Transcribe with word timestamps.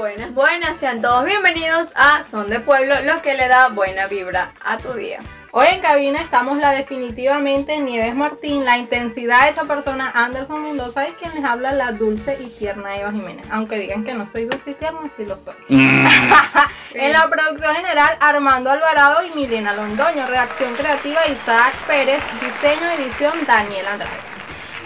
Buenas, 0.00 0.32
buenas, 0.32 0.78
sean 0.78 1.02
todos 1.02 1.26
bienvenidos 1.26 1.88
a 1.94 2.24
Son 2.24 2.48
de 2.48 2.58
Pueblo, 2.58 3.02
lo 3.02 3.20
que 3.20 3.34
le 3.34 3.48
da 3.48 3.68
buena 3.68 4.06
vibra 4.06 4.54
a 4.64 4.78
tu 4.78 4.94
día. 4.94 5.18
Hoy 5.50 5.66
en 5.70 5.82
cabina 5.82 6.22
estamos 6.22 6.56
la 6.56 6.70
definitivamente 6.70 7.78
Nieves 7.78 8.16
Martín, 8.16 8.64
la 8.64 8.78
intensidad 8.78 9.42
de 9.42 9.50
esta 9.50 9.64
persona 9.64 10.10
Anderson 10.14 10.62
Mendoza 10.62 11.06
y 11.06 11.12
quien 11.12 11.34
les 11.34 11.44
habla 11.44 11.74
la 11.74 11.92
dulce 11.92 12.38
y 12.40 12.46
tierna 12.46 12.96
Eva 12.96 13.12
Jiménez. 13.12 13.44
Aunque 13.50 13.78
digan 13.78 14.02
que 14.02 14.14
no 14.14 14.26
soy 14.26 14.46
dulce 14.46 14.70
y 14.70 14.74
tierna, 14.74 15.10
sí 15.10 15.26
lo 15.26 15.36
soy. 15.36 15.54
Mm. 15.68 16.06
en 16.94 17.12
la 17.12 17.28
producción 17.28 17.74
general 17.76 18.16
Armando 18.20 18.70
Alvarado 18.70 19.22
y 19.26 19.38
Milena 19.38 19.74
Londoño, 19.74 20.26
redacción 20.26 20.72
creativa 20.76 21.20
Isaac 21.26 21.74
Pérez, 21.86 22.22
diseño 22.40 22.90
edición 22.92 23.34
Daniel 23.46 23.86
Andrade. 23.86 24.29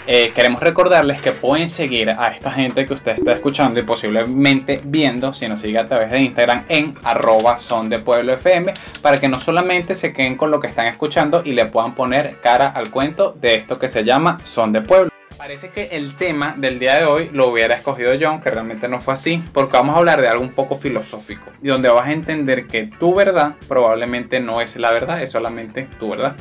Eh, 0.07 0.33
queremos 0.35 0.61
recordarles 0.63 1.23
que 1.23 1.33
pueden 1.33 1.71
seguir 1.71 2.11
a 2.11 2.29
esta 2.29 2.51
gente 2.51 2.87
que 2.87 2.93
usted 2.93 3.17
está 3.17 3.33
escuchando 3.33 3.81
y 3.81 3.85
posiblemente 3.85 4.83
viendo, 4.85 5.33
si 5.33 5.49
nos 5.49 5.61
sigue 5.61 5.79
a 5.79 5.89
través 5.89 6.11
de 6.11 6.21
Instagram, 6.21 6.65
en 6.69 6.95
arroba 7.05 7.57
son 7.57 7.89
de 7.89 7.99
para 9.01 9.19
que 9.19 9.29
no 9.29 9.41
solamente 9.41 9.95
se 9.95 10.13
queden 10.13 10.37
con 10.37 10.51
lo 10.51 10.61
que 10.61 10.67
están 10.67 10.87
escuchando 10.89 11.41
y 11.43 11.53
le 11.53 11.65
puedan 11.65 11.95
poner 11.95 12.39
cara 12.43 12.69
al 12.69 12.91
cuento 12.91 13.35
de 13.41 13.55
esto 13.55 13.79
que 13.79 13.89
se 13.89 14.05
llama 14.05 14.39
Son 14.45 14.73
de 14.73 14.83
Pueblo. 14.83 15.11
Parece 15.39 15.71
que 15.71 15.85
el 15.93 16.17
tema 16.17 16.55
del 16.57 16.79
día 16.79 16.97
de 16.97 17.07
hoy 17.07 17.31
lo 17.33 17.49
hubiera 17.49 17.75
escogido 17.75 18.13
yo, 18.13 18.29
aunque 18.29 18.51
realmente 18.51 18.89
no 18.89 19.01
fue 19.01 19.15
así, 19.15 19.43
porque 19.55 19.79
vamos 19.79 19.97
a 19.97 20.01
hablar 20.01 20.21
de 20.21 20.29
algo 20.29 20.43
un 20.43 20.53
poco 20.53 20.77
filosófico 20.77 21.51
y 21.63 21.69
donde 21.69 21.89
vas 21.89 22.09
a 22.09 22.13
entender 22.13 22.67
que 22.67 22.91
tu 22.99 23.15
verdad 23.15 23.55
probablemente 23.69 24.39
no 24.41 24.61
es 24.61 24.77
la 24.77 24.93
verdad, 24.93 25.23
es 25.23 25.31
solamente 25.31 25.89
tu 25.99 26.11
verdad. 26.11 26.37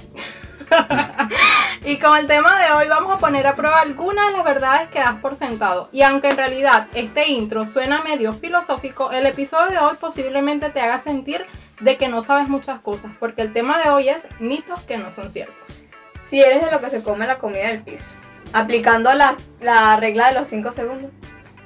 y 1.86 1.98
con 1.98 2.18
el 2.18 2.28
tema 2.28 2.58
de 2.64 2.72
hoy 2.72 2.88
vamos 2.88 3.16
a 3.16 3.20
poner 3.20 3.46
a 3.46 3.56
prueba 3.56 3.82
algunas 3.82 4.28
de 4.28 4.34
las 4.34 4.44
verdades 4.46 4.88
que 4.90 5.00
das 5.00 5.16
por 5.16 5.36
sentado. 5.36 5.90
Y 5.92 6.02
aunque 6.02 6.30
en 6.30 6.38
realidad 6.38 6.88
este 6.94 7.30
intro 7.30 7.66
suena 7.66 8.02
medio 8.04 8.32
filosófico, 8.34 9.12
el 9.12 9.26
episodio 9.26 9.72
de 9.72 9.78
hoy 9.80 9.98
posiblemente 10.00 10.70
te 10.70 10.80
haga 10.80 11.00
sentir 11.00 11.46
de 11.82 11.98
que 11.98 12.08
no 12.08 12.22
sabes 12.22 12.48
muchas 12.48 12.80
cosas, 12.80 13.12
porque 13.20 13.42
el 13.42 13.52
tema 13.52 13.80
de 13.84 13.90
hoy 13.90 14.08
es 14.08 14.24
mitos 14.40 14.80
que 14.82 14.98
no 14.98 15.12
son 15.12 15.30
ciertos. 15.30 15.86
Si 16.22 16.42
eres 16.42 16.64
de 16.64 16.72
lo 16.72 16.80
que 16.80 16.90
se 16.90 17.04
come 17.04 17.28
la 17.28 17.38
comida 17.38 17.68
del 17.68 17.84
piso, 17.84 18.16
aplicando 18.54 19.14
la, 19.14 19.36
la 19.60 19.98
regla 19.98 20.30
de 20.30 20.36
los 20.36 20.48
5 20.48 20.72
segundos, 20.72 21.12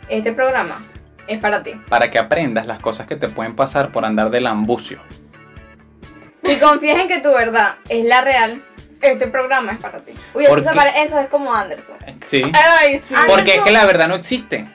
este 0.09 0.33
programa 0.33 0.83
es 1.27 1.39
para 1.39 1.61
ti. 1.61 1.73
Para 1.89 2.09
que 2.09 2.17
aprendas 2.17 2.65
las 2.65 2.79
cosas 2.79 3.05
que 3.05 3.17
te 3.17 3.29
pueden 3.29 3.55
pasar 3.55 3.91
por 3.91 4.03
andar 4.03 4.31
de 4.31 4.41
lambucio. 4.41 4.99
Si 6.41 6.57
confías 6.57 7.01
en 7.01 7.07
que 7.07 7.19
tu 7.19 7.31
verdad 7.33 7.75
es 7.89 8.05
la 8.05 8.21
real, 8.21 8.63
este 9.01 9.27
programa 9.27 9.71
es 9.73 9.77
para 9.79 9.99
ti. 9.99 10.13
Uy, 10.33 10.45
pare- 10.73 11.03
eso 11.03 11.19
es 11.19 11.27
como 11.27 11.53
Anderson. 11.53 11.95
Sí. 12.25 12.43
Ay, 12.53 12.99
sí. 13.07 13.15
Porque 13.27 13.55
es 13.55 13.61
que 13.63 13.71
la 13.71 13.85
verdad 13.85 14.07
no 14.07 14.15
existe. 14.15 14.67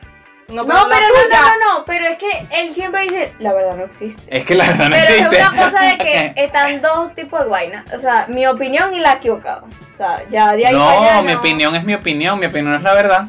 No, 0.49 0.67
pero, 0.67 0.81
pero 0.91 1.07
no, 1.09 1.23
tuya. 1.25 1.41
no, 1.41 1.49
no, 1.49 1.79
no, 1.79 1.85
pero 1.87 2.07
es 2.07 2.19
que 2.19 2.29
él 2.51 2.75
siempre 2.75 3.03
dice, 3.05 3.33
la 3.39 3.55
verdad 3.55 3.75
no 3.75 3.85
existe. 3.85 4.23
Es 4.29 4.45
que 4.45 4.55
la 4.55 4.67
verdad 4.67 4.91
no 4.91 4.97
Pero 4.97 5.15
existe. 5.15 5.41
es 5.41 5.49
una 5.49 5.71
cosa 5.71 5.83
de 5.85 5.99
que 5.99 6.33
están 6.45 6.81
dos 6.83 7.15
tipos 7.15 7.41
de 7.45 7.49
vainas. 7.49 7.85
O 7.95 8.01
sea, 8.01 8.27
mi 8.29 8.47
opinión 8.47 8.95
y 8.95 9.01
la 9.01 9.15
equivocada. 9.15 9.63
O 9.63 9.97
sea, 9.97 10.23
ya 10.31 10.53
de 10.53 10.67
ahí 10.67 10.75
para 10.75 10.91
allá 11.01 11.15
No, 11.15 11.23
mi 11.23 11.33
opinión 11.33 11.75
es 11.75 11.85
mi 11.85 11.95
opinión, 11.95 12.39
mi 12.39 12.47
opinión 12.47 12.75
es 12.75 12.83
la 12.83 12.93
verdad. 12.93 13.25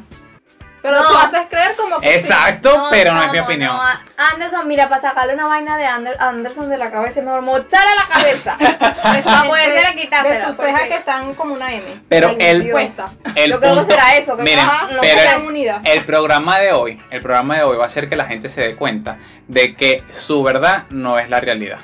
Pero 0.84 1.02
No. 1.02 1.08
tú 1.08 1.16
haces 1.18 1.42
creer 1.50 1.76
como 1.78 2.00
que 2.02 2.08
sí. 2.08 2.14
Exacto, 2.20 2.88
pero 2.92 3.14
no 3.14 3.24
es 3.24 3.32
mi 3.32 3.40
opinión. 3.40 3.76
no. 3.76 3.82
Anderson, 4.18 4.68
mira, 4.68 4.90
para 4.90 5.02
sacarle 5.02 5.34
una 5.34 5.48
vaina 5.48 5.78
de 5.78 5.86
Ander- 5.86 6.18
Anderson 6.20 6.70
de 6.70 6.78
la 6.78 6.92
cabeza, 6.92 7.22
mejor 7.22 7.42
mocharle 7.42 7.96
la 7.96 8.08
cabeza. 8.14 8.58
Para 9.24 9.44
poder 9.48 9.96
quitársela. 9.96 10.36
De 10.40 10.46
sus 10.46 10.58
cejas 10.58 10.82
que 10.84 10.96
están 10.96 11.34
como 11.36 11.54
una 11.56 11.74
M. 11.74 12.02
Pero 12.10 12.28
Ay, 12.30 12.36
el, 12.40 12.64
Yo 12.66 12.76
creo 12.76 13.60
que 13.60 13.68
punto- 13.70 13.86
será 13.86 14.16
eso, 14.18 14.36
que 14.38 14.44
Miren, 14.44 14.66
no 14.66 15.00
pero 15.02 15.48
unidas. 15.48 15.82
el 15.86 16.04
programa 16.04 16.60
de 16.60 16.74
hoy, 16.74 17.02
el 17.10 17.22
programa 17.22 17.56
de 17.56 17.64
hoy 17.64 17.78
va 17.78 17.86
a 17.86 17.88
hacer 17.88 18.10
que 18.10 18.16
la 18.18 18.26
gente 18.26 18.50
se 18.50 18.62
dé 18.62 18.76
cuenta 18.76 19.18
de 19.48 19.76
que 19.76 20.04
su 20.14 20.44
verdad 20.44 20.84
no 20.90 21.18
es 21.18 21.30
la 21.30 21.40
realidad. 21.40 21.80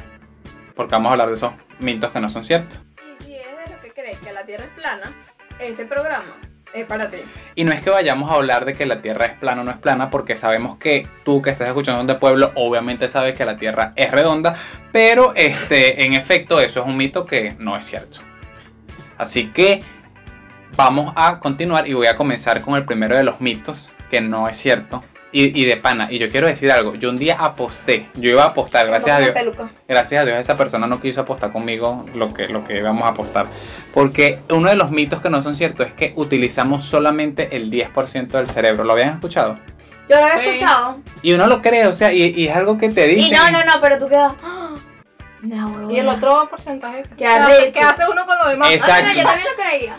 Porque 0.75 0.91
vamos 0.91 1.09
a 1.09 1.13
hablar 1.13 1.29
de 1.29 1.35
esos 1.35 1.53
mitos 1.79 2.11
que 2.11 2.19
no 2.19 2.27
son 2.29 2.43
ciertos. 2.43 2.81
Y 3.21 3.23
si 3.23 3.35
eres 3.35 3.57
de 3.65 3.71
los 3.71 3.81
que 3.81 3.93
crees 3.93 4.19
que 4.19 4.33
la 4.33 4.45
Tierra 4.45 4.65
es 4.65 4.71
plana, 4.71 5.11
este 5.59 5.85
programa 5.85 6.35
ti. 7.11 7.17
Y 7.55 7.63
no 7.63 7.71
es 7.71 7.81
que 7.81 7.89
vayamos 7.89 8.29
a 8.29 8.35
hablar 8.35 8.65
de 8.65 8.73
que 8.73 8.85
la 8.85 9.01
Tierra 9.01 9.25
es 9.25 9.33
plana 9.33 9.61
o 9.61 9.63
no 9.63 9.71
es 9.71 9.77
plana, 9.77 10.09
porque 10.09 10.35
sabemos 10.35 10.77
que 10.77 11.07
tú 11.23 11.41
que 11.41 11.49
estás 11.49 11.67
escuchando 11.67 12.03
de 12.11 12.19
pueblo, 12.19 12.51
obviamente 12.55 13.07
sabes 13.07 13.35
que 13.35 13.45
la 13.45 13.57
Tierra 13.57 13.93
es 13.95 14.11
redonda, 14.11 14.55
pero 14.91 15.33
este, 15.35 16.05
en 16.05 16.13
efecto 16.13 16.59
eso 16.59 16.81
es 16.81 16.85
un 16.85 16.97
mito 16.97 17.25
que 17.25 17.55
no 17.59 17.75
es 17.75 17.85
cierto. 17.85 18.19
Así 19.17 19.47
que 19.47 19.83
vamos 20.75 21.13
a 21.15 21.39
continuar 21.39 21.87
y 21.87 21.93
voy 21.93 22.07
a 22.07 22.15
comenzar 22.15 22.61
con 22.61 22.75
el 22.75 22.85
primero 22.85 23.17
de 23.17 23.23
los 23.23 23.41
mitos, 23.41 23.91
que 24.09 24.21
no 24.21 24.47
es 24.47 24.57
cierto. 24.57 25.03
Y, 25.31 25.61
y 25.61 25.65
de 25.65 25.77
pana, 25.77 26.07
y 26.09 26.17
yo 26.17 26.27
quiero 26.29 26.47
decir 26.47 26.71
algo, 26.71 26.95
yo 26.95 27.09
un 27.11 27.17
día 27.17 27.35
aposté, 27.39 28.09
yo 28.15 28.31
iba 28.31 28.41
a 28.43 28.47
apostar, 28.47 28.87
gracias 28.87 29.15
a 29.15 29.19
Dios, 29.19 29.31
peluca. 29.31 29.69
gracias 29.87 30.23
a 30.23 30.25
Dios 30.25 30.37
esa 30.39 30.57
persona 30.57 30.87
no 30.87 30.99
quiso 30.99 31.21
apostar 31.21 31.51
conmigo 31.51 32.03
lo 32.15 32.33
que, 32.33 32.47
lo 32.47 32.63
que 32.63 32.77
íbamos 32.79 33.03
a 33.03 33.09
apostar. 33.09 33.45
Porque 33.93 34.39
uno 34.49 34.69
de 34.69 34.75
los 34.75 34.89
mitos 34.89 35.21
que 35.21 35.29
no 35.29 35.43
son 35.43 35.55
ciertos 35.55 35.85
es 35.85 35.93
que 35.93 36.13
utilizamos 36.15 36.83
solamente 36.83 37.55
el 37.55 37.69
10% 37.69 38.27
del 38.27 38.47
cerebro. 38.47 38.83
¿Lo 38.83 38.93
habían 38.93 39.09
escuchado? 39.09 39.59
Yo 40.09 40.17
lo 40.19 40.25
había 40.25 40.39
Sí. 40.41 40.49
escuchado. 40.49 40.97
Y 41.21 41.33
uno 41.33 41.45
lo 41.45 41.61
cree, 41.61 41.85
o 41.85 41.93
sea, 41.93 42.11
y, 42.11 42.23
y 42.35 42.47
es 42.47 42.55
algo 42.55 42.79
que 42.79 42.89
te 42.89 43.11
Y 43.11 43.15
dicen. 43.17 43.37
no, 43.37 43.51
no, 43.51 43.63
no, 43.65 43.73
pero 43.81 43.99
tú 43.99 44.07
quedas. 44.07 44.33
¡ah! 44.43 44.71
No. 45.43 45.91
Y 45.91 45.99
el 45.99 46.07
otro 46.07 46.47
porcentaje 46.49 47.03
Qué 47.03 47.15
que 47.71 47.79
hace, 47.81 48.03
uno 48.11 48.25
con 48.25 48.35
lo 48.39 48.49
demás. 48.49 48.71
Exacto. 48.71 49.05
Ah, 49.05 49.13
no, 49.13 49.21
yo 49.21 49.23
también 49.27 49.47
lo 49.55 49.63
creía. 49.63 49.97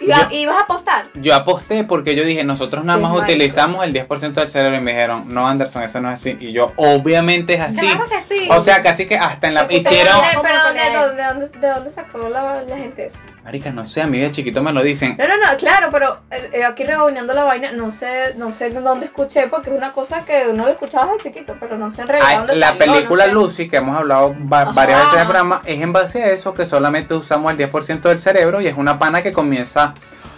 Iba- 0.00 0.28
Yo- 0.30 0.36
¿Ibas 0.36 0.56
a 0.56 0.60
apostar? 0.60 1.06
Yo 1.14 1.34
aposté 1.34 1.82
porque 1.84 2.14
yo 2.14 2.24
dije, 2.24 2.44
nosotros 2.44 2.84
nada 2.84 2.98
Sí, 2.98 3.02
más 3.02 3.12
marico. 3.12 3.32
utilizamos 3.32 3.84
el 3.84 3.92
10% 3.92 4.40
del 4.40 4.48
cerebro 4.48 4.76
y 4.76 4.80
me 4.80 4.92
dijeron, 4.92 5.24
no 5.32 5.48
Anderson, 5.48 5.82
eso 5.82 6.00
no 6.00 6.08
es 6.08 6.14
así. 6.14 6.36
Y 6.38 6.52
yo, 6.52 6.72
obviamente 6.76 7.54
es 7.54 7.60
así. 7.60 7.80
Claro 7.80 8.04
que 8.08 8.22
sí. 8.34 8.48
O 8.50 8.60
sea, 8.60 8.80
casi 8.82 9.06
que 9.06 9.16
hasta 9.16 9.48
en 9.48 9.54
la... 9.54 9.66
Hicieron... 9.68 10.14
No, 10.14 10.20
¿De, 10.22 10.28
¿cómo 10.36 10.42
pero? 10.42 10.58
¿de 10.58 10.64
dónde, 11.08 11.22
de, 11.22 11.28
dónde, 11.28 11.58
de 11.58 11.68
dónde 11.74 11.90
sacó 11.90 12.28
la, 12.28 12.62
la 12.62 12.76
gente 12.76 13.06
eso? 13.06 13.18
Marica, 13.48 13.72
no 13.72 13.86
sé, 13.86 14.02
a 14.02 14.06
mí 14.06 14.20
de 14.20 14.30
chiquito 14.30 14.62
me 14.62 14.74
lo 14.74 14.82
dicen. 14.82 15.16
No, 15.18 15.26
no, 15.26 15.34
no, 15.38 15.56
claro, 15.56 15.88
pero 15.90 16.18
eh, 16.30 16.50
eh, 16.52 16.64
aquí 16.64 16.84
rebobinando 16.84 17.32
la 17.32 17.44
vaina, 17.44 17.72
no 17.72 17.90
sé, 17.90 18.34
no 18.36 18.52
sé 18.52 18.68
dónde 18.68 19.06
escuché, 19.06 19.48
porque 19.48 19.70
es 19.70 19.76
una 19.76 19.92
cosa 19.92 20.22
que 20.26 20.48
uno 20.50 20.66
lo 20.66 20.70
escuchaba 20.72 21.14
desde 21.14 21.30
chiquito, 21.30 21.56
pero 21.58 21.78
no 21.78 21.90
sé 21.90 22.02
en 22.02 22.08
realidad 22.08 22.28
Ay, 22.30 22.36
dónde 22.36 22.56
la 22.56 22.66
salió, 22.68 22.86
no 22.86 22.92
película 22.92 23.24
sé. 23.24 23.32
Lucy, 23.32 23.68
que 23.70 23.78
hemos 23.78 23.96
hablado 23.96 24.34
va- 24.52 24.66
varias 24.72 24.98
veces 24.98 25.14
en 25.14 25.20
el 25.20 25.26
programa, 25.28 25.62
es 25.64 25.80
en 25.80 25.92
base 25.94 26.22
a 26.24 26.30
eso 26.32 26.52
que 26.52 26.66
solamente 26.66 27.14
usamos 27.14 27.50
el 27.50 27.56
10% 27.56 28.02
del 28.10 28.18
cerebro 28.18 28.60
y 28.60 28.66
es 28.66 28.76
una 28.76 28.98
pana 28.98 29.22
que 29.22 29.32
comienza 29.32 29.94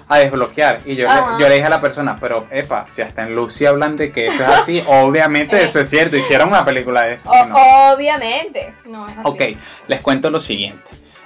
a 0.06 0.18
desbloquear. 0.18 0.78
Y 0.84 0.94
yo, 0.94 1.08
le, 1.08 1.20
yo 1.40 1.48
le 1.48 1.54
dije 1.56 1.66
a 1.66 1.70
la 1.70 1.80
persona, 1.80 2.16
pero 2.20 2.46
epa, 2.52 2.86
si 2.88 3.02
hasta 3.02 3.22
en 3.24 3.34
Lucy 3.34 3.66
hablan 3.66 3.96
de 3.96 4.12
que 4.12 4.28
eso 4.28 4.40
es 4.44 4.48
así, 4.50 4.84
obviamente 4.86 5.56
Eh. 5.60 5.64
eso 5.64 5.80
es 5.80 5.90
cierto. 5.90 6.16
Hicieron 6.16 6.48
una 6.50 6.64
película 6.64 7.02
de 7.02 7.14
eso. 7.14 7.28
O- 7.28 7.44
¿no? 7.46 7.56
Obviamente. 7.92 8.72
No, 8.84 9.08
es 9.08 9.14
así. 9.18 9.20
Ok, 9.24 9.40
les 9.88 10.00
cuento 10.00 10.30
lo 10.30 10.38
siguiente. 10.38 10.84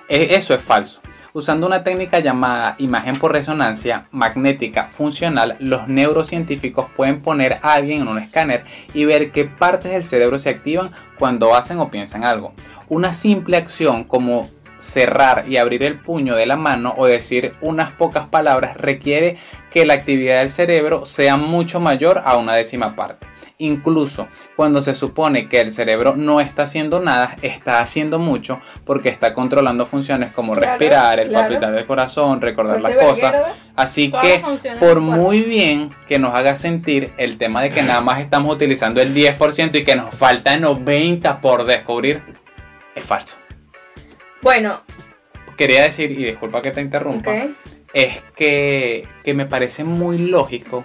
E- 0.08 0.34
Eso 0.34 0.54
es 0.54 0.62
falso. 0.62 1.02
Usando 1.36 1.66
una 1.66 1.82
técnica 1.82 2.20
llamada 2.20 2.76
imagen 2.78 3.16
por 3.16 3.32
resonancia 3.32 4.06
magnética 4.12 4.86
funcional, 4.86 5.56
los 5.58 5.88
neurocientíficos 5.88 6.86
pueden 6.94 7.22
poner 7.22 7.58
a 7.60 7.72
alguien 7.72 8.02
en 8.02 8.06
un 8.06 8.20
escáner 8.20 8.62
y 8.94 9.04
ver 9.04 9.32
qué 9.32 9.44
partes 9.44 9.90
del 9.90 10.04
cerebro 10.04 10.38
se 10.38 10.50
activan 10.50 10.92
cuando 11.18 11.56
hacen 11.56 11.78
o 11.78 11.90
piensan 11.90 12.22
algo. 12.22 12.54
Una 12.88 13.12
simple 13.12 13.56
acción 13.56 14.04
como 14.04 14.48
cerrar 14.78 15.48
y 15.48 15.56
abrir 15.56 15.82
el 15.82 15.98
puño 15.98 16.36
de 16.36 16.46
la 16.46 16.56
mano 16.56 16.94
o 16.96 17.06
decir 17.06 17.54
unas 17.60 17.90
pocas 17.90 18.26
palabras 18.26 18.76
requiere 18.76 19.36
que 19.72 19.84
la 19.84 19.94
actividad 19.94 20.38
del 20.38 20.52
cerebro 20.52 21.04
sea 21.04 21.36
mucho 21.36 21.80
mayor 21.80 22.22
a 22.24 22.36
una 22.36 22.54
décima 22.54 22.94
parte. 22.94 23.26
Incluso 23.58 24.26
cuando 24.56 24.82
se 24.82 24.94
supone 24.94 25.48
que 25.48 25.60
el 25.60 25.70
cerebro 25.70 26.16
no 26.16 26.40
está 26.40 26.64
haciendo 26.64 26.98
nada, 27.00 27.36
está 27.42 27.80
haciendo 27.80 28.18
mucho 28.18 28.60
porque 28.84 29.08
está 29.08 29.32
controlando 29.32 29.86
funciones 29.86 30.32
como 30.32 30.54
Claro, 30.54 30.72
respirar, 30.72 31.20
el 31.20 31.28
claro. 31.28 31.48
palpitar 31.48 31.72
del 31.72 31.86
corazón, 31.86 32.40
recordar 32.40 32.80
Pues 32.80 32.96
las 32.96 33.04
cosas. 33.04 33.34
Así 33.76 34.10
que 34.10 34.42
por 34.80 35.00
muy 35.00 35.42
bien 35.42 35.94
que 36.08 36.18
nos 36.18 36.34
haga 36.34 36.56
sentir 36.56 37.12
el 37.16 37.38
tema 37.38 37.62
de 37.62 37.70
que 37.70 37.82
nada 37.82 38.00
más 38.00 38.20
estamos 38.20 38.52
utilizando 38.52 39.00
el 39.00 39.14
10% 39.14 39.74
y 39.76 39.84
que 39.84 39.94
nos 39.94 40.14
falta 40.14 40.56
90% 40.56 41.40
por 41.40 41.64
descubrir, 41.64 42.22
es 42.94 43.04
falso. 43.04 43.36
Bueno, 44.42 44.82
Quería 45.56 45.82
decir, 45.82 46.10
y 46.10 46.24
disculpa 46.24 46.62
que 46.62 46.72
te 46.72 46.80
interrumpa, 46.80 47.32
es 47.92 48.22
que, 48.36 49.06
que 49.22 49.34
me 49.34 49.46
parece 49.46 49.84
muy 49.84 50.18
lógico 50.18 50.84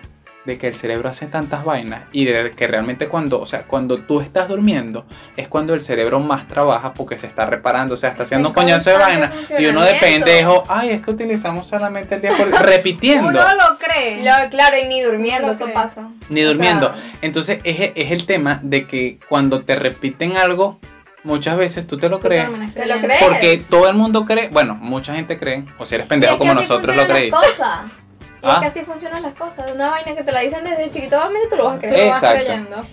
de 0.49 0.57
que 0.57 0.67
el 0.67 0.73
cerebro 0.73 1.09
hace 1.09 1.27
tantas 1.27 1.63
vainas 1.63 2.03
y 2.11 2.25
de 2.25 2.51
que 2.51 2.65
realmente 2.67 3.07
cuando, 3.07 3.39
o 3.39 3.45
sea, 3.45 3.63
cuando 3.67 3.99
tú 3.99 4.19
estás 4.19 4.47
durmiendo 4.49 5.05
es 5.37 5.47
cuando 5.47 5.75
el 5.75 5.81
cerebro 5.81 6.19
más 6.19 6.47
trabaja 6.47 6.93
porque 6.93 7.19
se 7.19 7.27
está 7.27 7.45
reparando, 7.45 7.93
o 7.93 7.97
sea, 7.97 8.09
está 8.09 8.23
haciendo 8.23 8.49
un 8.49 8.55
coñazo 8.55 8.89
de 8.89 8.97
vaina 8.97 9.31
y 9.59 9.65
uno 9.67 9.81
de 9.83 9.93
pendejo, 9.95 10.63
ay, 10.67 10.89
es 10.89 11.01
que 11.01 11.11
utilizamos 11.11 11.67
solamente 11.67 12.15
el 12.15 12.21
10%, 12.23 12.49
repitiendo. 12.61 13.29
Uno 13.29 13.39
lo 13.55 13.77
cree. 13.77 14.23
Lo- 14.23 14.49
claro, 14.49 14.77
y 14.77 14.87
ni 14.87 15.01
durmiendo, 15.01 15.47
No 15.47 15.53
eso 15.53 15.67
pasa. 15.73 16.09
Ni 16.29 16.43
O 16.43 16.47
durmiendo. 16.49 16.93
sea, 16.93 17.03
Entonces 17.21 17.59
es, 17.63 17.91
es 17.95 18.11
el 18.11 18.25
tema 18.25 18.59
de 18.63 18.87
que 18.87 19.19
cuando 19.29 19.61
te 19.63 19.75
repiten 19.75 20.35
algo, 20.35 20.79
muchas 21.23 21.57
veces 21.57 21.85
tú 21.85 21.99
te 21.99 22.09
lo 22.09 22.19
crees. 22.19 22.49
¿Te 22.73 22.85
lo 22.87 22.99
crees? 22.99 23.23
Porque 23.23 23.61
todo 23.69 23.87
el 23.87 23.95
mundo 23.95 24.25
cree, 24.25 24.49
bueno, 24.49 24.73
mucha 24.75 25.13
gente 25.13 25.37
cree, 25.37 25.65
o 25.77 25.85
si 25.85 25.93
eres 25.95 26.07
pendejo 26.07 26.37
como 26.39 26.53
nosotros 26.55 26.95
lo 26.95 27.05
funcionan 27.05 27.91
Y 28.41 28.47
es 28.47 28.53
Ah. 28.55 28.59
que 28.61 28.67
así 28.67 28.81
funcionan 28.81 29.21
las 29.23 29.33
cosas. 29.33 29.69
Una 29.71 29.89
vaina 29.89 30.15
que 30.15 30.23
te 30.23 30.31
la 30.31 30.39
dicen 30.41 30.63
desde 30.63 30.89
chiquito, 30.89 31.17
obviamente 31.17 31.47
tú 31.49 31.55
lo 31.57 31.65
vas 31.65 31.77
a 31.77 31.79
creer. 31.79 31.99
lo 32.05 32.09
vas 32.11 32.17
Exacto. 32.23 32.35
creyendo. 32.45 32.85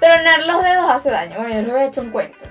Tronar 0.00 0.42
los 0.46 0.62
dedos 0.64 0.90
hace 0.90 1.10
daño. 1.10 1.36
Bueno, 1.36 1.50
yo 1.54 1.62
les 1.62 1.70
voy 1.70 1.80
a 1.80 1.84
echar 1.84 2.04
un 2.04 2.10
cuento. 2.10 2.44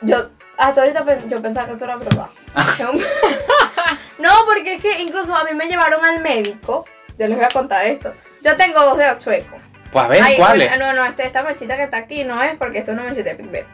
Yo, 0.00 0.28
hasta 0.58 0.80
ahorita 0.82 1.04
yo 1.28 1.40
pensaba 1.40 1.68
que 1.68 1.74
eso 1.74 1.84
era 1.84 1.96
verdad. 1.96 2.28
no, 4.18 4.30
porque 4.46 4.74
es 4.74 4.82
que 4.82 5.00
incluso 5.02 5.34
a 5.34 5.44
mí 5.44 5.50
me 5.54 5.66
llevaron 5.66 6.04
al 6.04 6.20
médico. 6.20 6.84
Yo 7.18 7.26
les 7.28 7.36
voy 7.36 7.44
a 7.44 7.48
contar 7.48 7.86
esto. 7.86 8.12
Yo 8.42 8.56
tengo 8.56 8.80
dos 8.80 8.98
dedos 8.98 9.18
chuecos. 9.22 9.60
Pues 9.92 10.04
a 10.04 10.08
ver, 10.08 10.78
No, 10.78 10.92
no, 10.92 11.04
este, 11.04 11.24
esta 11.24 11.42
manchita 11.44 11.76
que 11.76 11.84
está 11.84 11.98
aquí 11.98 12.24
no 12.24 12.42
es 12.42 12.56
porque 12.56 12.78
esto 12.78 12.90
es 12.90 12.96
una 12.96 13.06
manchita 13.06 13.30
de 13.30 13.36
pigmento. 13.36 13.70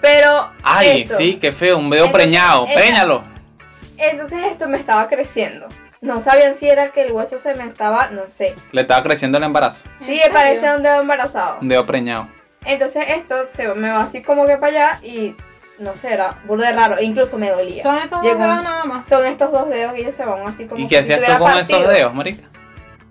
Pero. 0.00 0.52
Ay, 0.62 1.02
esto, 1.02 1.16
sí, 1.16 1.36
qué 1.40 1.52
feo, 1.52 1.78
un 1.78 1.88
dedo 1.88 2.06
Entonces, 2.06 2.26
preñado, 2.26 2.66
ella- 2.66 2.74
préñalo. 2.74 3.24
Entonces 3.96 4.38
esto 4.46 4.68
me 4.68 4.76
estaba 4.76 5.08
creciendo. 5.08 5.68
No 6.04 6.20
sabían 6.20 6.54
si 6.54 6.68
era 6.68 6.92
que 6.92 7.00
el 7.00 7.12
hueso 7.12 7.38
se 7.38 7.54
me 7.54 7.64
estaba, 7.64 8.10
no 8.10 8.28
sé. 8.28 8.54
Le 8.72 8.82
estaba 8.82 9.02
creciendo 9.02 9.38
el 9.38 9.44
embarazo, 9.44 9.86
¿En 10.02 10.06
Sí, 10.06 10.20
parece 10.30 10.70
un 10.76 10.82
dedo 10.82 11.00
embarazado. 11.00 11.60
un 11.62 11.68
dedo 11.68 11.86
preñado. 11.86 12.28
Entonces 12.66 13.04
esto 13.08 13.46
se 13.48 13.66
me 13.68 13.90
va 13.90 14.02
así 14.02 14.22
como 14.22 14.46
que 14.46 14.58
para 14.58 14.66
allá 14.92 15.00
y 15.02 15.34
no 15.78 15.94
sé, 15.96 16.12
era 16.12 16.36
burda 16.44 16.66
de 16.68 16.76
raro. 16.76 17.00
Incluso 17.00 17.38
me 17.38 17.48
dolía. 17.48 17.82
Son, 17.82 17.94
Son 17.96 18.04
esos 18.04 18.22
dos 18.22 18.32
un- 18.32 18.38
dedos 18.38 18.62
nada 18.64 18.84
más. 18.84 19.10
estos 19.10 19.50
dos 19.50 19.68
dedos 19.70 19.96
y 19.96 20.00
ellos 20.02 20.14
se 20.14 20.26
van 20.26 20.46
así 20.46 20.66
como 20.66 20.78
¿Y 20.80 20.82
si 20.84 20.88
qué 20.90 20.98
hacías 20.98 21.20
tú 21.20 21.38
con 21.38 21.52
partido. 21.52 21.78
esos 21.80 21.92
dedos, 21.92 22.14
marica? 22.14 22.42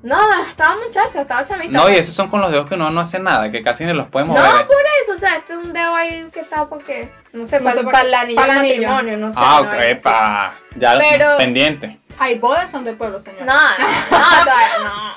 No, 0.04 0.18
estaba 0.50 0.76
muchacha, 0.76 1.22
estaba 1.22 1.44
chamita. 1.44 1.72
No, 1.78 1.90
y 1.90 1.96
esos 1.96 2.14
son 2.14 2.30
con 2.30 2.42
los 2.42 2.52
dedos 2.52 2.68
que 2.68 2.76
uno 2.76 2.90
no 2.92 3.00
hace 3.02 3.20
nada, 3.20 3.50
que 3.50 3.64
casi 3.64 3.86
ni 3.86 3.94
los 3.94 4.08
puede 4.10 4.26
No, 4.26 4.34
mover. 4.34 4.68
por 4.68 4.76
eso, 5.02 5.14
o 5.14 5.18
sea, 5.18 5.38
este 5.38 5.54
es 5.54 5.60
un 5.60 5.72
dedo 5.72 5.96
ahí 5.96 6.30
que 6.34 6.42
está 6.42 6.66
porque, 6.68 7.10
no 7.32 7.46
sé, 7.46 7.60
No 7.60 7.64
para, 7.64 7.78
sé, 7.78 7.84
para 7.86 7.92
para- 7.94 8.08
el 8.10 8.14
anillo 8.14 8.36
para 8.36 8.54
del 8.56 8.66
el 8.66 8.72
anillo. 8.74 8.90
matrimonio, 8.90 9.20
no 9.28 9.32
sé. 9.34 9.40
ah, 9.42 9.60
no, 9.64 9.70
ok, 9.70 9.74
no 9.76 9.82
epa. 9.82 10.56
Ya 10.76 10.98
Pero- 11.00 11.38
pendiente. 11.38 12.00
Hay 12.20 12.38
bodas 12.38 12.70
son 12.70 12.84
de 12.84 12.94
pueblo, 12.94 13.20
señor. 13.22 13.44
No, 13.44 13.54
no, 13.54 13.88
no, 13.88 14.18
todavía 14.44 14.78
no. 14.84 15.14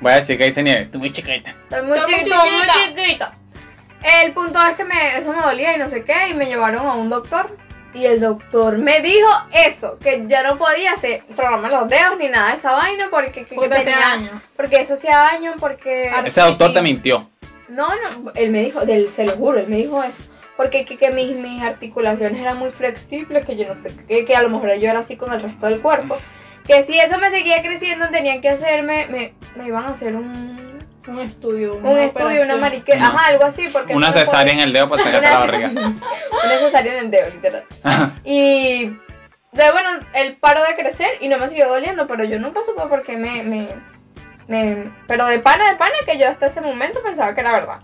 Voy 0.00 0.12
a 0.12 0.16
decir 0.16 0.36
que 0.36 0.44
dice 0.46 0.62
nieve. 0.62 0.86
Tú 0.86 0.98
muy 0.98 1.10
chiquita. 1.12 1.50
Estoy 1.50 1.82
muy 1.82 1.96
Estoy 1.98 2.14
muy 2.14 2.24
chiquita. 2.24 2.74
chiquita. 2.86 3.34
El 4.24 4.32
punto 4.32 4.60
es 4.66 4.74
que 4.76 4.84
me, 4.84 5.18
eso 5.18 5.32
me 5.32 5.40
dolía 5.40 5.76
y 5.76 5.78
no 5.78 5.88
sé 5.88 6.04
qué, 6.04 6.28
y 6.28 6.34
me 6.34 6.46
llevaron 6.46 6.86
a 6.86 6.94
un 6.94 7.08
doctor. 7.10 7.56
Y 7.92 8.06
el 8.06 8.20
doctor 8.20 8.78
me 8.78 9.00
dijo 9.00 9.28
eso, 9.66 9.98
que 9.98 10.24
yo 10.28 10.42
no 10.44 10.56
podía 10.56 10.92
hacer 10.92 11.24
programa 11.34 11.68
los 11.68 11.88
dedos 11.88 12.16
ni 12.18 12.28
nada 12.28 12.52
de 12.52 12.58
esa 12.58 12.72
vaina 12.72 13.08
porque, 13.10 13.32
que- 13.44 13.46
que 13.46 13.54
Porque 13.56 13.68
tenía- 13.80 13.98
daño. 13.98 14.42
porque 14.56 14.80
eso 14.80 14.94
hacía 14.94 15.16
daño, 15.18 15.54
porque... 15.58 16.08
Ah, 16.14 16.22
Ese 16.24 16.40
doctor 16.40 16.72
te 16.72 16.82
mintió. 16.82 17.28
No, 17.68 17.88
no, 17.88 18.32
él 18.34 18.50
me 18.50 18.62
dijo, 18.64 18.84
del, 18.86 19.10
se 19.10 19.24
lo 19.24 19.32
juro, 19.32 19.58
él 19.58 19.66
me 19.68 19.76
dijo 19.78 20.02
eso. 20.02 20.22
Porque 20.56 20.84
que, 20.84 20.98
que 20.98 21.10
mis, 21.10 21.34
mis 21.36 21.62
articulaciones 21.62 22.40
eran 22.40 22.58
muy 22.58 22.70
flexibles, 22.70 23.44
que 23.46 23.56
yo 23.56 23.66
no 23.74 23.82
sé, 23.82 23.96
que, 24.06 24.24
que 24.24 24.36
a 24.36 24.42
lo 24.42 24.50
mejor 24.50 24.74
yo 24.74 24.90
era 24.90 25.00
así 25.00 25.16
con 25.16 25.32
el 25.32 25.40
resto 25.42 25.66
del 25.66 25.80
cuerpo. 25.80 26.16
Que 26.66 26.82
si 26.84 26.98
eso 27.00 27.18
me 27.18 27.30
seguía 27.30 27.62
creciendo, 27.62 28.08
tenían 28.10 28.40
que 28.40 28.50
hacerme, 28.50 29.06
me, 29.08 29.32
me 29.56 29.66
iban 29.68 29.84
a 29.86 29.90
hacer 29.90 30.14
un, 30.14 30.69
Un 31.10 31.18
estudio. 31.20 31.74
un 31.76 31.98
estudio, 31.98 32.42
una 32.44 32.56
marique, 32.56 32.94
No. 32.96 33.06
ajá, 33.06 33.28
algo 33.28 33.44
así, 33.44 33.68
porque 33.72 33.94
Una 33.94 34.08
me 34.08 34.12
cesárea 34.12 34.52
en 34.52 34.60
el 34.60 34.72
dedo 34.72 34.88
para 34.88 35.02
sacarte 35.02 35.26
la 35.26 35.30
Una- 35.32 35.40
barriga. 35.40 35.68
Una 36.44 36.58
cesárea 36.58 36.92
en 36.94 36.98
el 37.06 37.10
dedo, 37.10 37.30
literal. 37.30 37.64
Y 38.24 38.86
de 39.52 39.72
bueno, 39.72 39.88
él 40.14 40.36
paró 40.40 40.62
de 40.64 40.76
crecer 40.76 41.10
y 41.20 41.28
no 41.28 41.38
me 41.38 41.48
siguió 41.48 41.68
doliendo, 41.68 42.06
pero 42.06 42.24
yo 42.24 42.38
nunca 42.38 42.60
supe 42.64 42.82
por 42.88 43.02
qué 43.02 43.16
me, 43.16 43.42
me, 43.42 43.66
me- 44.46 44.90
Pero 45.08 45.26
de 45.26 45.40
pana, 45.40 45.68
de 45.70 45.76
pana, 45.76 45.94
que 46.06 46.16
yo 46.18 46.28
hasta 46.28 46.46
ese 46.46 46.60
momento 46.60 47.00
pensaba 47.02 47.34
que 47.34 47.40
era 47.40 47.52
verdad. 47.52 47.80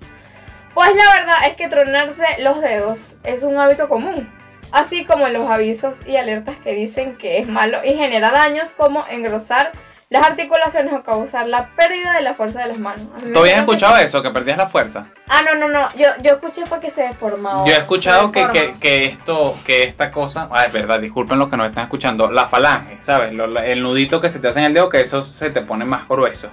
Pues 0.75 0.94
la 0.94 1.14
verdad 1.19 1.37
es 1.49 1.56
que 1.56 1.69
tronarse 1.69 2.25
los 2.40 2.61
dedos 2.61 3.17
es 3.25 3.43
un 3.43 3.58
hábito 3.58 3.88
común. 3.88 4.31
Así 4.73 5.05
como 5.05 5.28
los 5.28 5.49
avisos 5.50 6.06
y 6.06 6.17
alertas 6.17 6.56
que 6.56 6.75
dicen 6.75 7.17
que 7.17 7.38
es 7.38 7.49
malo 7.49 7.78
y 7.84 7.94
genera 7.94 8.31
daños 8.31 8.73
como 8.73 9.06
engrosar 9.08 9.73
las 10.08 10.25
articulaciones 10.25 10.93
o 10.94 11.03
causar 11.03 11.49
la 11.49 11.70
pérdida 11.75 12.12
de 12.12 12.23
la 12.23 12.35
fuerza 12.35 12.61
de 12.62 12.69
las 12.69 12.79
manos. 12.79 13.06
¿Tú 13.35 13.41
habías 13.41 13.55
que 13.55 13.61
escuchado 13.61 13.97
sí. 13.97 14.03
eso? 14.05 14.23
Que 14.23 14.31
perdías 14.31 14.56
la 14.56 14.69
fuerza. 14.69 15.06
Ah, 15.29 15.43
no, 15.43 15.56
no, 15.56 15.69
no. 15.69 15.88
Yo, 15.97 16.08
yo 16.23 16.35
escuché 16.35 16.64
fue 16.64 16.79
que 16.79 16.91
se 16.91 17.03
deformaba. 17.03 17.67
Yo 17.67 17.75
he 17.75 17.79
escuchado 17.79 18.31
que, 18.31 18.47
que, 18.50 18.75
que 18.79 19.05
esto, 19.06 19.58
que 19.67 19.82
esta 19.82 20.12
cosa, 20.12 20.49
ah, 20.53 20.64
es 20.64 20.73
verdad, 20.73 21.00
disculpen 21.00 21.38
los 21.41 21.49
que 21.49 21.56
nos 21.56 21.67
están 21.67 21.85
escuchando, 21.85 22.31
la 22.31 22.47
falange, 22.47 22.99
¿sabes? 23.00 23.32
Lo- 23.32 23.49
la- 23.49 23.67
el 23.67 23.82
nudito 23.82 24.20
que 24.20 24.29
se 24.29 24.38
te 24.38 24.47
hace 24.47 24.61
en 24.61 24.67
el 24.67 24.75
dedo, 24.75 24.88
que 24.88 25.00
eso 25.00 25.23
se 25.25 25.50
te 25.50 25.61
pone 25.62 25.85
más 25.85 26.06
grueso. 26.09 26.50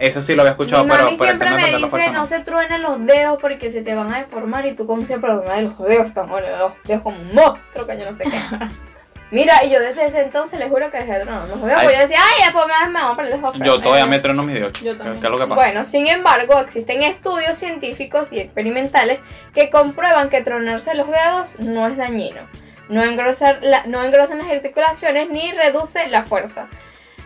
Eso 0.00 0.24
sí 0.24 0.34
lo 0.34 0.42
había 0.42 0.50
escuchado, 0.52 0.82
Mi 0.82 0.90
pero, 0.90 1.04
mami 1.04 1.16
siempre 1.16 1.50
me 1.50 1.76
dice 1.76 2.10
no. 2.10 2.26
se 2.26 2.40
truenen 2.40 2.82
los 2.82 3.06
dedos 3.06 3.38
porque 3.40 3.70
se 3.70 3.82
te 3.82 3.94
van 3.94 4.12
a 4.12 4.18
deformar 4.18 4.66
y 4.66 4.74
tú 4.74 4.88
con 4.88 5.00
ese 5.02 5.20
problema 5.20 5.54
de 5.54 5.62
los 5.62 5.78
dedos 5.78 6.12
bueno, 6.28 6.48
los 6.58 6.72
dedos 6.82 7.02
como 7.04 7.16
un 7.16 7.32
monstruo 7.32 7.86
que 7.86 7.96
yo 8.00 8.04
no 8.04 8.12
sé 8.12 8.24
qué. 8.24 8.32
Mira, 9.34 9.64
y 9.64 9.70
yo 9.70 9.80
desde 9.80 10.06
ese 10.06 10.20
entonces 10.22 10.58
les 10.58 10.68
juro 10.68 10.90
que 10.90 10.98
dejé 10.98 11.12
de 11.14 11.20
tronar 11.20 11.40
los 11.48 11.50
dedos. 11.50 11.62
Ay. 11.70 11.74
Porque 11.82 11.94
yo 11.96 12.00
decía, 12.02 12.18
ay, 12.22 12.44
después 12.44 12.64
me, 12.66 12.86
me 12.88 12.92
van 13.00 13.10
a 13.12 13.16
poner 13.16 13.30
los 13.32 13.40
dedos 13.40 13.54
Yo 13.58 13.64
feos". 13.64 13.82
todavía 13.82 14.06
me 14.06 14.18
trono 14.20 14.42
mis 14.44 14.54
dedos. 14.54 14.72
Yo 14.80 14.92
¿Qué 14.92 14.98
también. 14.98 15.20
qué 15.20 15.26
es 15.26 15.30
lo 15.30 15.38
que 15.38 15.46
pasa? 15.46 15.54
Bueno, 15.62 15.84
sin 15.84 16.06
embargo, 16.06 16.58
existen 16.60 17.02
estudios 17.02 17.58
científicos 17.58 18.32
y 18.32 18.38
experimentales 18.40 19.18
que 19.54 19.68
comprueban 19.70 20.30
que 20.30 20.40
tronarse 20.42 20.94
los 20.94 21.08
dedos 21.10 21.58
no 21.60 21.86
es 21.86 21.96
dañino. 21.96 22.42
No, 22.88 23.02
engrosar 23.02 23.58
la- 23.62 23.84
no 23.86 24.04
engrosan 24.04 24.38
las 24.38 24.48
articulaciones 24.50 25.28
ni 25.30 25.50
reduce 25.52 26.06
la 26.08 26.22
fuerza. 26.22 26.68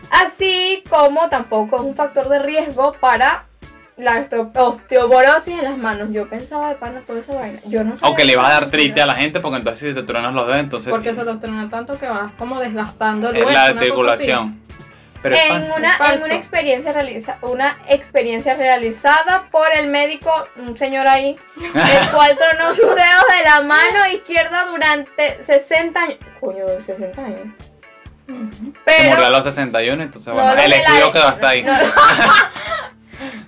Así 0.09 0.83
como 0.89 1.29
tampoco 1.29 1.75
es 1.75 1.81
un 1.83 1.95
factor 1.95 2.29
de 2.29 2.39
riesgo 2.39 2.93
para 2.93 3.45
la 3.99 4.19
osteo- 4.19 4.51
osteoporosis 4.53 5.59
en 5.59 5.63
las 5.65 5.77
manos. 5.77 6.09
Yo 6.11 6.29
pensaba 6.29 6.69
de 6.69 6.75
pana 6.75 7.01
toda 7.05 7.19
esa 7.19 7.33
vaina. 7.35 7.59
Yo 7.65 7.83
no 7.83 7.95
Aunque 8.01 8.25
le 8.25 8.35
va 8.35 8.47
a 8.47 8.51
dar 8.53 8.63
artritis 8.65 9.01
a 9.03 9.05
la 9.05 9.15
gente, 9.15 9.39
porque 9.39 9.57
entonces 9.57 9.89
si 9.89 9.95
te 9.95 10.03
tronas 10.03 10.33
los 10.33 10.45
dedos, 10.47 10.59
entonces 10.59 10.89
Porque 10.91 11.13
se 11.13 11.23
los 11.23 11.39
trena 11.39 11.69
tanto 11.69 11.97
que 11.99 12.07
vas 12.07 12.31
como 12.37 12.59
desgastando 12.59 13.29
el 13.29 13.37
es 13.37 13.45
hueso. 13.45 13.57
la 13.57 13.63
articulación. 13.65 14.59
Pero 15.21 15.35
en 15.35 15.63
una, 15.73 15.97
en 16.13 16.23
una 16.23 16.33
experiencia 16.35 16.93
realiza, 16.93 17.39
una 17.41 17.77
experiencia 17.89 18.55
realizada 18.55 19.49
por 19.51 19.67
el 19.75 19.87
médico, 19.87 20.31
un 20.55 20.77
señor 20.77 21.07
ahí, 21.07 21.37
el 21.57 22.09
cual 22.13 22.37
tronó 22.37 22.73
sus 22.73 22.85
dedos 22.87 22.95
de 23.37 23.43
la 23.43 23.61
mano 23.63 24.07
izquierda 24.13 24.63
durante 24.65 25.43
60 25.43 26.01
años. 26.01 26.17
Coño, 26.39 26.63
60 26.79 27.21
años. 27.25 27.47
Ujú. 28.29 28.65
Se 28.67 28.71
Pero 28.85 29.09
murió 29.09 29.25
a 29.25 29.29
los 29.31 29.43
61, 29.43 30.03
entonces 30.03 30.27
No, 30.27 30.35
bueno, 30.35 30.53
los 30.55 30.63
el 30.63 30.71
estudio 30.73 31.11
quedó 31.11 31.27
hasta 31.27 31.49
ahí. 31.49 31.63
no, 31.63 31.73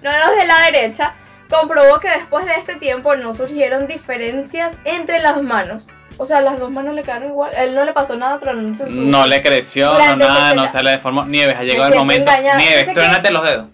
no 0.01 0.11
los 0.17 0.35
de 0.37 0.45
la 0.45 0.59
derecha, 0.71 1.13
comprobó 1.49 1.99
que 1.99 2.09
después 2.09 2.45
de 2.45 2.55
este 2.55 2.75
tiempo 2.75 3.15
no 3.15 3.33
surgieron 3.33 3.87
diferencias 3.87 4.73
entre 4.85 5.19
las 5.19 5.41
manos. 5.41 5.87
O 6.17 6.25
sea, 6.25 6.41
las 6.41 6.59
dos 6.59 6.69
manos 6.69 6.93
le 6.93 7.01
quedaron 7.03 7.29
igual. 7.29 7.51
Él 7.57 7.73
no 7.73 7.83
le 7.83 7.93
pasó 7.93 8.15
nada 8.15 8.39
tronándose 8.39 8.85
sus 8.85 8.95
No 8.95 9.25
le 9.25 9.41
creció, 9.41 9.91
no 9.93 10.15
nada, 10.17 10.53
no 10.53 10.63
60. 10.63 10.69
se 10.69 10.83
le 10.83 10.91
deformó. 10.91 11.25
Nieves, 11.25 11.55
ha 11.57 11.63
llegado 11.63 11.91
el 11.93 11.97
momento. 11.99 12.29
engañada. 12.29 12.57
Nieves, 12.59 12.85
sé 12.85 12.93
que- 12.93 13.31
los 13.31 13.43
dedos. 13.43 13.65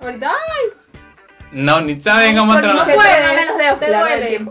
Ahorita, 0.00 0.32
No, 1.52 1.80
ni 1.80 1.98
saben 2.00 2.36
cómo 2.36 2.56
tronar. 2.56 2.86
se 2.86 2.94
puedes, 2.94 3.46
los 3.46 3.58
dedos, 3.58 3.80
te 3.80 3.86
duele. 3.86 4.46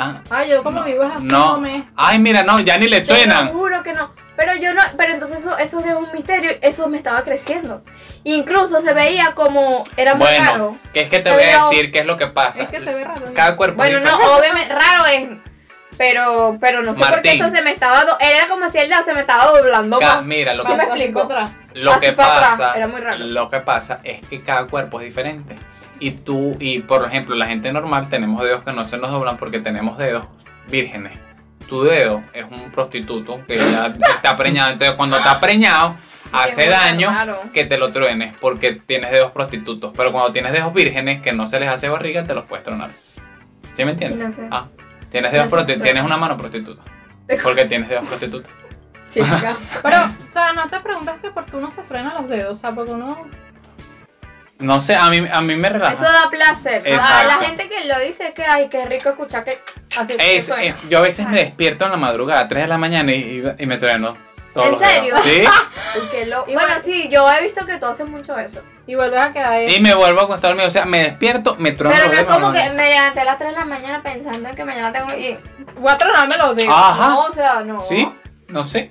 Ah, 0.00 0.20
ay, 0.30 0.50
yo 0.50 0.62
como 0.62 0.80
no, 0.80 0.86
vivo 0.86 1.02
es 1.02 1.16
así, 1.16 1.26
no. 1.26 1.54
no 1.54 1.60
me. 1.60 1.84
Ay, 1.96 2.18
mira, 2.20 2.44
no, 2.44 2.60
ya 2.60 2.78
ni 2.78 2.86
le 2.86 3.00
Te 3.00 3.08
lo 3.10 3.14
suenan. 3.16 3.48
juro 3.52 3.82
que 3.82 3.92
no. 3.92 4.12
Pero 4.38 4.54
yo 4.54 4.72
no, 4.72 4.80
pero 4.96 5.12
entonces 5.12 5.38
eso, 5.40 5.58
eso 5.58 5.80
es 5.80 5.94
un 5.94 6.12
misterio, 6.12 6.52
eso 6.62 6.86
me 6.88 6.96
estaba 6.96 7.24
creciendo. 7.24 7.82
Incluso 8.22 8.80
se 8.80 8.92
veía 8.92 9.32
como, 9.34 9.82
era 9.96 10.14
muy 10.14 10.28
Bueno, 10.28 10.44
raro. 10.52 10.78
que 10.92 11.00
es 11.00 11.08
que 11.08 11.18
te 11.18 11.32
voy 11.32 11.42
a 11.42 11.64
decir 11.64 11.90
qué 11.90 11.98
es 11.98 12.06
lo 12.06 12.16
que 12.16 12.28
pasa. 12.28 12.62
Es 12.62 12.68
que 12.68 12.78
se 12.78 12.94
ve 12.94 13.02
raro. 13.02 13.26
¿no? 13.26 13.34
Cada 13.34 13.56
cuerpo 13.56 13.78
Bueno, 13.78 13.98
es 13.98 14.04
no, 14.04 14.10
diferente. 14.12 14.38
obviamente, 14.40 14.74
raro 14.74 15.06
es. 15.06 15.28
Pero, 15.96 16.56
pero 16.60 16.82
no 16.84 16.94
sé 16.94 17.00
por 17.00 17.08
qué 17.22 17.30
Martín. 17.30 17.44
eso 17.44 17.50
se 17.56 17.62
me 17.62 17.72
estaba, 17.72 18.04
era 18.20 18.46
como 18.46 18.70
si 18.70 18.78
el 18.78 18.88
dedo 18.88 19.02
se 19.02 19.12
me 19.12 19.20
estaba 19.22 19.46
doblando 19.46 19.98
Ca- 19.98 20.16
más. 20.18 20.24
mira, 20.24 20.54
lo 20.54 20.62
que, 20.64 20.74
me 20.76 20.84
explico. 20.84 21.28
lo 21.74 21.90
así 21.90 22.00
que 22.00 22.12
pasa, 22.12 22.74
era 22.76 22.86
muy 22.86 23.00
raro. 23.00 23.18
lo 23.18 23.48
que 23.50 23.58
pasa 23.58 23.98
es 24.04 24.20
que 24.28 24.40
cada 24.42 24.68
cuerpo 24.68 25.00
es 25.00 25.06
diferente. 25.06 25.56
Y 25.98 26.12
tú, 26.12 26.56
y 26.60 26.78
por 26.78 27.04
ejemplo, 27.04 27.34
la 27.34 27.46
gente 27.48 27.72
normal 27.72 28.08
tenemos 28.08 28.40
dedos 28.44 28.62
que 28.62 28.72
no 28.72 28.84
se 28.84 28.96
nos 28.98 29.10
doblan 29.10 29.36
porque 29.38 29.58
tenemos 29.58 29.98
dedos 29.98 30.26
vírgenes. 30.68 31.18
Tu 31.68 31.82
dedo 31.82 32.22
es 32.32 32.44
un 32.44 32.70
prostituto 32.70 33.44
que 33.46 33.58
ya 33.58 33.94
está 34.08 34.36
preñado. 34.36 34.72
Entonces, 34.72 34.96
cuando 34.96 35.18
está 35.18 35.38
preñado, 35.38 35.96
hace 36.32 36.68
daño 36.68 37.10
raro. 37.10 37.40
que 37.52 37.66
te 37.66 37.76
lo 37.76 37.92
truenes 37.92 38.34
porque 38.40 38.72
tienes 38.72 39.10
dedos 39.10 39.32
prostitutos. 39.32 39.92
Pero 39.94 40.10
cuando 40.12 40.32
tienes 40.32 40.52
dedos 40.52 40.72
vírgenes 40.72 41.20
que 41.20 41.32
no 41.32 41.46
se 41.46 41.60
les 41.60 41.68
hace 41.68 41.88
barriga, 41.88 42.24
te 42.24 42.34
los 42.34 42.46
puedes 42.46 42.64
tronar. 42.64 42.90
¿Sí 43.74 43.84
me 43.84 43.92
entiendes? 43.92 44.18
No 44.18 44.32
sé. 44.32 44.48
Ah, 44.50 44.66
tienes 45.10 45.30
dedos 45.30 45.52
No 45.52 45.66
sé, 45.66 45.78
tienes 45.78 46.02
una 46.02 46.16
mano 46.16 46.36
prostituta. 46.36 46.82
Porque 47.42 47.66
tienes 47.66 47.88
dedos 47.88 48.08
prostitutos. 48.08 48.50
Sí. 49.08 49.20
Pero, 49.82 49.96
o 50.04 50.32
sea, 50.32 50.52
no 50.54 50.66
te 50.68 50.80
preguntas 50.80 51.18
que 51.20 51.30
por 51.30 51.44
qué 51.46 51.56
uno 51.56 51.70
se 51.70 51.82
truena 51.82 52.14
los 52.18 52.28
dedos, 52.28 52.52
o 52.52 52.56
sea, 52.56 52.74
porque 52.74 52.92
uno. 52.92 53.26
No 54.58 54.80
sé, 54.80 54.96
a 54.96 55.08
mí, 55.08 55.22
a 55.30 55.40
mí 55.40 55.54
me 55.54 55.68
relaja. 55.68 55.92
Eso 55.92 56.02
da 56.04 56.28
placer. 56.30 56.82
A 57.00 57.24
la 57.24 57.34
gente 57.36 57.68
que 57.68 57.84
lo 57.84 57.98
dice 58.00 58.28
es 58.28 58.34
que, 58.34 58.44
ay, 58.44 58.68
qué 58.68 58.84
rico 58.86 59.10
escuchar 59.10 59.44
que 59.44 59.62
así 59.96 60.16
que 60.16 60.36
Es- 60.36 60.46
suena. 60.46 60.62
es- 60.64 60.74
yo 60.88 60.98
a 60.98 61.02
veces 61.02 61.28
me 61.28 61.38
despierto 61.38 61.84
en 61.84 61.92
la 61.92 61.96
madrugada, 61.96 62.40
a 62.40 62.48
3 62.48 62.64
de 62.64 62.68
la 62.68 62.78
mañana 62.78 63.12
y, 63.12 63.44
y- 63.58 63.66
me 63.66 63.76
trueno. 63.78 64.16
¿En 64.56 64.76
serio? 64.76 65.14
Sí. 65.22 65.42
Lo- 66.26 66.42
Y 66.48 66.54
Bueno, 66.54 66.68
bueno- 66.68 66.82
sí, 66.82 67.08
yo 67.08 67.30
he 67.30 67.42
visto 67.44 67.64
que 67.64 67.76
tú 67.76 67.86
haces 67.86 68.08
mucho 68.08 68.36
eso. 68.36 68.60
Y 68.88 68.96
vuelves 68.96 69.20
a 69.20 69.32
quedar 69.32 69.52
ahí. 69.52 69.76
Y 69.76 69.80
me 69.80 69.94
vuelvo 69.94 70.20
a 70.20 70.24
acostar 70.24 70.50
dormido. 70.50 70.66
O 70.66 70.70
sea, 70.72 70.84
me 70.84 71.04
despierto, 71.04 71.54
me 71.56 71.72
trueno 71.72 71.94
Pero 71.96 72.12
no 72.12 72.18
es 72.20 72.24
como 72.26 72.52
que 72.52 72.70
me 72.70 72.88
levanté 72.90 73.20
a 73.20 73.24
las 73.24 73.38
3 73.38 73.50
de 73.52 73.56
la 73.58 73.64
mañana 73.64 74.02
pensando 74.02 74.48
en 74.48 74.56
que 74.56 74.64
mañana 74.64 74.90
tengo. 74.90 75.14
Y, 75.14 75.38
Voy 75.76 75.92
a 75.92 75.98
tronarme 75.98 76.36
los 76.36 76.56
dedos. 76.56 76.74
Ajá. 76.76 77.08
no, 77.08 77.20
o 77.26 77.32
sea, 77.32 77.60
no. 77.60 77.82
Sí, 77.84 78.10
no 78.48 78.64
sé. 78.64 78.90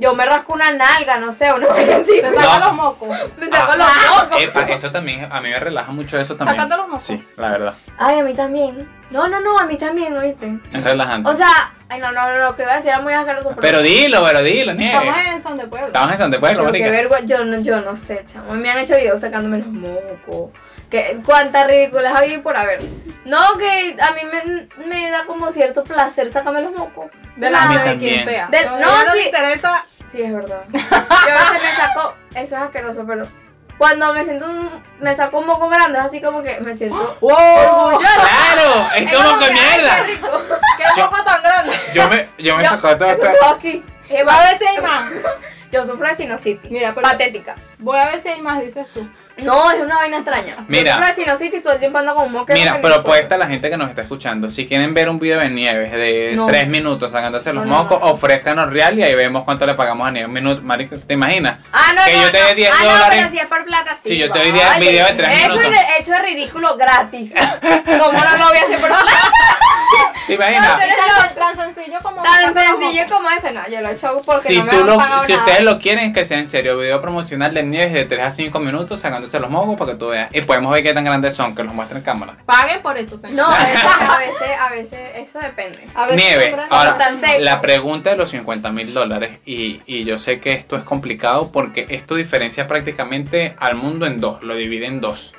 Yo 0.00 0.14
me 0.14 0.24
rasco 0.24 0.52
una 0.52 0.70
nalga, 0.70 1.18
no 1.18 1.32
sé, 1.32 1.52
una 1.52 1.66
vaina 1.72 1.96
así. 1.96 2.22
Me 2.22 2.30
saco, 2.32 2.58
No. 2.60 2.66
los 2.66 2.74
mocos. 2.74 3.08
me 3.36 3.46
saco 3.48 3.72
Ah, 3.72 3.76
los 3.76 4.22
mocos. 4.28 4.42
Epa, 4.42 4.60
eso 4.62 4.92
también, 4.92 5.26
a 5.28 5.40
mí 5.40 5.50
me 5.50 5.58
relaja 5.58 5.90
mucho 5.90 6.16
eso 6.20 6.36
también. 6.36 6.56
Sácate 6.56 6.76
los 6.76 6.86
mocos. 6.86 7.02
Sí, 7.02 7.26
la 7.36 7.48
verdad. 7.50 7.74
Ay, 7.98 8.20
a 8.20 8.22
mí 8.22 8.32
también. 8.32 8.88
No, 9.10 9.26
no, 9.26 9.40
no, 9.40 9.58
a 9.58 9.64
mí 9.66 9.76
también, 9.76 10.16
oíste. 10.16 10.56
Es 10.72 10.84
relajante. 10.84 11.28
O 11.28 11.34
sea, 11.34 11.72
ay, 11.88 11.98
no, 11.98 12.12
no, 12.12 12.30
no, 12.30 12.38
lo 12.38 12.54
que 12.54 12.62
iba 12.62 12.74
a 12.74 12.76
decir 12.76 12.90
era 12.90 13.00
muy 13.00 13.12
asqueroso. 13.12 13.56
pero 13.60 13.82
dilo, 13.82 14.22
pero 14.24 14.40
dilo, 14.42 14.72
nieve. 14.72 14.94
Estamos 14.98 15.16
en 15.34 15.42
San 15.42 15.56
de 15.58 15.66
Puebla. 15.66 15.86
Estamos 15.88 16.12
en 16.12 16.18
Santa 16.18 16.38
Puebla, 16.38 16.58
Pero 16.58 16.72
qué 16.72 16.78
marica. 16.80 16.96
vergüenza, 16.96 17.26
yo 17.26 17.44
no, 17.44 17.60
yo 17.60 17.80
no 17.80 17.96
sé, 17.96 18.24
chamo. 18.24 18.52
Me 18.54 18.70
han 18.70 18.78
hecho 18.78 18.94
videos 18.94 19.20
sacándome 19.20 19.58
los 19.58 19.66
mocos. 19.68 20.50
Que, 20.90 21.20
cuántas 21.24 21.66
ridículas 21.66 22.14
había 22.14 22.42
por 22.42 22.56
haber. 22.56 22.80
No, 23.24 23.58
que 23.58 23.96
a 24.00 24.12
mí 24.12 24.20
me, 24.24 24.86
me 24.86 25.10
da 25.10 25.24
como 25.26 25.52
cierto 25.52 25.84
placer 25.84 26.32
sacarme 26.32 26.62
los 26.62 26.72
mocos. 26.72 27.06
Delante 27.36 27.76
A 27.78 27.84
mí 27.84 27.90
de 27.90 27.98
quien 27.98 28.24
sea. 28.24 28.46
Del- 28.48 28.66
no, 28.66 28.78
no, 28.80 29.04
no 29.04 29.12
sí. 29.12 29.20
interesa. 29.26 29.84
Sí, 30.10 30.22
es 30.22 30.32
verdad. 30.32 30.62
Yo 30.72 30.78
a 30.80 31.52
veces 31.52 31.62
me 31.62 31.76
saco, 31.76 32.14
eso 32.34 32.56
es 32.56 32.62
asqueroso, 32.62 33.04
pero 33.06 33.26
cuando 33.76 34.12
me 34.14 34.24
siento 34.24 34.46
un, 34.46 34.82
me 35.00 35.14
saco 35.14 35.38
un 35.40 35.46
moco 35.46 35.68
grande, 35.68 35.98
es 35.98 36.04
así 36.06 36.22
como 36.22 36.42
que 36.42 36.58
me 36.60 36.74
siento 36.74 37.18
¡Wow! 37.20 37.32
orgullosa. 37.34 38.14
¡Claro! 38.14 38.88
Es 38.96 39.12
como 39.14 39.38
que 39.38 39.44
ay, 39.44 39.52
mierda. 39.52 39.96
qué 39.96 40.02
rico. 40.14 40.28
¡Qué 40.78 40.84
Yo- 40.96 41.04
moco 41.04 41.22
tan 41.24 41.42
grande! 41.42 41.72
Yo 41.92 42.08
me, 42.08 42.28
yo 42.38 42.56
me 42.56 42.64
Yo- 42.64 42.70
saco 42.70 42.96
todo 42.96 43.10
esto. 43.10 43.28
aquí. 43.54 43.84
Voy 44.08 44.20
a 44.34 44.40
ver 44.40 44.58
si 44.58 44.66
hay 44.66 44.78
más. 44.80 45.10
Yo 45.70 45.84
sufro 45.84 46.08
de 46.08 46.14
sinusitis. 46.14 46.70
Mira, 46.70 46.94
pero- 46.94 47.02
Patética. 47.06 47.56
Voy 47.78 47.98
a 47.98 48.06
ver 48.06 48.22
si 48.22 48.28
hay 48.28 48.40
más, 48.40 48.60
dices 48.62 48.86
tú. 48.94 49.06
No, 49.38 49.70
es 49.70 49.80
una 49.80 49.96
vaina 49.96 50.16
extraña. 50.18 50.56
Mira. 50.68 51.00
Yo 51.00 51.14
sinusitis 51.14 51.62
todo 51.62 51.72
el 51.74 51.78
tiempo 51.78 51.98
ando 51.98 52.14
con 52.14 52.26
un 52.26 52.32
moco. 52.32 52.52
en 52.52 52.58
Mira, 52.58 52.74
mi 52.74 52.82
pero 52.82 52.94
cuerpo. 52.94 53.08
pues 53.10 53.20
esta 53.20 53.36
la 53.36 53.46
gente 53.46 53.70
que 53.70 53.76
nos 53.76 53.88
está 53.88 54.02
escuchando. 54.02 54.50
Si 54.50 54.66
quieren 54.66 54.94
ver 54.94 55.08
un 55.08 55.18
video 55.18 55.38
de 55.40 55.48
Nieves 55.50 55.92
de 55.92 56.32
No. 56.34 56.46
3 56.46 56.68
minutos 56.68 57.12
sacándose 57.12 57.52
los 57.52 57.64
No, 57.64 57.70
no, 57.76 57.82
mocos, 57.84 58.00
no. 58.00 58.06
ofrézcanos 58.08 58.70
real 58.72 58.98
y 58.98 59.02
ahí 59.02 59.14
vemos 59.14 59.44
cuánto 59.44 59.64
le 59.66 59.74
pagamos 59.74 60.06
a 60.08 60.10
Nieves. 60.10 60.28
Un 60.28 60.34
minuto, 60.34 60.62
marico, 60.62 60.96
¿te 60.98 61.14
imaginas? 61.14 61.58
Ah, 61.72 61.92
no, 61.94 62.04
que 62.04 62.12
no, 62.16 62.22
yo 62.24 62.30
te 62.32 62.40
no. 62.40 62.46
dé 62.46 62.54
10 62.54 62.70
ah, 62.72 62.84
dólares. 62.84 63.04
No, 63.08 63.10
pero 63.10 63.30
si 63.30 63.38
es 63.38 63.46
por 63.46 63.64
plata, 63.64 63.96
sí. 64.02 64.08
Sí, 64.10 64.18
yo 64.18 64.32
te 64.32 64.38
doy 64.40 64.50
10 64.52 64.78
video 64.80 65.06
de 65.06 65.12
tres 65.12 65.42
minutos. 65.42 65.64
en- 65.64 65.74
hecho 66.00 66.10
de 66.12 66.18
ridículo 66.20 66.76
gratis. 66.76 67.32
¿Cómo 67.84 68.12
no 68.12 68.36
lo 68.38 68.48
voy 68.48 68.58
a 68.58 68.62
hacer 68.62 68.80
por 68.80 68.88
plata? 68.88 69.32
¿Te 70.26 70.34
imaginas? 70.34 70.68
No, 70.68 70.78
pero- 70.78 70.94
Tan, 71.18 71.34
tan 71.56 71.74
sencillo 71.74 71.98
como 72.02 72.22
Tan 72.22 72.52
sencillo 72.54 73.02
como 73.08 73.30
ese. 73.30 73.50
No, 73.52 73.68
yo 73.68 73.80
lo 73.80 73.88
he 73.88 73.92
hecho 73.92 74.22
porque 74.24 74.48
si 74.48 74.58
no 74.58 74.64
me 74.64 74.70
tú 74.70 74.80
han 74.80 74.86
lo, 74.86 75.00
si 75.24 75.32
nada. 75.32 75.44
ustedes 75.44 75.60
lo 75.62 75.78
quieren, 75.78 76.12
que 76.12 76.24
sea 76.24 76.38
en 76.38 76.48
serio, 76.48 76.76
video 76.78 77.00
promocional 77.00 77.52
de 77.54 77.62
Nieves 77.62 77.92
de 77.92 78.04
3 78.04 78.24
a 78.26 78.30
5 78.30 78.58
minutos 78.60 79.00
sacándose 79.00 79.27
los 79.38 79.50
mocos 79.50 79.76
para 79.78 79.92
que 79.92 79.98
tú 79.98 80.08
veas. 80.08 80.34
Y 80.34 80.42
podemos 80.42 80.72
ver 80.72 80.82
qué 80.82 80.94
tan 80.94 81.04
grandes 81.04 81.34
son, 81.34 81.54
que 81.54 81.62
los 81.62 81.74
muestra 81.74 81.98
en 81.98 82.04
cámara. 82.04 82.36
Paguen 82.46 82.82
por 82.82 82.96
eso, 82.96 83.16
señor. 83.16 83.36
No, 83.36 83.46
a 83.54 83.58
veces, 83.58 83.84
a 83.84 84.18
veces, 84.18 84.48
a 84.60 84.70
veces, 84.70 85.00
eso 85.16 85.38
depende. 85.38 85.86
A 85.94 86.06
ver, 86.06 86.16
Nieve, 86.16 86.56
ahora 86.70 86.96
la 87.38 87.60
pregunta 87.60 88.10
de 88.10 88.16
los 88.16 88.30
50 88.30 88.70
mil 88.70 88.92
dólares 88.94 89.38
y, 89.44 89.82
y 89.86 90.04
yo 90.04 90.18
sé 90.18 90.40
que 90.40 90.52
esto 90.52 90.76
es 90.76 90.84
complicado 90.84 91.50
porque 91.52 91.86
esto 91.90 92.14
diferencia 92.14 92.66
prácticamente 92.66 93.54
al 93.58 93.74
mundo 93.74 94.06
en 94.06 94.20
dos, 94.20 94.42
lo 94.42 94.54
divide 94.54 94.86
en 94.86 95.00
dos. 95.00 95.34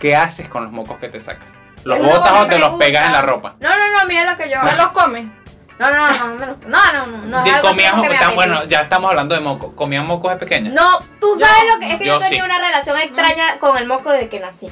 ¿Qué 0.00 0.14
haces 0.14 0.48
con 0.48 0.62
los 0.62 0.72
mocos 0.72 0.98
que 0.98 1.08
te 1.08 1.18
sacas? 1.18 1.48
¿Los 1.84 1.98
botas 2.00 2.32
o 2.32 2.46
te 2.46 2.58
los 2.58 2.74
pegas 2.74 3.06
en 3.06 3.12
la 3.12 3.22
ropa? 3.22 3.56
No, 3.60 3.68
no, 3.70 3.98
no, 3.98 4.06
mira 4.06 4.30
lo 4.30 4.36
que 4.36 4.50
yo 4.50 4.56
¿No 4.56 4.68
hago. 4.68 4.82
los 4.82 4.92
comen? 4.92 5.32
No, 5.78 5.90
no, 5.90 6.10
no, 6.10 6.18
no, 6.28 6.34
me 6.34 6.46
los- 6.46 6.58
no, 6.66 6.92
no, 6.92 7.06
no, 7.06 7.18
no. 7.26 7.44
es 7.46 7.52
algo 7.54 7.68
así 7.68 7.76
comías 7.76 7.90
como 7.92 8.02
que 8.02 8.08
mo- 8.08 8.14
me 8.14 8.18
tan- 8.20 8.28
apetece. 8.32 8.34
bueno, 8.34 8.64
ya 8.64 8.80
estamos 8.80 9.10
hablando 9.10 9.34
de 9.34 9.40
mocos. 9.40 9.72
¿Comían 9.74 10.06
mocos 10.06 10.30
de 10.32 10.36
pequeña? 10.38 10.70
No, 10.72 10.98
tú 11.20 11.38
sabes 11.38 11.62
lo 11.72 11.78
que 11.80 11.92
es 11.92 11.98
que 11.98 12.04
yo 12.06 12.14
yo, 12.14 12.18
tenía 12.18 12.42
sí. 12.42 12.46
una 12.50 12.58
relación 12.58 12.98
extraña 12.98 13.58
con 13.60 13.78
el 13.78 13.86
moco 13.86 14.10
desde 14.10 14.28
que 14.28 14.40
nací. 14.40 14.70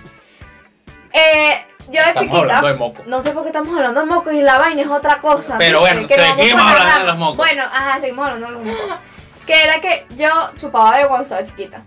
Eh, 1.13 1.65
yo 1.89 1.93
de 1.93 1.99
Estamos 2.09 2.15
chiquita. 2.23 2.39
hablando 2.41 2.69
de 2.69 2.75
mocos. 2.75 3.07
No 3.07 3.23
sé 3.23 3.31
por 3.31 3.43
qué 3.45 3.51
estamos 3.51 3.75
hablando 3.77 4.01
de 4.01 4.07
mocos 4.07 4.33
y 4.33 4.43
la 4.43 4.59
vaina 4.59 4.83
es 4.83 4.89
otra 4.89 5.19
cosa. 5.19 5.57
Pero 5.59 5.81
bueno, 5.81 6.07
Que 6.07 6.17
nos 6.17 6.27
vamos 6.27 6.41
seguimos 6.43 6.63
hablando 6.67 6.99
de 7.01 7.05
los 7.07 7.17
mocos. 7.19 7.37
Bueno, 7.37 7.63
ajá, 7.63 8.01
seguimos 8.01 8.27
hablando 8.27 8.47
de 8.49 8.53
los 8.53 8.63
mocos. 8.65 8.99
Que 9.47 9.63
era 9.63 9.81
que 9.81 10.07
yo 10.17 10.29
chupaba 10.57 10.99
de 10.99 11.07
cuando 11.07 11.23
estaba 11.23 11.45
chiquita. 11.45 11.83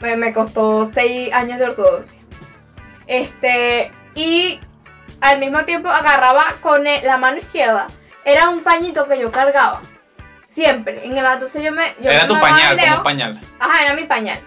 Me, 0.00 0.16
me 0.16 0.32
costó 0.34 0.90
seis 0.92 1.32
años 1.32 1.58
de 1.60 1.66
ortodoxia. 1.66 2.18
Este, 3.06 3.92
y 4.16 4.58
al 5.20 5.38
mismo 5.38 5.64
tiempo 5.64 5.88
agarraba 5.88 6.44
con 6.60 6.86
el- 6.86 7.06
la 7.06 7.16
mano 7.16 7.38
izquierda. 7.38 7.86
Era 8.26 8.48
un 8.48 8.60
pañito 8.64 9.06
que 9.06 9.18
yo 9.20 9.30
cargaba. 9.30 9.80
Siempre. 10.48 11.06
En 11.06 11.16
el 11.16 11.24
entonces 11.24 11.62
yo 11.62 11.70
me. 11.70 11.94
Yo 12.00 12.10
Era 12.10 12.22
me 12.22 12.28
tu 12.28 12.40
pañal, 12.40 12.76
como. 12.98 13.40
Ajá, 13.60 13.82
era 13.84 13.94
mi 13.94 14.02
pañal. 14.04 14.40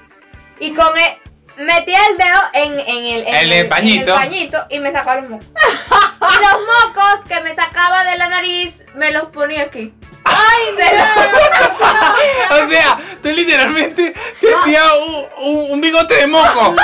Y 0.60 0.74
con 0.74 0.88
el, 0.98 1.66
metía 1.66 2.00
el 2.10 2.18
dedo 2.18 2.40
en, 2.54 2.80
en 2.80 3.06
el, 3.06 3.28
en 3.28 3.36
El 3.36 3.50
de 3.50 3.66
pañito. 3.66 4.04
en 4.04 4.10
el 4.10 4.16
pañito 4.16 4.66
y 4.70 4.80
me 4.80 4.92
sacaba 4.92 5.22
los 5.22 5.30
mocos. 5.30 5.48
y 5.48 6.44
los 6.44 6.60
mocos 6.62 7.26
que 7.28 7.40
me 7.42 7.56
sacaba 7.56 8.04
de 8.04 8.18
la 8.18 8.28
nariz 8.28 8.76
me 8.96 9.12
los 9.12 9.30
ponía 9.30 9.64
aquí. 9.64 9.94
¡Ay, 10.26 10.76
de 10.78 10.98
la- 10.98 12.56
O 12.66 12.70
sea, 12.70 13.00
tú 13.24 13.30
literalmente 13.30 14.14
te 14.42 14.52
No. 14.52 14.60
hacías 14.60 14.92
un, 15.08 15.26
un- 15.56 15.72
un 15.72 15.82
bigote 15.82 16.16
de 16.16 16.28
moco. 16.28 16.76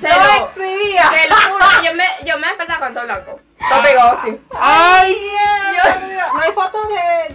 Se 0.00 0.08
¡No 0.08 0.16
lo, 0.16 0.46
exhibía! 0.48 1.10
te 1.10 1.28
lo 1.28 1.34
juro, 1.36 1.66
yo 1.84 1.94
me, 1.94 2.04
yo 2.24 2.38
me 2.38 2.46
despertaba 2.48 2.80
con 2.86 2.94
todo 2.94 3.04
blanco. 3.04 3.40
Pegado 3.82 4.18
así. 4.18 4.40
¡Ay! 4.60 5.16
No 6.34 6.40
hay 6.40 6.52
fotos 6.52 6.80
de. 6.88 7.34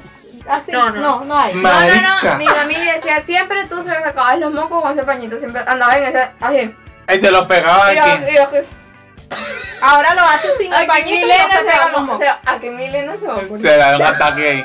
Así. 0.50 0.72
No, 0.72 0.89
No, 0.91 1.01
no. 1.19 1.25
no, 1.25 1.39
hay. 1.39 1.53
No, 1.55 1.62
no, 1.62 2.22
no. 2.24 2.38
Mi 2.38 2.46
mami 2.46 2.75
decía, 2.75 3.22
siempre 3.22 3.65
tú 3.67 3.84
se 3.84 3.89
sacabas 3.89 4.39
los 4.39 4.53
mocos 4.53 4.81
con 4.81 4.91
ese 4.93 5.03
pañito. 5.03 5.38
Siempre 5.38 5.62
andaba 5.67 5.98
en 5.98 6.03
ese, 6.05 6.31
así. 6.39 6.75
Ahí 7.07 7.19
te 7.22 7.31
lo 7.31 7.48
pegaba 7.48 7.91
Y 7.93 7.98
yo, 7.98 8.03
aquí. 8.03 8.24
y 8.31 8.36
yo. 8.36 8.48
Ahora 9.81 10.13
lo 10.15 10.22
hace 10.22 10.48
sin 10.57 10.74
el 10.74 10.88
pañito 10.88 11.10
y 11.17 11.22
no 11.22 11.27
Milena 11.27 11.50
se 11.57 11.60
pega 11.63 11.88
los 11.89 11.98
a 11.98 12.01
mocos. 12.03 12.27
Aquí 12.46 12.69
Milena 12.69 13.13
se 13.19 13.27
va 13.27 13.34
a 13.34 13.41
morir. 13.41 13.62
Se 13.62 13.77
da 13.77 13.96
un 13.98 14.01
ataque 14.03 14.50
ahí. 14.50 14.63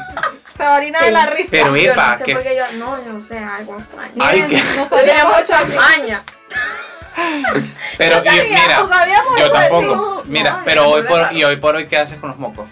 Se 0.57 0.66
orina 0.69 1.00
de 1.00 1.11
la 1.11 1.26
risa. 1.26 1.49
Pero 1.50 1.76
Yo 1.76 1.90
epa, 1.92 2.07
no 2.12 2.19
sé 2.19 2.25
que- 2.25 2.35
por 2.35 2.42
qué 2.45 2.57
yo, 2.57 2.73
no, 2.75 3.04
yo 3.04 3.12
no 3.12 3.21
sé, 3.21 3.38
algo 3.38 3.78
extraño. 3.78 4.12
Ay, 4.21 4.42
Miren, 4.42 4.50
qué- 4.50 4.76
no 4.76 4.85
Yo 4.85 4.97
tenía 4.97 5.07
sabíamos 5.14 5.40
mucha 5.40 5.62
eso. 5.62 5.81
maña. 5.81 6.23
Pero 7.99 8.23
No 8.25 8.33
y 8.35 8.40
mira, 8.49 8.87
sabíamos 8.87 9.38
yo 9.38 9.50
tampoco. 9.50 10.23
Mira, 10.26 10.50
no, 10.50 10.62
pero 10.64 10.88
hoy 10.88 11.02
por 11.02 11.33
y 11.33 11.45
hoy 11.45 11.57
por 11.57 11.76
hoy 11.76 11.87
qué 11.87 11.99
haces 11.99 12.19
con 12.19 12.31
los 12.31 12.38
mocos? 12.38 12.66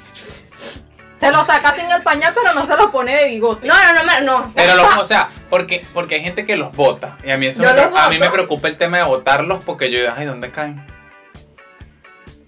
Se 1.19 1.31
lo 1.31 1.45
saca 1.45 1.75
sin 1.75 1.91
el 1.91 2.03
pañal, 2.03 2.33
pero 2.35 2.55
no 2.55 2.67
se 2.67 2.77
lo 2.77 2.91
pone 2.91 3.15
de 3.15 3.25
bigote. 3.27 3.67
No, 3.69 3.75
no, 3.93 4.03
no, 4.03 4.21
no. 4.23 4.53
Pero 4.55 4.75
los, 4.75 4.97
o 4.99 5.05
sea, 5.05 5.29
porque 5.51 5.85
porque 5.93 6.15
hay 6.15 6.23
gente 6.23 6.47
que 6.47 6.57
los 6.57 6.73
bota 6.73 7.19
y 7.23 7.31
a 7.31 7.37
mí 7.37 7.47
eso 7.47 7.63
me, 7.63 7.73
los 7.75 7.99
a 7.99 8.09
mí 8.09 8.19
me 8.19 8.31
preocupa 8.31 8.69
el 8.69 8.77
tema 8.77 8.97
de 8.97 9.03
botarlos 9.05 9.61
porque 9.65 9.91
yo 9.91 10.01
digo, 10.01 10.13
ay, 10.17 10.25
¿dónde 10.25 10.51
caen? 10.51 10.85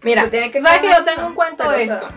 Mira, 0.02 0.22
Eso 0.22 0.30
tiene 0.30 0.50
que 0.50 0.58
tú 0.58 0.64
sabes 0.64 0.80
que 0.80 0.88
yo 0.88 1.04
tengo 1.04 1.26
un 1.26 1.34
cuento 1.34 1.70
de 1.70 1.84
eso- 1.84 2.08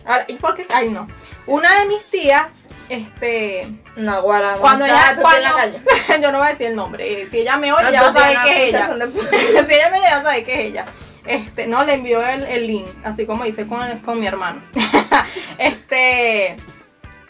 eso. 0.00 0.08
Ahora, 0.08 0.24
¿y 0.28 0.34
por 0.34 0.54
qué? 0.54 0.66
Ay, 0.74 0.88
no. 0.88 1.08
Una 1.46 1.78
de 1.80 1.86
mis 1.86 2.04
tías, 2.10 2.64
este. 2.88 3.66
No, 3.96 4.22
guara, 4.22 4.56
Cuando 4.60 4.84
ella. 4.84 5.14
tú 5.14 5.22
en 5.36 5.42
la 5.42 5.52
Cuando, 5.52 5.78
calle. 5.84 6.20
yo 6.22 6.32
no 6.32 6.38
voy 6.38 6.46
a 6.46 6.50
decir 6.50 6.66
el 6.68 6.76
nombre. 6.76 7.22
eh, 7.22 7.28
Si 7.30 7.38
ella 7.38 7.56
me 7.56 7.72
oye, 7.72 7.82
No, 7.84 7.90
ya 7.92 8.02
va 8.02 8.08
a 8.08 8.12
saber 8.12 8.36
que 8.44 8.68
es 8.68 8.74
ella. 8.74 8.88
de- 8.88 9.64
si 9.66 9.74
ella 9.74 9.90
me 9.90 9.98
oye, 9.98 10.06
ya 10.08 10.14
va 10.14 10.20
a 10.20 10.24
saber 10.24 10.44
que 10.44 10.54
es 10.54 10.60
ella. 10.60 10.86
Este, 11.26 11.66
no, 11.66 11.84
le 11.84 11.94
envió 11.94 12.26
el, 12.26 12.44
el 12.46 12.66
link, 12.66 12.86
así 13.04 13.26
como 13.26 13.44
hice 13.44 13.66
con, 13.66 13.82
el- 13.82 14.00
con 14.00 14.18
mi 14.18 14.26
hermano. 14.26 14.62
este. 15.58 16.56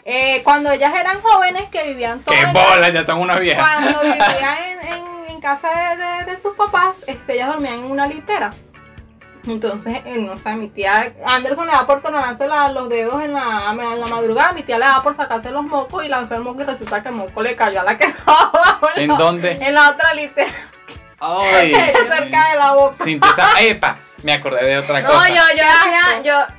eh, 0.05 0.41
cuando 0.43 0.71
ellas 0.71 0.93
eran 0.99 1.21
jóvenes 1.21 1.63
que 1.69 1.83
vivían 1.83 2.21
todas 2.21 2.39
¡Qué 2.39 2.45
bolas! 2.47 2.93
Ya 2.93 3.05
son 3.05 3.19
unas 3.19 3.39
viejas. 3.39 3.63
cuando 3.69 3.99
vivían 4.01 4.57
en, 4.63 4.87
en- 4.93 5.11
en 5.31 5.41
casa 5.41 5.69
de, 5.69 5.97
de- 5.97 6.31
de 6.31 6.37
sus 6.37 6.55
papás, 6.55 7.03
este, 7.07 7.33
ellas 7.33 7.49
dormían 7.49 7.75
en 7.79 7.85
una 7.91 8.07
litera. 8.07 8.51
Entonces, 9.47 9.97
eh, 10.05 10.17
no 10.19 10.37
sé, 10.37 10.51
mi 10.53 10.69
tía 10.69 11.13
Anderson 11.25 11.65
le 11.65 11.71
da 11.71 11.87
por 11.87 12.01
tornarse 12.01 12.45
la- 12.47 12.71
los 12.71 12.89
dedos 12.89 13.23
en 13.23 13.33
la, 13.33 13.71
en 13.71 13.99
la 13.99 14.05
madrugada, 14.07 14.51
mi 14.53 14.61
tía 14.63 14.77
le 14.77 14.85
da 14.85 15.01
por 15.01 15.15
sacarse 15.15 15.49
los 15.51 15.63
mocos 15.63 16.05
y 16.05 16.07
lanzó 16.09 16.35
el 16.35 16.41
moco 16.43 16.61
y 16.61 16.65
resulta 16.65 17.01
que 17.01 17.09
el 17.09 17.15
moco 17.15 17.41
le 17.41 17.55
cayó 17.55 17.81
a 17.81 17.83
la 17.83 17.97
que 17.97 18.05
estaba 18.05 18.51
abajo 18.53 18.89
¿En 18.95 19.07
la- 19.09 19.15
dónde? 19.15 19.51
En 19.59 19.73
la 19.73 19.89
otra 19.89 20.13
litera, 20.13 20.51
Ay. 21.19 21.73
cerca 22.11 22.49
de 22.51 22.57
la 22.59 22.73
boca. 22.73 23.03
Sin 23.03 23.19
esa, 23.23 23.61
epa, 23.61 23.97
me 24.23 24.33
acordé 24.33 24.65
de 24.65 24.77
otra 24.77 25.01
No, 25.01 25.07
cosa. 25.09 25.29
yo, 25.29 25.35
yo 25.35 25.63
hacía, 25.65 26.21
yo, 26.23 26.53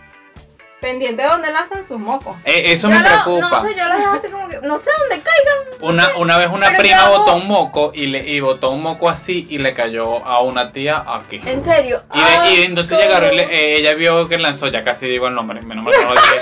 Pendiente 0.82 1.22
de 1.22 1.28
dónde 1.28 1.50
lanzan 1.52 1.84
sus 1.84 1.98
mocos. 1.98 2.36
Eh, 2.44 2.72
eso 2.72 2.88
yo 2.88 2.94
me 2.96 3.00
lo- 3.02 3.06
preocupa. 3.08 3.48
No 3.48 3.62
sé, 3.68 3.74
yo 3.78 3.84
lo 3.86 3.96
dejaba 3.96 4.16
así 4.16 4.28
como 4.28 4.48
que, 4.48 4.58
no 4.62 4.78
sé 4.80 4.90
dónde 4.98 5.22
caigan. 5.22 5.56
Una, 5.80 6.08
una 6.16 6.36
vez 6.38 6.48
una 6.48 6.66
Pero 6.70 6.78
prima 6.80 7.04
yo 7.04 7.18
botó 7.18 7.34
un 7.36 7.46
moco 7.46 7.92
y 7.94 8.06
le 8.06 8.28
y 8.28 8.40
botó 8.40 8.70
un 8.70 8.82
moco 8.82 9.08
así 9.08 9.46
y 9.48 9.58
le 9.58 9.72
cayó 9.74 10.24
a 10.26 10.40
una 10.42 10.72
tía 10.72 11.04
aquí. 11.06 11.40
En 11.46 11.62
serio. 11.62 12.02
Y, 12.12 12.18
de- 12.18 12.24
Ah, 12.24 12.50
y 12.50 12.62
entonces 12.64 12.98
llegaron 12.98 13.32
y 13.32 13.36
le- 13.36 13.42
eh, 13.44 13.76
ella 13.78 13.94
vio 13.94 14.28
que 14.28 14.38
lanzó, 14.38 14.66
ya 14.68 14.82
casi 14.82 15.06
digo 15.06 15.28
el 15.28 15.34
nombre, 15.36 15.62
menos 15.62 15.84
mal 15.84 15.94
que 15.94 16.02
no 16.04 16.14
lo 16.14 16.20
dije. 16.20 16.40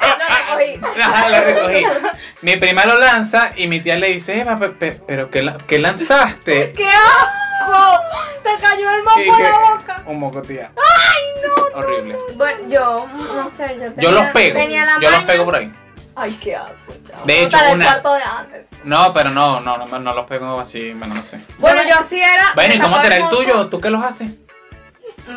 Lo 0.00 0.36
recogí. 0.36 1.00
Ajá, 1.02 1.28
la 1.28 1.40
recogí. 1.40 1.84
Mi 2.42 2.56
prima 2.56 2.86
lo 2.86 2.98
lanza 2.98 3.52
y 3.56 3.66
mi 3.66 3.80
tía 3.80 3.96
le 3.96 4.08
dice, 4.08 4.40
Eva, 4.40 4.56
pe- 4.58 4.68
pe- 4.70 5.00
pero 5.06 5.28
¿qué, 5.30 5.42
la- 5.42 5.58
qué 5.58 5.78
lanzaste? 5.80 6.72
¡Qué 6.76 6.86
Te 8.42 8.50
cayó 8.60 8.90
el 8.90 9.02
moco 9.04 9.20
en 9.20 9.42
la 9.42 9.58
boca. 9.58 10.02
Un 10.06 10.18
moco, 10.20 10.42
tía. 10.42 10.70
¡Ay, 10.76 11.24
no! 11.46 11.78
Horrible. 11.78 12.16
Bueno, 12.36 12.60
yo, 12.68 13.06
no 13.34 13.50
sé, 13.50 13.76
yo 13.78 13.92
tenía, 13.92 14.02
Yo 14.02 14.10
los 14.12 14.24
pego. 14.32 14.58
tenía 14.58 14.84
la 14.84 14.94
Yo 14.94 15.10
los 15.10 15.20
maña- 15.20 15.26
pego 15.26 15.44
por 15.44 15.56
ahí. 15.56 15.72
Ay, 16.16 16.32
qué 16.42 16.56
asco, 16.56 16.74
chavo. 17.06 17.24
De 17.26 17.42
hecho, 17.44 17.56
una- 17.72 17.84
cuarto 17.84 18.14
de 18.14 18.22
Ander. 18.22 18.66
No, 18.84 19.12
pero 19.12 19.30
no, 19.30 19.60
no, 19.60 19.86
no, 19.86 19.98
no 20.00 20.14
los 20.14 20.26
pego 20.26 20.58
así, 20.58 20.92
bueno, 20.94 21.14
no 21.14 21.22
sé. 21.22 21.40
Bueno, 21.58 21.82
yo 21.88 21.96
así 21.98 22.20
era. 22.20 22.52
Bueno, 22.54 22.74
¿y 22.74 22.78
cómo 22.80 23.00
será 23.02 23.16
el 23.16 23.22
moco, 23.24 23.36
tuyo? 23.36 23.68
¿Tú 23.68 23.80
qué 23.80 23.90
los 23.90 24.02
haces? 24.02 24.30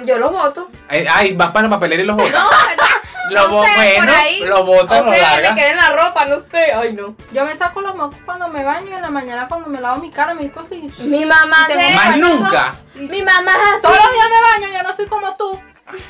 Yo 0.06 0.18
los 0.18 0.32
voto. 0.32 0.70
Ay, 0.88 1.06
ay, 1.10 1.34
vas 1.36 1.52
para 1.52 1.68
la 1.68 1.76
papelera 1.76 2.02
y 2.02 2.06
los 2.06 2.16
botas. 2.16 2.32
No, 2.34 2.50
Lo 3.30 3.48
no 3.48 3.64
sé, 3.64 3.70
por 3.96 4.06
bueno, 4.06 4.14
ahí. 4.18 4.40
lo 4.44 4.60
o 4.62 4.84
lo 4.84 4.90
sea, 4.90 5.02
largas. 5.34 5.54
me 5.56 5.62
quedé 5.62 5.70
en 5.72 5.78
la 5.78 5.90
ropa, 5.92 6.26
no 6.26 6.36
sé. 6.52 6.74
Ay, 6.74 6.94
no. 6.94 7.16
Yo 7.32 7.46
me 7.46 7.56
saco 7.56 7.82
los 7.82 7.96
mocos 7.96 8.18
cuando 8.26 8.48
me 8.50 8.64
baño 8.64 8.90
y 8.90 8.94
en 8.94 9.02
la 9.02 9.10
mañana 9.10 9.48
cuando 9.48 9.68
me 9.70 9.80
lavo 9.80 10.02
mi 10.02 10.10
cara, 10.10 10.34
digo 10.36 10.60
así. 10.62 10.90
Mi 11.04 11.26
mamá 11.26 11.68
y 11.70 11.72
se- 11.72 11.78
mi 11.90 11.94
Más 11.96 12.18
nunca. 12.18 12.76
y 12.96 13.00
Mi 13.00 13.22
mamá 13.22 13.52
es 13.52 13.58
así. 13.76 13.82
Todos 13.84 13.96
los 13.98 14.14
días 14.14 14.26
me 14.30 14.66
baño, 14.66 14.74
yo 14.78 14.84
no 14.84 14.94
soy 14.94 15.06
como 15.08 15.36
tú. 15.38 15.62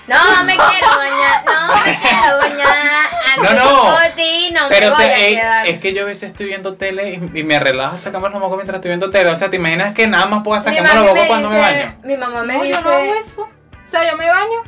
No 0.08 0.44
me 0.44 0.54
quiero 0.56 0.98
bañar, 0.98 1.44
no 1.44 1.76
me 1.84 2.00
quiero 2.00 2.38
bañar. 2.38 3.06
No, 3.42 3.52
no. 3.54 4.00
de 4.00 4.10
ti 4.12 4.52
no 4.54 4.68
Pero 4.70 4.88
me 4.88 4.94
o 4.94 4.96
voy 4.96 5.06
sea, 5.06 5.14
a 5.16 5.18
quedar. 5.18 5.68
es 5.68 5.80
que 5.80 5.94
yo 5.94 6.04
a 6.04 6.06
veces 6.06 6.32
estoy 6.32 6.46
viendo 6.48 6.76
tele 6.76 7.10
y, 7.34 7.40
y 7.40 7.44
me 7.44 7.60
relajo 7.60 7.98
sacando 7.98 8.30
los 8.30 8.40
mocos 8.40 8.58
mientras 8.58 8.76
estoy 8.76 8.90
viendo 8.90 9.10
tele. 9.10 9.32
O 9.32 9.36
sea, 9.36 9.50
¿te 9.50 9.56
imaginas 9.56 9.96
que 9.96 10.06
nada 10.08 10.28
más 10.28 10.44
puedo 10.44 10.62
sacarme 10.62 10.94
los 10.94 11.06
mocos 11.08 11.26
cuando 11.28 11.50
me 11.50 11.60
baño? 11.60 11.96
Mi 12.04 12.16
mamá 12.18 12.44
me 12.44 12.54
No, 12.58 12.64
dice. 12.64 12.80
yo 12.80 12.82
no 12.90 12.96
hago 12.96 13.14
eso. 13.16 13.42
O 13.44 13.90
sea, 13.90 14.10
yo 14.10 14.16
me 14.18 14.28
baño 14.28 14.62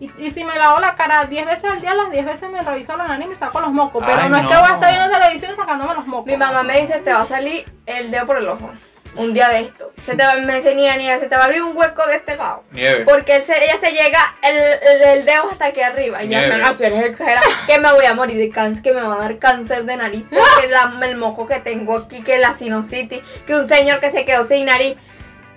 y, 0.00 0.10
y 0.18 0.30
si 0.30 0.44
me 0.44 0.56
lavo 0.56 0.80
la 0.80 0.94
cara 0.96 1.24
10 1.24 1.46
veces 1.46 1.70
al 1.70 1.80
día, 1.80 1.94
las 1.94 2.10
10 2.10 2.24
veces 2.24 2.50
me 2.50 2.62
reviso 2.62 2.96
la 2.96 3.06
nariz 3.06 3.26
y 3.26 3.28
me 3.30 3.34
saco 3.34 3.60
los 3.60 3.70
mocos. 3.72 4.02
Pero 4.06 4.18
Ay, 4.22 4.28
no, 4.28 4.36
es 4.38 4.46
que 4.46 4.54
no. 4.54 4.60
voy 4.60 4.70
a 4.70 4.74
estar 4.74 4.90
viendo 4.92 5.10
televisión 5.18 5.56
sacándome 5.56 5.94
los 5.94 6.06
mocos. 6.06 6.26
Mi 6.26 6.36
mamá 6.36 6.62
me 6.62 6.80
dice, 6.80 6.98
te 7.00 7.12
va 7.12 7.22
a 7.22 7.26
salir 7.26 7.64
el 7.86 8.10
dedo 8.10 8.26
por 8.26 8.38
el 8.38 8.48
ojo. 8.48 8.70
Un 9.16 9.32
día 9.32 9.48
de 9.48 9.60
esto. 9.60 9.92
Se 10.04 10.16
te 10.16 10.26
va, 10.26 10.34
me 10.34 10.56
dice, 10.56 10.74
niña, 10.74 10.96
niña, 10.96 11.20
se 11.20 11.26
te 11.28 11.36
va 11.36 11.42
a 11.42 11.44
abrir 11.44 11.62
un 11.62 11.76
hueco 11.76 12.04
de 12.08 12.16
este 12.16 12.34
lado. 12.36 12.64
Nieve. 12.72 13.04
Porque 13.04 13.36
él 13.36 13.42
se- 13.44 13.62
ella 13.64 13.76
se 13.78 13.92
llega 13.92 14.18
el, 14.42 14.56
el, 14.56 15.02
el 15.18 15.24
dedo 15.24 15.48
hasta 15.52 15.66
aquí 15.66 15.80
arriba. 15.82 16.20
Y 16.24 16.28
yo, 16.28 16.36
Nieve. 16.36 16.58
no, 16.58 16.64
no, 16.66 16.70
exagerada, 16.72 17.46
que 17.64 17.78
me 17.78 17.92
voy 17.92 18.06
a 18.06 18.14
morir 18.14 18.36
de 18.38 18.50
cáncer, 18.50 18.82
que 18.82 18.92
me 18.92 19.02
va 19.02 19.14
a 19.14 19.18
dar 19.18 19.38
cáncer 19.38 19.84
de 19.84 19.96
nariz. 19.96 20.24
Porque 20.28 20.68
la- 20.68 20.98
el 21.06 21.16
moco 21.16 21.46
que 21.46 21.60
tengo 21.60 21.96
aquí, 21.96 22.24
que 22.24 22.38
la 22.38 22.54
sinusitis, 22.54 23.22
que 23.46 23.54
un 23.54 23.64
señor 23.66 24.00
que 24.00 24.10
se 24.10 24.24
quedó 24.24 24.42
sin 24.42 24.66
nariz. 24.66 24.96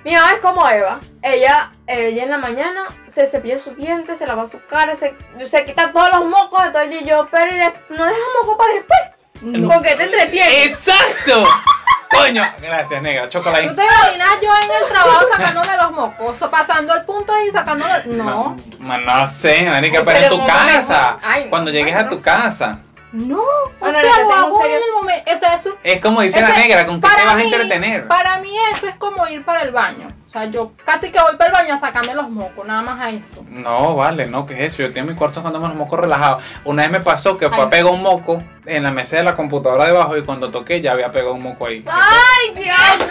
Mi 0.04 0.14
mamá 0.14 0.34
es 0.34 0.40
como 0.40 0.70
Eva. 0.70 1.00
Ella, 1.34 1.72
ella 1.88 2.24
en 2.24 2.32
la 2.32 2.38
mañana 2.38 2.88
se 3.14 3.28
cepilla 3.28 3.60
sus 3.60 3.76
dientes, 3.76 4.18
se 4.18 4.26
lava 4.26 4.46
su 4.46 4.60
cara, 4.66 4.96
se, 4.96 5.16
se 5.46 5.66
quita 5.66 5.92
todos 5.92 6.10
los 6.14 6.26
mocos 6.26 6.64
de 6.64 6.70
todo 6.72 6.82
el 6.84 7.06
yo, 7.06 7.28
pero 7.30 7.52
no 7.90 8.06
deja 8.06 8.18
moco 8.42 8.58
para 8.58 8.74
después. 8.74 9.00
No. 9.42 9.68
¿Con 9.70 9.84
qué 9.84 9.96
te 9.96 10.04
entretienes? 10.04 10.68
¡Exacto! 10.68 11.44
Coño, 12.10 12.42
gracias, 12.62 13.02
negra. 13.02 13.28
Chocolate. 13.30 13.68
¿Tú 13.68 13.76
te 13.76 13.84
imaginas 13.84 14.30
yo 14.42 14.50
en 14.64 14.84
el 14.84 14.90
trabajo 14.90 15.26
sacándome 15.32 15.78
los 15.78 15.92
mocos? 15.92 16.36
Pasando 16.50 16.94
el 16.96 17.04
punto 17.04 17.34
y 17.46 17.52
sacándome. 17.52 17.92
No. 18.06 18.56
No, 18.80 18.98
no 18.98 19.28
sé, 19.28 19.64
marica, 19.70 20.04
pero 20.06 20.20
en 20.20 20.30
tu 20.30 20.46
casa. 20.46 21.18
Ay, 21.22 21.44
no, 21.44 21.50
cuando 21.50 21.70
llegues 21.72 21.96
ay, 21.96 22.06
a 22.06 22.10
tu 22.10 22.16
sé. 22.18 22.24
casa. 22.24 22.80
No. 23.12 23.42
O 23.42 23.88
No, 23.92 24.00
sea, 24.00 24.20
lo 24.24 24.34
hago 24.34 24.66
en 24.66 24.72
el 24.72 24.82
momento. 24.96 25.32
O 25.36 25.38
sea, 25.40 25.54
eso 25.56 25.78
Es 25.84 26.02
como 26.02 26.22
dice 26.22 26.42
la 26.42 26.50
negra, 26.50 26.86
¿con 26.86 27.02
qué 27.02 27.08
te 27.16 27.26
vas 27.26 27.36
a 27.36 27.42
entretener? 27.44 28.08
Para 28.08 28.38
mí 28.38 28.56
eso 28.74 28.88
es 28.88 28.96
como 28.96 29.28
ir 29.28 29.44
para 29.44 29.62
el 29.64 29.72
baño. 29.72 30.08
O 30.28 30.30
sea, 30.30 30.44
yo 30.46 30.74
casi 30.84 31.10
que 31.10 31.22
voy 31.22 31.38
para 31.38 31.48
el 31.48 31.54
baño 31.54 31.74
a 31.76 31.78
sacarme 31.78 32.14
los 32.14 32.30
mocos, 32.30 32.68
nada 32.68 32.82
más 32.82 33.00
a 33.00 33.10
eso. 33.12 33.46
No, 33.50 33.96
vale, 33.96 34.26
no, 34.26 34.46
¿qué 34.46 34.56
es 34.56 34.74
eso? 34.74 34.84
Yo 34.84 34.92
tengo 34.94 35.10
mi 35.10 35.16
cuarto 35.16 35.36
sacándome 35.36 35.70
los 35.70 35.78
mocos 35.78 35.98
relajados. 36.02 36.44
Una 36.66 36.82
vez 36.84 36.92
me 36.92 37.00
pasó 37.00 37.38
que 37.38 37.48
fue 37.48 37.60
a 37.60 37.64
Ay. 37.64 37.70
pegar 37.70 37.94
un 37.94 38.02
moco 38.02 38.44
en 38.66 38.84
la 38.84 38.92
mesa 38.92 39.16
de 39.16 39.24
la 39.24 39.38
computadora 39.38 39.86
debajo 39.86 40.18
y 40.18 40.26
cuando 40.26 40.52
toqué 40.52 40.82
ya 40.82 40.92
había 40.92 41.14
pegado 41.14 41.34
un 41.34 41.44
moco 41.44 41.66
ahí. 41.68 41.82
¡Ay, 41.88 42.54
Dios! 42.56 42.78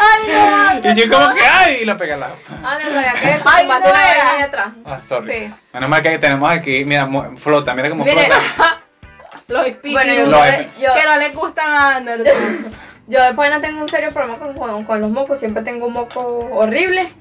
¡Ay, 0.00 0.80
no! 0.84 0.90
Y 0.90 0.94
yo 0.94 1.12
como 1.12 1.34
que, 1.34 1.40
¡ay! 1.40 1.78
Y 1.82 1.84
lo 1.84 1.98
pegué 1.98 2.12
al 2.12 2.20
lado. 2.20 2.36
Ah, 2.62 2.78
no 2.80 2.90
sabía 2.92 3.12
que 3.14 3.40
Ay, 3.44 3.66
no 3.66 3.76
era. 3.76 4.30
ahí 4.30 4.42
atrás. 4.42 4.68
Ah, 4.86 5.00
sorry. 5.04 5.32
Sí. 5.32 5.54
Menos 5.72 5.88
mal 5.90 6.00
que 6.00 6.16
tenemos 6.20 6.48
aquí, 6.48 6.84
mira, 6.84 7.08
flota, 7.36 7.74
mira 7.74 7.90
cómo 7.90 8.04
flota. 8.04 8.38
Los 9.48 9.66
espíritus 9.66 10.04
bueno, 10.04 10.66
yo, 10.78 10.86
yo, 10.88 10.94
que 10.94 11.06
no 11.06 11.16
les 11.16 11.34
gustan 11.34 11.72
a 11.72 11.96
Anderson. 11.96 12.87
Yo 13.08 13.20
después 13.22 13.50
no 13.50 13.60
tengo 13.60 13.80
un 13.82 13.88
serio 13.88 14.10
problema 14.12 14.38
con, 14.38 14.84
con, 14.84 15.00
los 15.00 15.10
mocos, 15.10 15.38
siempre 15.38 15.62
tengo 15.62 15.86
un 15.86 15.94
moco 15.94 16.20
horrible. 16.52 17.12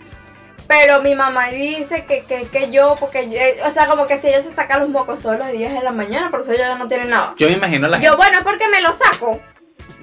Pero 0.67 1.01
mi 1.01 1.15
mamá 1.15 1.47
dice 1.47 2.03
que, 2.05 2.25
que, 2.25 2.45
que 2.47 2.69
yo, 2.71 2.95
porque 2.99 3.29
yo- 3.29 3.65
o 3.65 3.69
sea, 3.69 3.85
como 3.87 4.05
que 4.05 4.17
si 4.17 4.27
ella 4.27 4.41
se 4.41 4.53
saca 4.53 4.77
los 4.77 4.89
mocos 4.89 5.21
todos 5.21 5.39
los 5.39 5.49
días 5.51 5.73
de 5.73 5.81
la 5.81 5.93
mañana, 5.93 6.29
por 6.29 6.41
eso 6.41 6.51
ella 6.51 6.75
no 6.75 6.89
tiene 6.89 7.05
nada. 7.05 7.33
Yo 7.37 7.47
me 7.47 7.53
imagino 7.53 7.87
la 7.87 7.97
Yo, 7.99 8.11
gente. 8.11 8.17
bueno, 8.17 8.39
porque 8.43 8.67
me 8.67 8.81
los 8.81 8.95
saco. 8.97 9.39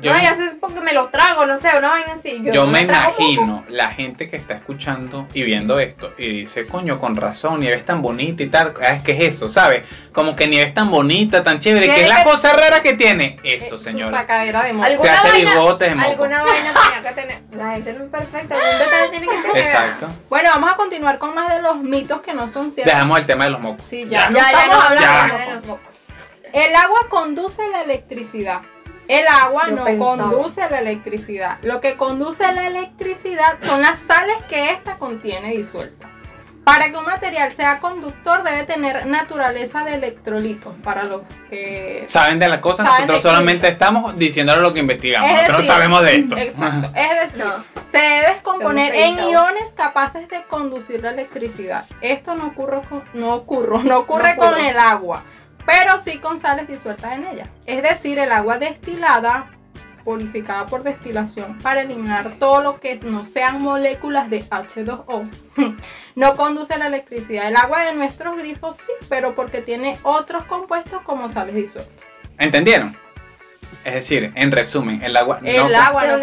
Yo, 0.05 0.15
no, 0.15 0.23
ya 0.23 0.35
sé 0.35 0.45
es 0.45 0.55
porque 0.61 0.81
me 0.81 0.93
los 0.93 1.11
trago, 1.11 1.47
no 1.47 1.57
sé, 1.59 1.69
una 1.77 1.91
vaina 1.91 2.13
así. 2.15 2.41
Yo, 2.43 2.53
yo 2.53 2.67
no 2.67 2.73
me 2.73 2.83
imagino 2.83 3.65
la 3.69 3.89
gente 3.93 4.29
que 4.29 4.37
está 4.37 4.55
escuchando 4.55 5.27
y 5.35 5.43
viendo 5.43 5.79
esto 5.81 6.13
y 6.19 6.41
dice, 6.41 6.67
coño, 6.67 6.99
con 6.99 7.17
razón, 7.17 7.61
Nieve 7.61 7.77
es 7.77 7.85
tan 7.85 8.03
bonita 8.03 8.43
y 8.43 8.47
tal. 8.49 8.75
Ah, 8.81 8.93
Es 8.93 9.03
que 9.03 9.13
es 9.13 9.35
eso, 9.35 9.49
¿sabes? 9.51 9.87
Como 10.13 10.37
que 10.37 10.47
Nieve 10.47 10.69
es 10.69 10.75
tan 10.75 10.91
bonita, 10.91 11.43
tan 11.43 11.59
chévere, 11.61 11.87
que 11.87 12.03
es 12.03 12.09
la 12.09 12.19
que- 12.19 12.25
cosa 12.31 12.53
rara 12.53 12.81
que 12.83 12.93
tiene. 12.95 13.39
Eh, 13.43 13.57
Eso, 13.57 13.79
su 13.79 13.85
señora. 13.85 14.19
sacadera 14.19 14.63
de 14.65 14.73
moco. 14.73 14.87
Se 14.87 14.93
¿Alguna 14.95 15.13
hace 15.21 15.31
vaina, 15.31 15.51
bigotes 15.51 15.89
de 15.89 15.95
moco. 15.95 16.11
alguna 16.11 16.43
vaina 16.45 16.73
tenía 16.75 17.09
que 17.15 17.21
tener. 17.21 17.43
La 17.53 17.71
gente 17.73 17.93
no 17.95 18.05
es 18.05 18.11
perfecta, 18.11 18.55
algún 18.57 18.79
detalle 18.79 19.09
tiene 19.11 19.27
que 19.27 19.43
tener. 19.43 19.57
Exacto. 19.59 20.09
Bueno, 20.29 20.51
vamos 20.51 20.73
a 20.73 20.77
continuar 20.77 21.19
con 21.19 21.35
más 21.35 21.49
de 21.55 21.63
los 21.63 21.77
mitos 21.79 22.21
que 22.21 22.35
no 22.35 22.49
son 22.49 22.71
ciertos. 22.73 22.93
Dejamos 22.93 23.19
el 23.19 23.27
tema 23.27 23.45
de 23.45 23.51
los 23.51 23.61
mocos. 23.61 23.85
Sí, 23.89 24.07
ya. 24.09 24.29
Ya, 24.31 24.35
ya, 24.35 24.51
Estamos 24.51 24.77
no 24.77 24.83
hablamos 24.83 25.39
de 25.41 25.55
los 25.55 25.67
mocos. 25.67 25.89
El 26.53 26.77
agua 26.77 26.99
conduce 27.09 27.69
la 27.71 27.83
electricidad. 27.83 28.61
El 29.09 29.27
agua 29.27 29.65
Yo 29.69 29.77
no 29.77 29.85
pensaba. 29.85 30.31
conduce 30.31 30.61
la 30.71 30.79
electricidad. 30.81 31.59
Lo 31.63 31.81
que 31.81 31.97
conduce 31.97 32.51
la 32.53 32.67
electricidad 32.67 33.59
son 33.63 33.83
las 33.83 33.99
sales 34.01 34.37
que 34.49 34.71
ésta 34.71 34.97
contiene 34.97 35.51
disueltas. 35.53 36.15
Para 36.65 36.91
que 36.91 36.97
un 36.97 37.05
material 37.05 37.53
sea 37.53 37.79
conductor 37.79 38.43
debe 38.43 38.65
tener 38.65 39.05
naturaleza 39.05 39.85
de 39.85 39.97
electrolitos. 39.97 40.73
Para 40.83 41.05
los 41.05 41.21
que... 41.51 42.05
Saben 42.09 42.39
de 42.39 42.49
las 42.49 42.61
cosas, 42.61 42.87
nosotros 42.87 43.21
solamente 43.21 43.69
estamos 43.69 44.17
diciéndole 44.17 44.63
lo 44.63 44.73
que 44.73 44.81
investigamos. 44.81 45.29
Es 45.29 45.35
Nosotros 45.37 45.59
decir, 45.59 45.69
no 45.71 45.75
sabemos 45.75 46.03
de 46.03 46.17
esto. 46.17 46.37
Exacto. 46.39 46.91
Es 46.95 47.21
decir, 47.27 47.45
No. 47.45 47.65
se 47.93 47.99
debe 47.99 48.29
descomponer 48.33 48.95
en 48.95 49.19
iones 49.29 49.75
capaces 49.77 50.27
de 50.31 50.43
conducir 50.45 51.03
la 51.03 51.11
electricidad. 51.11 51.85
Esto 52.01 52.35
no 52.35 52.47
ocurre 52.47 52.81
con, 52.89 53.05
no 53.13 53.35
ocurre, 53.35 53.85
no 53.85 53.99
ocurre 53.99 54.31
No 54.31 54.37
con 54.39 54.49
ocurre. 54.55 54.71
el 54.71 54.79
agua, 54.79 55.23
pero 55.67 55.99
sí 55.99 56.19
con 56.19 56.39
sales 56.39 56.69
disueltas 56.69 57.13
en 57.13 57.27
ella. 57.27 57.51
Es 57.67 57.83
decir, 57.83 58.19
el 58.19 58.33
agua 58.33 58.59
destilada, 58.59 59.51
purificada 60.05 60.67
por 60.67 60.83
destilación, 60.83 61.59
para 61.59 61.83
eliminar 61.83 62.39
todo 62.39 62.63
lo 62.63 62.81
que 62.81 62.97
no 63.01 63.25
sean 63.25 63.63
moléculas 63.63 64.29
de 64.31 64.45
H2O, 64.45 65.31
no 66.15 66.37
conduce 66.37 66.77
la 66.77 66.89
electricidad. 66.89 67.49
El 67.49 67.57
agua 67.57 67.85
de 67.85 67.95
nuestros 67.95 68.37
grifos 68.37 68.77
sí, 68.77 68.93
pero 69.09 69.35
porque 69.35 69.63
tiene 69.63 69.99
otros 70.03 70.45
compuestos 70.45 71.03
como 71.03 71.29
sales 71.29 71.55
disueltas. 71.55 72.05
¿Entendieron? 72.39 73.04
Es 73.85 73.95
decir, 73.95 74.33
en 74.35 74.53
resumen, 74.53 75.03
el 75.03 75.17
agua 75.17 75.39
El 75.43 75.57
no 75.57 75.79
agua 75.79 76.05
¿De 76.05 76.09
no 76.09 76.19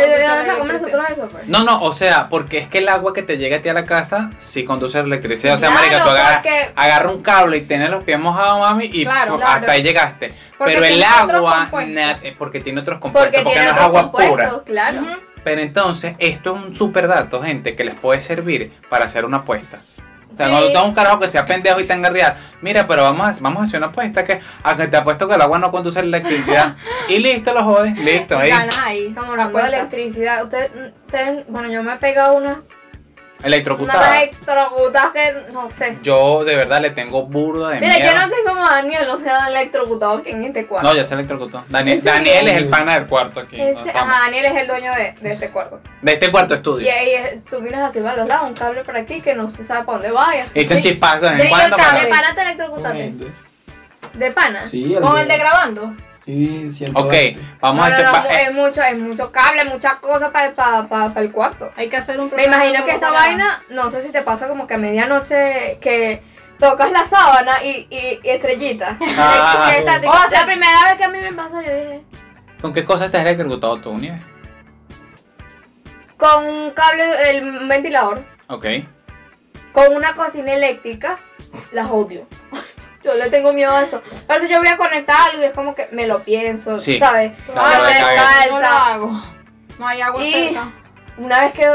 pues? 1.30 1.48
No, 1.48 1.64
no, 1.64 1.82
o 1.84 1.94
sea, 1.94 2.28
porque 2.30 2.58
es 2.58 2.68
que 2.68 2.80
el 2.80 2.90
agua 2.90 3.14
que 3.14 3.24
te 3.24 3.38
llega 3.38 3.58
a 3.58 3.62
ti 3.62 3.70
a 3.70 3.74
la 3.74 3.86
casa 3.86 4.32
sí 4.40 4.64
conduce 4.64 4.98
a 4.98 5.02
la 5.02 5.08
electricidad. 5.08 5.56
O 5.56 5.58
sea, 5.58 5.70
Claro, 5.70 5.82
marica, 5.84 6.04
tú 6.04 6.10
agarras, 6.10 6.36
porque- 6.38 6.70
agarra 6.76 7.10
un 7.10 7.22
cable 7.22 7.58
y 7.58 7.62
tienes 7.62 7.90
los 7.90 8.04
pies 8.04 8.20
mojados, 8.20 8.60
mami, 8.60 8.86
y 8.86 9.04
Claro, 9.04 9.34
pues, 9.34 9.44
claro. 9.44 9.60
hasta 9.62 9.72
ahí 9.72 9.84
llegaste. 9.84 10.32
Porque 10.58 10.74
Pero 10.76 10.86
el 10.86 11.04
agua, 11.04 11.70
eh, 12.22 12.36
porque 12.38 12.60
tiene 12.60 12.82
otros 12.82 13.00
compuestos, 13.00 13.32
Porque 13.32 13.44
porque, 13.44 13.60
tiene 13.60 13.72
no 13.74 13.78
es 13.78 13.82
agua 13.84 14.12
pura. 14.12 14.52
claro. 14.66 15.02
Pero 15.44 15.62
entonces, 15.62 16.16
esto 16.20 16.56
es 16.56 16.64
un 16.64 16.76
super 16.76 17.08
dato, 17.08 17.42
gente, 17.42 17.76
que 17.76 17.84
les 17.84 17.96
puede 17.96 18.22
servir 18.22 18.74
para 18.90 19.06
hacer 19.06 19.26
una 19.26 19.38
apuesta. 19.38 19.80
O 20.34 20.38
sea, 20.38 20.46
Sí. 20.46 20.52
cuando 20.52 20.68
tú 20.68 20.74
tengas 20.74 20.88
un 20.90 20.94
carajo 20.96 21.20
que 21.20 21.28
sea 21.30 21.46
pendejo 21.46 21.80
y 21.80 21.86
tenga 21.88 22.10
real, 22.10 22.36
mira, 22.62 22.88
pero 22.88 23.04
vamos 23.04 23.28
a, 23.28 23.42
vamos 23.44 23.62
a 23.62 23.64
hacer 23.66 23.78
una 23.80 23.88
apuesta 23.88 24.24
que 24.26 24.40
a 24.64 24.76
que 24.76 24.88
te 24.88 24.98
apuesto 24.98 25.28
que 25.28 25.36
el 25.36 25.42
agua 25.42 25.60
no 25.60 25.72
conduce 25.72 26.00
a 26.00 26.04
la 26.04 26.18
electricidad. 26.18 26.76
y 27.10 27.20
listo, 27.20 27.54
lo 27.54 27.64
jodes, 27.64 27.96
listo, 27.98 28.38
ahí. 28.38 28.50
Ganas 28.50 28.78
ahí. 28.78 29.08
Estamos 29.08 29.32
hablando 29.32 29.58
de 29.60 29.66
electricidad. 29.68 30.44
Ustedes, 30.44 30.72
ustedes- 31.06 31.46
bueno, 31.50 31.70
yo 31.70 31.84
me 31.84 31.94
he 31.94 31.98
pegado 31.98 32.34
una, 32.34 32.62
una 33.42 33.48
Electrocutada. 33.48 34.22
electrocutada 34.22 35.12
que 35.14 35.36
no 35.52 35.70
sé. 35.72 35.98
Yo 36.04 36.44
de 36.44 36.56
verdad 36.56 36.82
le 36.82 36.92
tengo 36.92 37.24
burdo 37.24 37.68
de 37.70 37.80
Mira, 37.80 37.96
miedo. 37.98 38.12
yo 38.14 38.20
no 38.20 38.28
sé 38.28 38.34
cómo 38.46 38.62
Daniel 38.70 39.04
no 39.08 39.20
se 39.20 39.30
ha 39.30 39.48
electrocutado 39.48 40.18
aquí 40.18 40.30
en 40.32 40.44
este 40.46 40.68
cuarto. 40.68 40.88
No, 40.88 40.96
ya 40.96 41.04
se 41.04 41.14
electrocutó. 41.16 41.64
Daniel, 41.70 42.02
es 42.06 42.58
el 42.58 42.68
pana 42.70 42.94
del 42.96 43.08
cuarto 43.08 43.40
aquí. 43.40 43.60
Ese- 43.60 43.90
ajá, 43.90 44.22
Daniel 44.26 44.46
es 44.46 44.56
el 44.56 44.68
dueño 44.68 44.92
de, 44.94 45.14
de 45.22 45.34
este 45.34 45.50
cuarto. 45.50 45.80
De 46.02 46.14
este 46.14 46.30
cuarto 46.32 46.54
Y 46.54 46.58
estudio. 46.58 46.92
ahí 46.92 47.10
eh, 47.10 47.42
tú 47.50 47.62
miras 47.62 47.82
así 47.90 48.00
para 48.00 48.18
los 48.18 48.28
lados, 48.28 48.50
un 48.50 48.56
cable 48.56 48.84
por 48.84 48.96
aquí 48.96 49.22
que 49.22 49.34
no 49.34 49.50
se 49.50 49.64
sabe 49.64 49.86
para 49.86 49.98
dónde 50.00 50.12
va. 50.12 50.36
y. 50.36 50.60
Echan 50.60 50.82
Sí. 50.82 50.90
chispazos 50.90 51.36
de 51.36 51.44
en 51.44 51.50
cuando. 51.50 51.78
el 51.78 51.84
pero- 52.00 52.10
pana 52.10 52.36
te 52.36 52.42
electrocutaste. 52.42 53.14
¿De 54.14 54.32
pana? 54.32 54.64
Sí, 54.64 54.96
Con 55.02 55.18
el 55.18 55.28
de 55.28 55.38
grabando. 55.38 55.94
Sí, 56.26 56.72
siento 56.72 57.00
Ok, 57.00 57.14
vamos 57.60 57.90
no, 57.90 57.96
a 57.96 58.00
no, 58.04 58.12
pa- 58.12 58.26
eh, 58.30 58.44
es 58.48 58.54
mucho, 58.54 58.84
es 58.84 59.00
mucho 59.00 59.32
cable, 59.32 59.66
muchas 59.66 59.94
cosas 59.96 60.30
para 60.30 60.54
pa, 60.54 60.88
pa- 60.88 61.12
pa 61.14 61.20
el 61.20 61.32
cuarto. 61.32 61.72
Hay 61.76 61.90
que 61.90 61.98
hacer 61.98 62.20
un 62.20 62.32
Me 62.36 62.44
imagino 62.46 62.86
que 62.86 62.92
esta 62.92 63.08
para- 63.10 63.20
vaina, 63.22 63.64
no 63.70 63.90
sé 63.90 64.02
si 64.04 64.12
te 64.12 64.22
pasa 64.22 64.48
como 64.48 64.68
que 64.68 64.76
a 64.76 64.78
medianoche 64.78 65.80
que 65.82 66.22
tocas 66.60 66.92
la 66.92 67.06
sábana 67.08 67.64
y, 67.64 67.88
y, 67.90 68.20
y 68.24 68.30
estrellita. 68.30 68.98
Ah. 69.18 69.72
O 69.82 70.30
sea, 70.30 70.42
la 70.42 70.46
primera 70.46 70.84
vez 70.86 70.94
que 70.98 71.04
a 71.06 71.10
mí 71.10 71.18
me 71.20 71.34
pasó, 71.34 71.60
yo 71.62 71.74
dije, 71.74 72.02
¿Con 72.62 72.72
qué 72.72 72.84
cosas 72.86 73.10
te 73.10 73.18
has 73.18 73.26
electrocutado 73.26 73.82
tú, 73.82 73.96
Nieves? 73.98 74.22
con 76.18 76.46
un 76.46 76.70
cable, 76.72 77.32
el 77.32 77.44
un 77.62 77.68
ventilador, 77.68 78.24
Ok. 78.48 78.66
con 79.74 79.96
una 79.96 80.14
cocina 80.14 80.54
eléctrica, 80.54 81.18
las 81.72 81.88
odio. 81.90 82.28
Yo 83.04 83.14
le 83.16 83.30
tengo 83.30 83.52
miedo 83.54 83.72
a 83.76 83.82
eso. 83.82 84.02
A 84.28 84.34
veces 84.34 84.50
yo 84.50 84.60
voy 84.60 84.68
a 84.68 84.78
conectar 84.78 85.16
algo 85.30 85.42
y 85.42 85.46
es 85.46 85.54
como 85.54 85.74
que 85.74 85.88
me 85.92 86.06
lo 86.08 86.20
pienso, 86.20 86.78
Sí. 86.80 87.00
¿sabes? 87.00 87.32
No, 87.48 87.62
Me 87.64 88.00
no. 88.00 88.52
No 88.52 88.60
lo 88.62 88.68
hago. 88.68 89.24
No 89.80 89.88
hay 89.88 90.02
agua 90.02 90.24
Y- 90.24 90.32
cerca. 90.32 90.64
Una 91.18 91.42
vez 91.42 91.52
que 91.54 91.68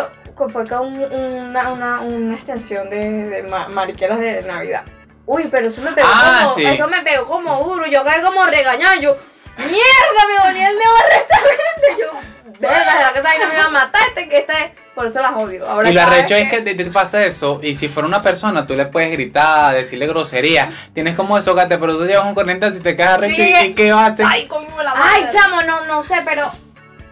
fue 0.52 0.66
con 0.68 1.00
una, 1.12 1.72
una, 1.72 2.00
una 2.00 2.34
extensión 2.34 2.88
de, 2.90 3.26
de 3.28 3.42
ma- 3.44 3.68
mariqueras 3.68 4.18
de 4.20 4.42
Navidad. 4.42 4.84
Uy, 5.24 5.48
pero 5.50 5.66
eso 5.68 5.80
me 5.80 5.92
pegó 5.92 6.06
Ah, 6.10 6.42
como, 6.44 6.54
sí. 6.54 6.64
eso 6.64 6.86
me 6.88 7.02
pegó 7.02 7.24
como 7.26 7.64
duro, 7.64 7.86
yo 7.86 8.04
quedé 8.04 8.22
como 8.22 8.44
regañada, 8.46 8.96
yo, 8.96 9.16
mierda, 9.58 10.22
me 10.28 10.48
dolía 10.48 10.68
el 10.68 10.76
dedo 10.78 10.96
arrechamente, 10.96 11.96
yo, 12.00 12.60
verga, 12.60 12.92
¿será 12.92 13.12
que 13.12 13.18
esta 13.18 13.30
vaina 13.30 13.46
me 13.46 13.54
iba 13.54 13.64
a 13.64 13.70
matar? 13.70 14.02
Este, 14.08 14.28
que 14.28 14.38
este, 14.38 14.74
por 14.94 15.06
eso 15.06 15.20
las 15.20 15.34
odio. 15.34 15.68
Ahora 15.68 15.90
Y 15.90 15.92
lo 15.94 16.00
arrecho 16.02 16.34
es 16.34 16.48
que 16.50 16.60
te, 16.62 16.74
te 16.74 16.84
pasa 16.86 17.24
eso, 17.24 17.60
y 17.62 17.74
si 17.74 17.88
fuera 17.88 18.06
una 18.06 18.22
persona, 18.22 18.66
tú 18.66 18.74
le 18.74 18.86
puedes 18.86 19.10
gritar, 19.12 19.74
decirle 19.74 20.06
grosería, 20.06 20.70
tienes 20.94 21.14
como 21.16 21.36
desahogarte, 21.36 21.78
pero 21.78 21.96
tú 21.98 22.06
llevas 22.06 22.26
un 22.26 22.34
corrientazo 22.34 22.78
y 22.78 22.80
te 22.80 22.96
quedas 22.96 23.14
arrecho, 23.14 23.42
¿y, 23.42 23.66
y 23.66 23.74
qué 23.74 23.92
vas 23.92 24.10
a 24.10 24.12
hacer? 24.12 24.26
Ay, 24.28 24.46
coño, 24.46 24.82
la 24.82 24.94
madre. 24.94 25.10
Ay, 25.14 25.26
chamo, 25.30 25.62
no, 25.62 25.84
no 25.86 26.02
sé, 26.02 26.16
pero, 26.24 26.50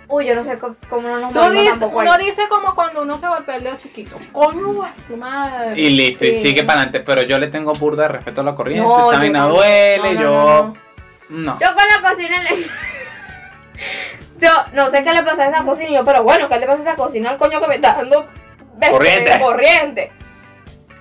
uy, 0.08 0.24
yo 0.26 0.34
no 0.34 0.44
sé 0.44 0.58
cómo, 0.58 0.76
cómo 0.88 1.08
no 1.08 1.30
nos 1.30 1.32
Tú 1.32 1.50
dices, 1.50 1.70
tampoco 1.70 1.98
uno 1.98 2.12
ahí. 2.12 2.24
dice 2.24 2.42
como 2.48 2.74
cuando 2.74 3.02
uno 3.02 3.18
se 3.18 3.26
golpea 3.26 3.56
el 3.56 3.64
dedo 3.64 3.76
chiquito. 3.76 4.16
Coño, 4.32 4.82
a 4.82 4.94
su 4.94 5.16
madre. 5.16 5.78
Y 5.78 5.90
listo, 5.90 6.24
y 6.24 6.32
sigue 6.32 6.62
para 6.64 6.80
adelante, 6.82 7.00
pero 7.00 7.22
yo 7.22 7.38
le 7.38 7.48
tengo 7.48 7.74
burda 7.74 8.04
de 8.04 8.08
respeto 8.08 8.40
a 8.40 8.44
la 8.44 8.54
corriente, 8.54 8.86
No, 8.86 9.10
esa 9.10 9.18
vaina 9.18 9.46
duele, 9.46 10.14
No, 10.14 10.14
no, 10.14 10.20
yo... 10.22 10.74
no. 11.28 11.58
Yo 11.58 11.74
con 11.74 11.84
la 11.88 12.08
cocina 12.08 12.42
la... 12.42 12.50
Yo 14.38 14.50
no 14.72 14.90
sé 14.90 15.02
qué 15.04 15.12
le 15.12 15.22
pasa 15.22 15.44
a 15.44 15.48
esa 15.48 15.62
cocina, 15.62 15.90
y 15.90 15.94
yo, 15.94 16.04
pero 16.04 16.22
bueno, 16.22 16.48
¿qué 16.48 16.58
le 16.58 16.66
pasa 16.66 16.80
a 16.80 16.82
esa 16.82 16.96
cocina 16.96 17.30
al 17.30 17.38
coño 17.38 17.60
que 17.60 17.68
me 17.68 17.76
está 17.76 17.94
dando 17.94 18.26
Corriente. 18.90 19.38
corriente? 19.42 20.12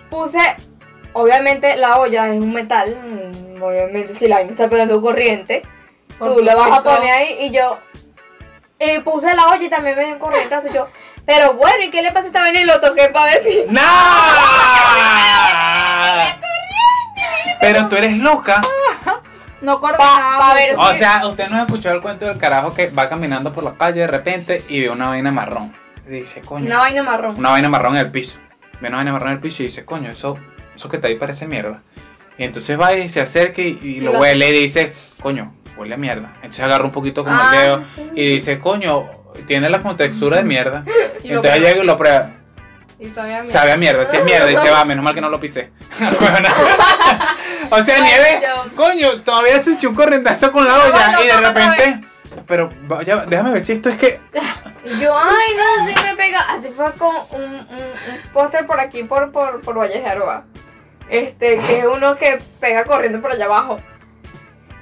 Puse, 0.09 0.39
obviamente 1.13 1.75
la 1.75 1.97
olla 1.97 2.29
es 2.29 2.39
un 2.39 2.53
metal, 2.53 2.95
mm, 2.95 3.61
obviamente 3.61 4.13
si 4.13 4.27
la 4.27 4.37
vaina 4.37 4.51
está 4.51 4.69
pegando 4.69 5.01
corriente, 5.01 5.63
Por 6.19 6.35
tú 6.35 6.43
le 6.43 6.53
vas 6.53 6.71
a 6.71 6.83
poner 6.83 7.11
ahí 7.11 7.37
y 7.41 7.51
yo, 7.51 7.79
y 8.79 8.99
puse 8.99 9.33
la 9.35 9.47
olla 9.47 9.63
y 9.63 9.69
también 9.69 9.97
me 9.97 10.05
dio 10.05 10.19
corriente, 10.19 10.53
así 10.53 10.69
yo, 10.71 10.87
pero 11.25 11.53
bueno, 11.53 11.83
¿y 11.83 11.89
qué 11.89 12.01
le 12.01 12.11
pasa 12.11 12.25
a 12.25 12.27
esta 12.27 12.41
vaina? 12.41 12.61
Y 12.61 12.65
lo 12.65 12.79
toqué 12.81 13.09
para 13.09 13.31
ver 13.31 13.43
si... 13.43 13.65
¡No! 13.69 13.81
Pero 17.61 17.87
tú 17.87 17.95
eres 17.95 18.17
loca. 18.17 18.61
No 19.63 19.79
coordinaba. 19.79 20.37
pa' 20.39 20.53
ver 20.53 20.75
mucho. 20.77 20.89
O 20.91 20.95
sea, 20.95 21.25
usted 21.25 21.47
no 21.49 21.57
ha 21.57 21.61
escuchado 21.61 21.95
el 21.95 22.01
cuento 22.01 22.25
del 22.25 22.37
carajo 22.37 22.73
que 22.73 22.89
va 22.89 23.07
caminando 23.07 23.51
por 23.51 23.63
la 23.63 23.73
calle 23.73 24.01
de 24.01 24.07
repente 24.07 24.63
y 24.69 24.81
ve 24.81 24.89
una 24.89 25.07
vaina 25.07 25.31
marrón. 25.31 25.73
Y 26.05 26.11
dice, 26.11 26.41
coño. 26.41 26.65
Una 26.67 26.77
vaina 26.79 27.01
marrón. 27.03 27.35
Una 27.37 27.49
vaina 27.49 27.69
marrón 27.69 27.95
en 27.97 28.05
el 28.05 28.11
piso. 28.11 28.37
Ve 28.81 28.87
una 28.89 28.97
vaina 28.97 29.11
marrón 29.13 29.29
en 29.29 29.35
el 29.35 29.39
piso 29.39 29.63
y 29.63 29.67
dice, 29.67 29.85
coño, 29.85 30.09
eso, 30.09 30.37
eso 30.75 30.89
que 30.89 30.97
está 30.97 31.07
ahí 31.07 31.15
parece 31.15 31.47
mierda. 31.47 31.81
Y 32.37 32.43
entonces 32.43 32.79
va 32.79 32.93
y 32.93 33.07
se 33.09 33.21
acerca 33.21 33.61
y, 33.61 33.79
y 33.81 33.99
lo 34.01 34.11
huele 34.19 34.49
y 34.49 34.53
dice, 34.63 34.93
coño, 35.21 35.53
huele 35.77 35.95
a 35.95 35.97
mierda. 35.97 36.33
Entonces 36.37 36.65
agarra 36.65 36.83
un 36.83 36.91
poquito 36.91 37.23
con 37.23 37.31
Ah, 37.33 37.51
el 37.53 37.59
dedo 37.61 37.83
sí. 37.95 38.09
y 38.15 38.29
dice, 38.29 38.59
coño, 38.59 39.05
tiene 39.47 39.69
la 39.69 39.81
contextura 39.81 40.37
de 40.37 40.43
mierda. 40.43 40.83
Y 41.23 41.29
entonces 41.31 41.61
llega 41.61 41.81
y 41.81 41.85
lo 41.85 41.97
prueba. 41.97 42.31
Y 42.99 43.07
sabía 43.07 43.41
mierda. 43.43 43.51
Sabe 43.59 43.71
a 43.71 43.77
mierda, 43.77 44.05
si 44.07 44.17
es 44.17 44.25
mierda, 44.25 44.51
y 44.51 44.57
se 44.57 44.69
va, 44.69 44.83
menos 44.83 45.03
mal 45.05 45.13
que 45.13 45.21
no 45.21 45.29
lo 45.29 45.39
pisé. 45.39 45.71
O 47.73 47.83
sea, 47.83 47.99
Nieve, 47.99 48.41
coño, 48.75 49.21
todavía 49.21 49.61
se 49.63 49.71
echó 49.71 49.89
un 49.89 49.95
correntazo 49.95 50.51
con 50.51 50.67
la 50.67 50.83
olla 50.83 51.23
y 51.23 51.27
de 51.27 51.37
repente. 51.37 52.07
Pero 52.47 52.69
vaya, 52.87 53.25
déjame 53.27 53.51
ver 53.53 53.61
si 53.61 53.73
esto 53.73 53.89
es 53.89 53.97
que. 53.97 54.19
Yo, 54.99 55.17
ay, 55.17 55.55
no, 55.55 55.87
sí 55.87 55.93
me 56.05 56.15
pega. 56.15 56.41
Así 56.41 56.69
fue 56.69 56.91
con 56.93 57.15
un, 57.31 57.43
un, 57.43 57.61
un 57.61 58.31
póster 58.33 58.65
por 58.65 58.79
aquí, 58.79 59.03
por, 59.03 59.31
por, 59.31 59.61
por 59.61 59.77
Valles 59.77 60.03
de 60.03 60.09
Aroa. 60.09 60.43
Este, 61.09 61.57
que 61.57 61.79
es 61.79 61.85
uno 61.85 62.15
que 62.17 62.41
pega 62.59 62.85
corriendo 62.85 63.21
por 63.21 63.31
allá 63.31 63.45
abajo. 63.45 63.79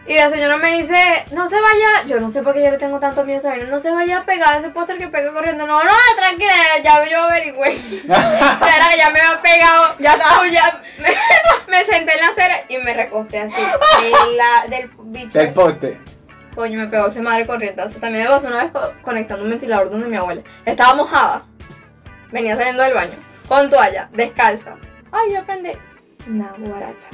Y 0.07 0.15
la 0.15 0.29
señora 0.31 0.57
me 0.57 0.77
dice, 0.77 1.25
no 1.31 1.47
se 1.47 1.55
vaya, 1.55 2.07
yo 2.07 2.19
no 2.19 2.29
sé 2.29 2.41
por 2.41 2.55
qué 2.55 2.63
yo 2.63 2.71
le 2.71 2.77
tengo 2.79 2.99
tanto 2.99 3.23
miedo 3.23 3.37
a 3.37 3.39
esa 3.39 3.49
vaina, 3.49 3.65
no 3.67 3.79
se 3.79 3.91
vaya 3.91 4.17
a 4.17 4.25
pegar 4.25 4.57
ese 4.59 4.69
póster 4.69 4.97
que 4.97 5.07
pega 5.07 5.31
corriendo. 5.31 5.67
No, 5.67 5.81
no, 5.83 5.91
tranquila, 6.17 6.51
ya 6.83 7.07
yo 7.07 7.21
averigüé. 7.21 7.77
Era 8.05 8.89
que 8.89 8.97
ya 8.97 9.09
me 9.11 9.19
había 9.19 9.41
pegado, 9.43 9.95
ya 9.99 10.13
estaba, 10.13 10.47
ya 10.47 10.81
me, 10.99 11.09
me 11.77 11.85
senté 11.85 12.13
en 12.15 12.19
la 12.19 12.27
acera 12.29 12.55
y 12.67 12.77
me 12.79 12.93
recosté 12.93 13.39
así. 13.41 13.53
De 14.01 14.35
la, 14.37 14.67
del 14.75 14.89
bicho 15.03 15.37
Del 15.37 15.51
poste. 15.53 15.99
Coño, 16.55 16.79
me 16.79 16.87
pegó 16.87 17.07
ese 17.07 17.21
madre 17.21 17.45
corriente. 17.45 17.81
También 18.01 18.25
me 18.25 18.29
pasó 18.29 18.47
una 18.47 18.63
vez 18.63 18.71
co- 18.71 18.93
conectando 19.03 19.43
un 19.45 19.51
ventilador 19.51 19.89
donde 19.91 20.07
mi 20.07 20.17
abuela. 20.17 20.41
Estaba 20.65 20.95
mojada. 20.95 21.43
Venía 22.31 22.55
saliendo 22.57 22.83
del 22.83 22.93
baño. 22.95 23.15
Con 23.47 23.69
toalla, 23.69 24.09
descalza. 24.11 24.75
Ay, 25.11 25.31
yo 25.33 25.39
aprendí. 25.39 25.71
Una 26.27 26.51
guaracha. 26.57 27.07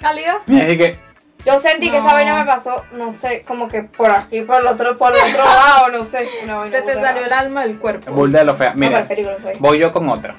¿Calidad? 0.00 0.36
Mira, 0.46 0.66
es 0.68 0.76
que. 0.78 1.13
Yo 1.44 1.58
sentí 1.58 1.90
que 1.90 1.98
esa 1.98 2.12
vaina 2.14 2.38
me 2.38 2.46
pasó, 2.46 2.84
no 2.92 3.12
sé, 3.12 3.44
como 3.46 3.68
que 3.68 3.82
por 3.82 4.10
aquí, 4.10 4.40
por 4.40 4.60
el 4.62 4.66
otro, 4.66 4.96
por 4.96 5.12
el 5.12 5.20
otro 5.20 5.44
lado, 5.44 5.88
no 5.90 6.04
sé. 6.04 6.26
Una 6.42 6.58
vaina 6.58 6.78
Se 6.78 6.82
te 6.82 6.94
salió 6.94 7.24
el 7.24 7.32
alma 7.32 7.66
del 7.66 7.78
cuerpo. 7.78 8.12
Burda 8.12 8.38
de 8.38 8.44
lo 8.46 8.54
fea. 8.54 8.72
Mira, 8.74 9.06
ahí. 9.08 9.26
voy 9.58 9.78
yo 9.78 9.92
con 9.92 10.08
otra. 10.08 10.36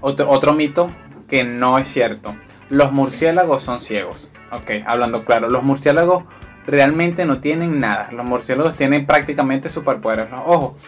Otro, 0.00 0.30
otro 0.30 0.54
mito 0.54 0.90
que 1.28 1.44
no 1.44 1.78
es 1.78 1.86
cierto. 1.86 2.34
Los 2.70 2.92
murciélagos 2.92 3.62
son 3.62 3.80
ciegos. 3.80 4.28
Ok, 4.50 4.70
hablando 4.86 5.24
claro. 5.24 5.50
Los 5.50 5.62
murciélagos 5.62 6.24
realmente 6.66 7.26
no 7.26 7.40
tienen 7.40 7.78
nada. 7.78 8.10
Los 8.12 8.24
murciélagos 8.24 8.74
tienen 8.74 9.04
prácticamente 9.06 9.68
superpoderes 9.68 10.26
en 10.26 10.32
los 10.32 10.42
ojos. 10.46 10.82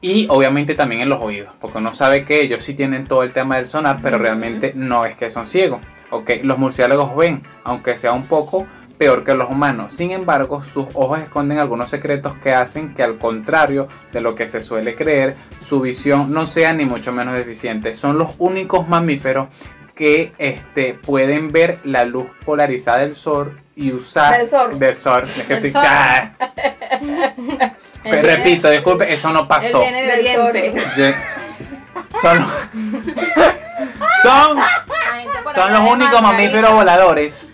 Y 0.00 0.26
obviamente 0.30 0.74
también 0.74 1.00
en 1.00 1.08
los 1.08 1.20
oídos. 1.20 1.52
Porque 1.60 1.78
uno 1.78 1.94
sabe 1.94 2.24
que 2.24 2.40
ellos 2.40 2.62
sí 2.62 2.74
tienen 2.74 3.06
todo 3.06 3.24
el 3.24 3.32
tema 3.32 3.56
del 3.56 3.66
sonar, 3.66 3.98
pero 4.02 4.18
realmente 4.18 4.72
no 4.76 5.04
es 5.04 5.16
que 5.16 5.30
son 5.30 5.46
ciegos. 5.46 5.80
Ok, 6.12 6.30
los 6.42 6.58
murciélagos 6.58 7.16
ven, 7.16 7.42
aunque 7.64 7.96
sea 7.96 8.12
un 8.12 8.26
poco 8.26 8.66
peor 8.98 9.24
que 9.24 9.34
los 9.34 9.48
humanos. 9.50 9.94
Sin 9.94 10.10
embargo, 10.12 10.62
sus 10.62 10.86
ojos 10.94 11.18
esconden 11.20 11.58
algunos 11.58 11.88
secretos 11.90 12.34
que 12.36 12.52
hacen 12.54 12.94
que 12.94 13.02
al 13.02 13.18
contrario 13.18 13.88
de 14.12 14.20
lo 14.20 14.34
que 14.34 14.46
se 14.46 14.60
suele 14.60 14.94
creer, 14.94 15.34
su 15.60 15.80
visión 15.80 16.32
no 16.32 16.46
sea 16.46 16.72
ni 16.74 16.84
mucho 16.84 17.12
menos 17.12 17.34
deficiente. 17.34 17.94
Son 17.94 18.18
los 18.18 18.28
únicos 18.38 18.86
mamíferos 18.86 19.48
que 19.94 20.32
este, 20.38 20.94
pueden 20.94 21.50
ver 21.50 21.80
la 21.84 22.04
luz 22.04 22.26
polarizada 22.44 22.98
del 22.98 23.16
sol 23.16 23.58
y 23.74 23.92
usar 23.92 24.36
Del 24.38 24.48
sol. 24.48 24.78
del 24.78 24.94
sol. 24.94 25.24
Es 25.36 25.42
que 25.44 25.54
Del 25.54 25.64
estoy- 25.66 25.72
sol. 25.72 25.82
Ah. 25.84 26.32
Él 28.04 28.10
viene- 28.20 28.22
Repito, 28.36 28.68
disculpe, 28.70 29.12
eso 29.12 29.32
no 29.32 29.40
Él 29.40 29.46
pasó. 29.48 29.80
viene 29.80 30.02
de 30.02 30.22
Del 30.22 31.14
Son, 32.20 32.38
son, 34.22 34.58
son 35.54 35.72
los 35.72 35.80
únicos 35.90 36.22
mamíferos 36.22 36.72
voladores 36.72 37.50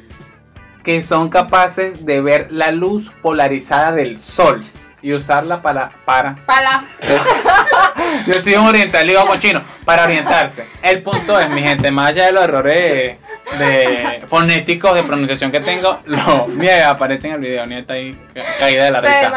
que 0.84 1.02
son 1.02 1.28
capaces 1.28 2.04
de 2.06 2.20
ver 2.20 2.48
la 2.50 2.70
luz 2.72 3.12
polarizada 3.22 3.92
del 3.92 4.20
sol 4.20 4.62
y 5.02 5.12
usarla 5.12 5.60
para, 5.62 5.90
para 6.04 6.36
Para. 6.46 6.82
Yo 8.26 8.40
soy 8.40 8.54
un 8.54 8.66
oriental, 8.66 9.06
digo 9.06 9.22
chino, 9.38 9.62
para 9.84 10.04
orientarse. 10.04 10.66
El 10.82 11.02
punto 11.02 11.38
es, 11.38 11.48
mi 11.50 11.60
gente, 11.62 11.90
más 11.90 12.10
allá 12.10 12.26
de 12.26 12.32
los 12.32 12.44
errores 12.44 13.16
de 13.58 14.24
fonéticos 14.28 14.94
de 14.94 15.02
pronunciación 15.02 15.50
que 15.50 15.60
tengo, 15.60 16.00
lo, 16.06 16.46
mira, 16.48 16.90
aparece 16.90 17.28
en 17.28 17.34
el 17.34 17.40
video, 17.40 17.66
nieta 17.66 17.94
ahí 17.94 18.18
ca- 18.34 18.42
caída 18.58 18.84
de 18.84 18.90
la 18.90 19.00
risa. 19.00 19.30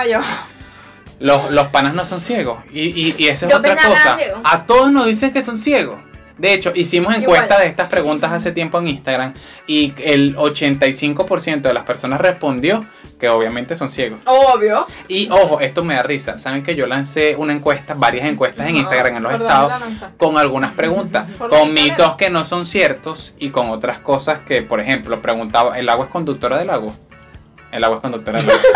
Los, 1.19 1.51
los 1.51 1.67
panas 1.67 1.93
no 1.93 2.03
son 2.05 2.19
ciegos. 2.19 2.59
Y, 2.71 2.81
y- 2.81 3.15
y 3.17 3.27
eso 3.27 3.45
es 3.45 3.51
Yo 3.51 3.57
otra 3.59 3.75
cosa. 3.75 4.17
A 4.43 4.63
todos 4.63 4.91
nos 4.91 5.05
dicen 5.05 5.31
que 5.31 5.43
son 5.45 5.57
ciegos. 5.57 5.99
De 6.41 6.55
hecho, 6.55 6.71
hicimos 6.73 7.13
encuestas 7.13 7.59
de 7.59 7.67
estas 7.67 7.87
preguntas 7.87 8.31
hace 8.31 8.51
tiempo 8.51 8.79
en 8.79 8.87
Instagram 8.87 9.33
y 9.67 9.93
el 9.97 10.35
85% 10.35 11.61
de 11.61 11.71
las 11.71 11.83
personas 11.83 12.19
respondió 12.19 12.87
que 13.19 13.29
obviamente 13.29 13.75
son 13.75 13.91
ciegos. 13.91 14.21
Obvio. 14.25 14.87
Y 15.07 15.29
ojo, 15.29 15.59
esto 15.59 15.83
me 15.83 15.93
da 15.93 16.01
risa. 16.01 16.39
Saben 16.39 16.63
que 16.63 16.73
yo 16.73 16.87
lancé 16.87 17.35
una 17.35 17.53
encuesta, 17.53 17.93
varias 17.93 18.25
encuestas 18.25 18.65
en. 18.65 18.77
Instagram 18.77 19.17
en 19.17 19.23
los 19.23 19.31
¿Por 19.33 19.41
dónde 19.41 19.53
estados 19.53 20.11
con 20.17 20.39
algunas 20.39 20.71
preguntas, 20.71 21.27
con 21.37 21.75
mitos 21.75 22.15
que 22.15 22.31
no 22.31 22.43
son 22.43 22.65
ciertos 22.65 23.35
y 23.37 23.51
con 23.51 23.69
otras 23.69 23.99
cosas 23.99 24.39
que, 24.39 24.63
por 24.63 24.81
ejemplo, 24.81 25.21
preguntaba, 25.21 25.77
¿el 25.77 25.87
agua 25.89 26.05
es 26.05 26.11
conductora 26.11 26.57
del 26.57 26.71
agua? 26.71 26.93
El 27.71 27.83
agua 27.83 27.97
es 27.97 28.01
conductora 28.01 28.41
del 28.41 28.49
agua. 28.49 28.61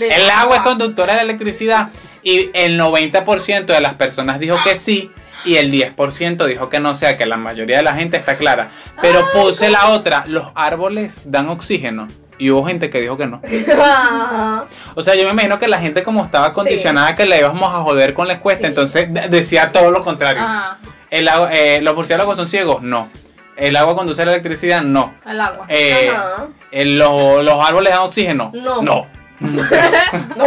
El 0.00 0.30
agua 0.30 0.56
es 0.56 0.62
conductora 0.62 1.12
de 1.12 1.16
la 1.16 1.22
electricidad 1.22 1.90
y 2.22 2.50
el 2.54 2.78
90% 2.78 3.66
de 3.66 3.80
las 3.80 3.94
personas 3.94 4.38
dijo 4.38 4.56
que 4.64 4.74
sí 4.74 5.10
y 5.44 5.56
el 5.56 5.70
10% 5.72 6.44
dijo 6.46 6.68
que 6.68 6.80
no, 6.80 6.90
o 6.90 6.94
sea 6.94 7.16
que 7.16 7.26
la 7.26 7.36
mayoría 7.36 7.78
de 7.78 7.82
la 7.82 7.94
gente 7.94 8.16
está 8.16 8.36
clara. 8.36 8.70
Pero 9.02 9.26
puse 9.32 9.70
la 9.70 9.88
otra, 9.90 10.24
los 10.26 10.48
árboles 10.54 11.22
dan 11.24 11.48
oxígeno 11.48 12.08
y 12.38 12.50
hubo 12.50 12.64
gente 12.66 12.88
que 12.90 13.00
dijo 13.00 13.16
que 13.16 13.26
no. 13.26 13.40
O 14.94 15.02
sea, 15.02 15.14
yo 15.14 15.24
me 15.24 15.30
imagino 15.30 15.58
que 15.58 15.68
la 15.68 15.78
gente 15.78 16.02
como 16.02 16.24
estaba 16.24 16.52
condicionada 16.52 17.14
que 17.16 17.26
le 17.26 17.38
íbamos 17.38 17.72
a 17.74 17.78
joder 17.82 18.14
con 18.14 18.28
la 18.28 18.34
encuesta, 18.34 18.62
Sí. 18.62 18.66
entonces 18.68 19.12
de- 19.12 19.28
decía 19.28 19.72
todo 19.72 19.90
lo 19.90 20.02
contrario. 20.02 20.42
Ajá, 20.42 20.78
El 21.10 21.28
agua- 21.28 21.50
eh, 21.52 21.80
¿Los 21.82 21.94
murciélagos 21.94 22.36
son 22.36 22.46
ciegos? 22.46 22.82
No. 22.82 23.08
¿El 23.56 23.76
agua 23.76 23.94
conduce 23.94 24.24
la 24.24 24.32
electricidad? 24.32 24.80
No. 24.82 25.14
el 25.26 25.40
agua. 25.40 25.66
Eh, 25.68 26.10
Ajá. 26.14 26.48
el- 26.70 26.98
lo- 26.98 27.42
¿Los 27.42 27.62
árboles 27.66 27.90
dan 27.92 28.00
oxígeno? 28.02 28.52
No. 28.54 28.80
No. 28.82 29.06
No. 30.36 30.46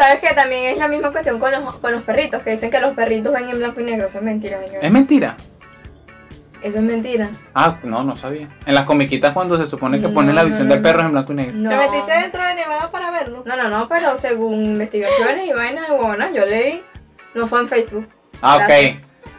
¿Sabes 0.00 0.20
que 0.20 0.34
también 0.34 0.64
es 0.72 0.78
la 0.78 0.88
misma 0.88 1.10
cuestión 1.12 1.38
con 1.38 1.52
los, 1.52 1.74
con 1.76 1.92
los 1.92 2.02
perritos? 2.02 2.42
Que 2.42 2.52
dicen 2.52 2.70
que 2.70 2.80
los 2.80 2.94
perritos 2.94 3.32
ven 3.32 3.48
en 3.50 3.58
blanco 3.58 3.80
y 3.80 3.84
negro. 3.84 4.06
Eso 4.06 4.18
es 4.18 4.24
mentira, 4.24 4.58
señor. 4.60 4.82
¿Es 4.84 4.90
mentira? 4.90 5.36
Eso 6.62 6.76
es 6.78 6.82
mentira. 6.82 7.28
Ah, 7.54 7.76
no, 7.82 8.02
no 8.04 8.16
sabía. 8.16 8.48
En 8.66 8.74
las 8.74 8.84
comiquitas 8.84 9.32
cuando 9.32 9.58
se 9.58 9.66
supone 9.66 9.98
que 9.98 10.08
No, 10.08 10.14
ponen 10.14 10.34
la 10.34 10.44
visión 10.44 10.68
no, 10.68 10.74
del 10.74 10.82
perro 10.82 10.98
no. 10.98 11.02
es 11.02 11.06
en 11.06 11.12
blanco 11.12 11.32
y 11.32 11.36
negro. 11.36 11.54
No. 11.56 11.70
¿Te 11.70 11.76
metiste 11.76 12.12
dentro 12.12 12.42
de 12.44 12.54
Nevada 12.54 12.90
para 12.90 13.10
verlo? 13.10 13.42
No, 13.46 13.56
no, 13.56 13.68
no, 13.68 13.88
pero 13.88 14.16
según 14.18 14.64
investigaciones 14.64 15.46
y 15.48 15.52
vainas 15.52 15.88
de 15.88 15.96
buenas, 15.96 16.34
yo 16.34 16.44
leí. 16.44 16.82
No 17.34 17.46
fue 17.46 17.60
en 17.60 17.68
Facebook. 17.68 18.08
Ah, 18.42 18.56
ok. 18.58 18.96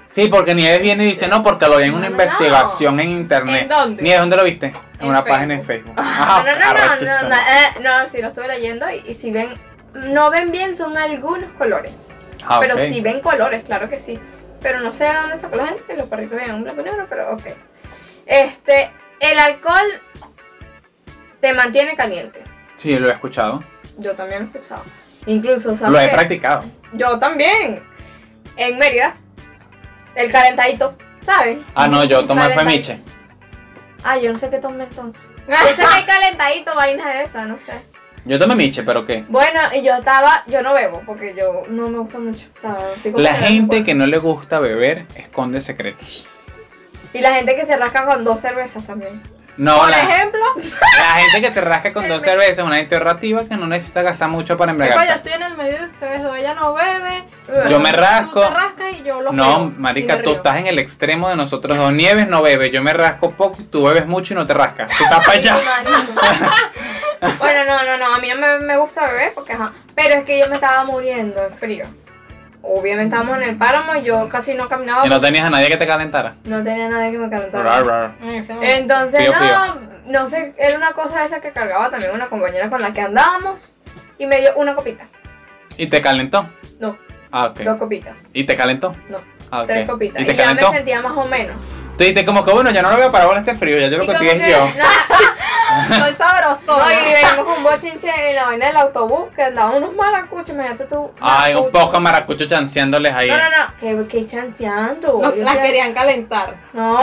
Sí, 0.10 0.28
porque 0.28 0.54
Nieves 0.56 0.82
viene 0.82 1.06
y 1.06 1.08
dice, 1.08 1.28
no, 1.28 1.41
porque 1.41 1.67
lo 1.67 1.78
vi 1.78 1.86
en 1.86 1.93
una 1.93 2.10
No, 2.10 2.10
no, 2.10 2.17
no. 2.17 2.24
investigación 2.24 3.00
en 3.00 3.10
internet. 3.12 3.62
¿En 3.63 3.69
dónde? 3.69 4.04
Nieves, 4.04 4.19
¿dónde 4.19 4.36
lo 4.38 4.43
viste? 4.43 4.65
En, 4.67 4.76
En 5.02 5.08
una 5.08 5.21
Facebook. 5.24 5.30
página 5.38 5.54
en 5.56 5.63
Facebook. 5.63 5.95
No, 5.95 6.02
Ah, 6.04 6.43
no, 6.45 6.52
no, 6.54 6.74
no, 6.74 6.95
no, 7.24 7.30
no, 7.30 7.36
eh, 7.36 7.82
no, 8.04 8.08
sí 8.10 8.21
lo 8.21 8.28
estuve 8.28 8.47
leyendo 8.47 8.86
y, 8.89 9.10
y 9.10 9.13
si 9.13 9.32
ven, 9.32 9.54
no 9.94 10.30
ven 10.32 10.52
bien 10.52 10.76
son 10.76 10.98
algunos 10.98 11.52
colores. 11.54 12.06
Ah, 12.46 12.60
Pero 12.60 12.76
ok. 12.76 12.82
sí 12.82 13.02
ven 13.02 13.22
colores, 13.22 13.64
claro 13.64 13.90
que 13.90 14.00
sí. 14.00 14.20
Pero 14.62 14.80
no 14.80 14.92
sé 14.92 15.06
de 15.06 15.14
dónde 15.14 15.38
sacó 15.38 15.56
la 15.58 15.68
gente 15.68 15.84
que 15.88 15.96
los 15.96 16.08
perritos 16.08 16.38
vean 16.38 16.56
un 16.56 16.64
blanco 16.64 16.82
y 16.82 16.84
negro, 16.86 17.06
pero 17.10 17.34
ok. 17.34 17.44
Este, 18.26 18.92
el 19.20 19.40
alcohol 19.40 19.86
te 21.40 21.54
mantiene 21.54 21.96
caliente. 21.96 22.44
Sí, 22.76 22.98
lo 22.98 23.10
he 23.10 23.12
escuchado. 23.12 23.64
Yo 23.98 24.16
también 24.16 24.42
lo 24.42 24.46
he 24.48 24.50
escuchado. 24.50 24.84
Incluso, 25.26 25.76
¿sabes? 25.76 25.92
Lo 25.94 26.00
he 26.00 26.08
qué? 26.10 26.14
practicado. 26.16 26.64
Yo 26.94 27.20
también. 27.20 27.84
En 28.58 28.78
Mérida, 28.78 29.16
el 30.14 30.32
calentadito, 30.32 30.96
¿sabes? 31.26 31.60
Ah, 31.74 31.88
no, 31.88 32.04
yo 32.04 32.26
tomé 32.26 32.42
fue 32.42 32.56
calentadito. 32.56 32.94
Miche. 32.94 33.02
Ah, 34.04 34.18
yo 34.18 34.34
no 34.34 34.38
sé 34.38 34.50
qué 34.50 34.60
tomé 34.60 34.84
entonces. 34.84 35.22
Yo 35.48 35.56
sé 35.76 35.76
que 35.82 35.88
hay 35.88 36.04
calentadito, 36.04 36.76
vaina 36.76 37.10
de 37.10 37.24
esa, 37.24 37.46
no 37.46 37.58
sé. 37.58 37.74
Yo 38.26 38.38
tomé 38.38 38.56
Miche, 38.56 38.84
pero 38.84 39.04
¿qué? 39.06 39.26
Bueno, 39.30 39.60
y 39.74 39.82
yo 39.84 39.96
estaba, 39.96 40.44
yo 40.48 40.62
no 40.62 40.74
bebo 40.74 41.02
porque 41.06 41.36
yo 41.36 41.64
no 41.70 41.90
me 41.90 41.98
gusta 42.00 42.20
mucho. 42.20 42.48
O 42.58 42.62
sea, 42.62 42.78
así 42.96 43.12
como 43.12 43.24
La 43.24 43.32
que- 43.36 43.46
gente 43.46 43.84
que 43.84 43.96
no 43.96 44.06
le 44.06 44.18
gusta 44.20 44.60
beber 44.60 45.06
esconde 45.16 45.60
secretos. 45.62 46.28
Y 47.14 47.20
la 47.22 47.34
gente 47.34 47.56
que 47.56 47.66
se 47.66 47.76
rasca 47.78 48.06
con 48.06 48.24
dos 48.24 48.40
cervezas 48.40 48.86
también. 48.86 49.22
No, 49.58 49.78
Por 49.80 49.90
la, 49.90 50.02
ejemplo, 50.02 50.40
la 50.56 51.14
gente 51.22 51.42
que 51.42 51.52
se 51.54 51.60
rasca 51.62 51.92
con 51.92 52.08
dos 52.08 52.24
cervezas 52.24 52.60
es 52.60 52.64
una 52.64 52.78
gente 52.78 52.96
ahorrativa 52.96 53.44
que 53.46 53.58
no 53.58 53.68
necesita 53.68 54.02
gastar 54.02 54.30
mucho 54.30 54.56
para 54.58 54.72
Epa, 54.72 54.86
yo 54.86 54.92
embriagarse. 54.92 55.18
estoy 55.18 55.34
en 55.34 55.44
el 55.52 55.58
medio 55.58 55.78
de 55.80 55.86
ustedes 55.88 56.24
dos, 56.24 56.38
ella 56.38 56.54
no 56.54 56.74
bebe. 56.74 57.24
Yo 57.70 57.80
me 57.82 57.92
rasco. 57.92 58.42
Tú 58.42 58.48
te 58.48 58.54
rascas 58.54 58.94
y 59.00 59.04
yo 59.04 59.22
lo 59.22 59.34
No, 59.34 59.74
marica, 59.78 60.22
tú 60.22 60.32
estás 60.36 60.58
en 60.58 60.68
el 60.68 60.80
extremo 60.80 61.28
de 61.28 61.36
nosotros 61.36 61.78
dos. 61.78 61.92
Nieves 61.92 62.28
no 62.30 62.42
bebe, 62.42 62.70
yo 62.72 62.82
me 62.82 62.94
rasco 62.94 63.32
poco, 63.32 63.58
tú 63.70 63.84
bebes 63.84 64.08
mucho 64.08 64.34
y 64.34 64.38
no 64.38 64.48
te 64.48 64.54
rascas. 64.54 64.90
Tú 64.98 65.04
estás 65.04 65.26
para 65.26 65.38
allá. 65.38 65.58
bueno, 67.40 67.66
no, 67.66 67.84
no, 67.84 67.98
no, 67.98 68.16
a 68.16 68.20
mí 68.20 68.28
no 68.30 68.36
me, 68.36 68.60
me 68.60 68.78
gusta 68.78 69.08
beber 69.08 69.32
porque, 69.34 69.54
ajá, 69.54 69.72
pero 69.96 70.16
es 70.16 70.26
que 70.26 70.40
yo 70.40 70.48
me 70.50 70.56
estaba 70.56 70.84
muriendo 70.86 71.42
de 71.42 71.50
frío. 71.52 71.86
Obviamente 72.64 73.16
estábamos 73.16 73.38
en 73.42 73.50
el 73.50 73.58
páramo 73.58 73.96
y 73.96 74.04
yo 74.04 74.30
casi 74.30 74.54
no 74.54 74.68
caminaba. 74.70 75.06
Y 75.06 75.10
no 75.10 75.20
tenías 75.20 75.46
a 75.46 75.50
nadie 75.50 75.68
que 75.70 75.78
te 75.78 75.88
calentara. 75.88 76.36
No 76.44 76.64
tenía 76.64 76.88
nadie 76.90 77.12
que 77.12 77.18
me 77.18 77.30
calentara. 77.30 77.82
rar. 77.84 78.12
Entonces, 78.62 79.22
Pío, 79.22 79.34
no, 79.34 79.40
pío. 79.40 79.56
no 80.06 80.28
sé, 80.28 80.54
era 80.60 80.78
una 80.78 80.94
cosa 80.94 81.24
esa 81.26 81.42
que 81.42 81.52
cargaba 81.52 81.90
también 81.90 82.12
una 82.14 82.28
compañera 82.30 82.70
con 82.70 82.82
la 82.82 82.94
que 82.94 83.02
andábamos 83.02 83.76
y 84.20 84.28
me 84.28 84.40
dio 84.40 84.56
una 84.58 84.76
copita. 84.76 85.08
¿Y 85.78 85.88
te 85.88 86.02
calentó? 86.02 86.48
No, 86.80 86.98
Ah, 87.32 87.46
ok. 87.48 87.62
dos 87.62 87.78
copitas, 87.78 88.14
¿Y 88.34 88.44
te 88.44 88.56
calentó? 88.56 88.96
no, 89.10 89.20
Ah, 89.50 89.62
ok. 89.62 89.68
tres 89.68 89.90
copitas. 89.90 90.20
¿Y 90.20 90.24
Y, 90.24 90.28
te 90.28 90.36
ya 90.36 90.44
calentó? 90.44 90.70
me 90.72 90.78
sentía 90.78 91.02
más 91.02 91.14
o 91.18 91.26
menos. 91.26 91.56
Tú 92.02 92.06
dijiste 92.06 92.26
como 92.26 92.44
que 92.44 92.52
bueno, 92.52 92.72
ya 92.72 92.82
no 92.82 92.90
lo 92.90 92.96
voy 92.96 93.06
a 93.06 93.12
parar 93.12 93.28
con 93.28 93.38
este 93.38 93.54
frío, 93.54 93.78
ya 93.78 93.88
yo 93.88 94.00
lo 94.00 94.06
Y 94.06 94.08
que 94.08 94.14
estoy 94.14 94.28
es 94.30 94.50
yo. 94.50 94.66
no, 95.88 95.96
Soy 96.04 96.14
sabroso. 96.16 96.80
No, 96.80 96.92
y 96.92 97.14
venimos 97.14 97.46
con 97.46 97.58
un 97.60 97.64
bochinche 97.64 98.30
en 98.30 98.36
la 98.38 98.46
vaina 98.46 98.66
del 98.66 98.78
autobús 98.78 99.30
que 99.36 99.44
andaban 99.44 99.76
unos 99.76 99.94
maracuchos, 99.94 100.50
imagínate 100.50 100.86
tú. 100.86 101.12
Ay, 101.22 101.54
un 101.54 101.70
poco 101.70 102.00
maracucho 102.00 102.48
chanceándoles 102.48 103.14
ahí. 103.14 103.30
No, 103.30 103.38
no, 103.38 103.44
no, 103.44 103.78
que, 103.80 104.08
que 104.08 104.26
chanceando. 104.26 105.20
No, 105.22 105.36
Yo 105.36 105.44
la 105.44 105.52
quiero- 105.52 105.66
querían 105.68 105.94
calentar. 105.94 106.56
No. 106.74 107.00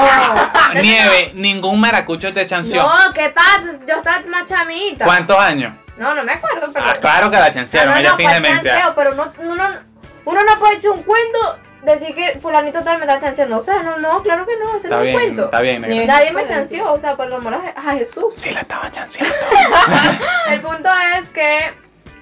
Nieve, 0.83 1.31
ningún 1.35 1.79
maracucho 1.79 2.35
te 2.35 2.45
chanceó. 2.45 2.83
No, 2.83 3.13
¿qué 3.15 3.31
pasa? 3.31 3.79
Yo 3.87 3.99
estaba 3.99 4.21
más 4.27 4.47
chamita. 4.47 5.05
¿Cuántos 5.05 5.39
años? 5.39 5.75
No, 5.97 6.13
no 6.13 6.25
me 6.25 6.33
acuerdo, 6.33 6.71
pero. 6.75 6.87
Ah, 6.89 6.95
claro 7.01 7.31
que 7.31 7.37
la 7.37 7.53
chancearon, 7.53 7.91
no, 7.91 7.95
no, 7.95 8.01
ella 8.01 8.11
no, 8.11 8.17
fue 8.17 8.93
pero 8.97 9.15
no, 9.15 9.33
uno, 9.39 9.65
uno 10.25 10.43
no 10.43 10.59
puede 10.59 10.75
echar 10.75 10.91
un 10.91 11.03
cuento, 11.05 11.59
decir 11.83 12.15
que 12.15 12.39
fulanito 12.41 12.83
tal 12.83 12.99
me 12.99 13.05
está 13.05 13.19
chanceando. 13.19 13.57
O 13.57 13.61
sea, 13.61 13.83
no, 13.83 13.99
no, 13.99 14.23
claro 14.23 14.47
que 14.47 14.57
no, 14.57 14.77
ese 14.77 14.89
Está 14.89 14.97
no 14.97 15.03
es 15.03 15.09
un 15.15 15.17
bien, 15.17 15.17
cuento. 15.17 15.45
está 15.47 15.61
bien. 15.61 15.83
Nieve. 15.83 16.07
Nadie 16.07 16.33
me 16.33 16.45
chanceó, 16.47 16.93
o 16.93 16.99
sea, 16.99 17.17
por 17.17 17.27
el 17.27 17.35
amor 17.35 17.55
a, 17.55 17.93
Jesús. 17.93 18.35
Sí, 18.37 18.51
la 18.51 18.61
estaba 18.61 18.91
chanceando. 18.91 19.35
El 20.49 20.61
punto 20.61 20.89
es 21.19 21.29
que 21.29 21.73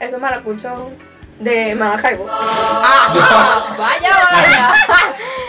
esos 0.01 0.21
maracuchos 0.21 0.79
de 1.40 1.75
Maracaibo. 1.75 2.27
Ah, 2.31 3.75
vaya, 3.79 4.11
vaya. 4.33 4.75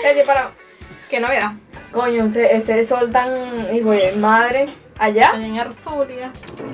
Es 0.04 0.14
decir, 0.14 0.26
para. 0.26 0.52
Qué 1.10 1.20
novedad. 1.20 1.52
Coño, 1.92 2.26
ese, 2.26 2.54
ese 2.56 2.84
sol 2.84 3.12
tan 3.12 3.74
hijo 3.74 3.92
de 3.92 4.12
madre 4.14 4.66
allá. 5.00 5.34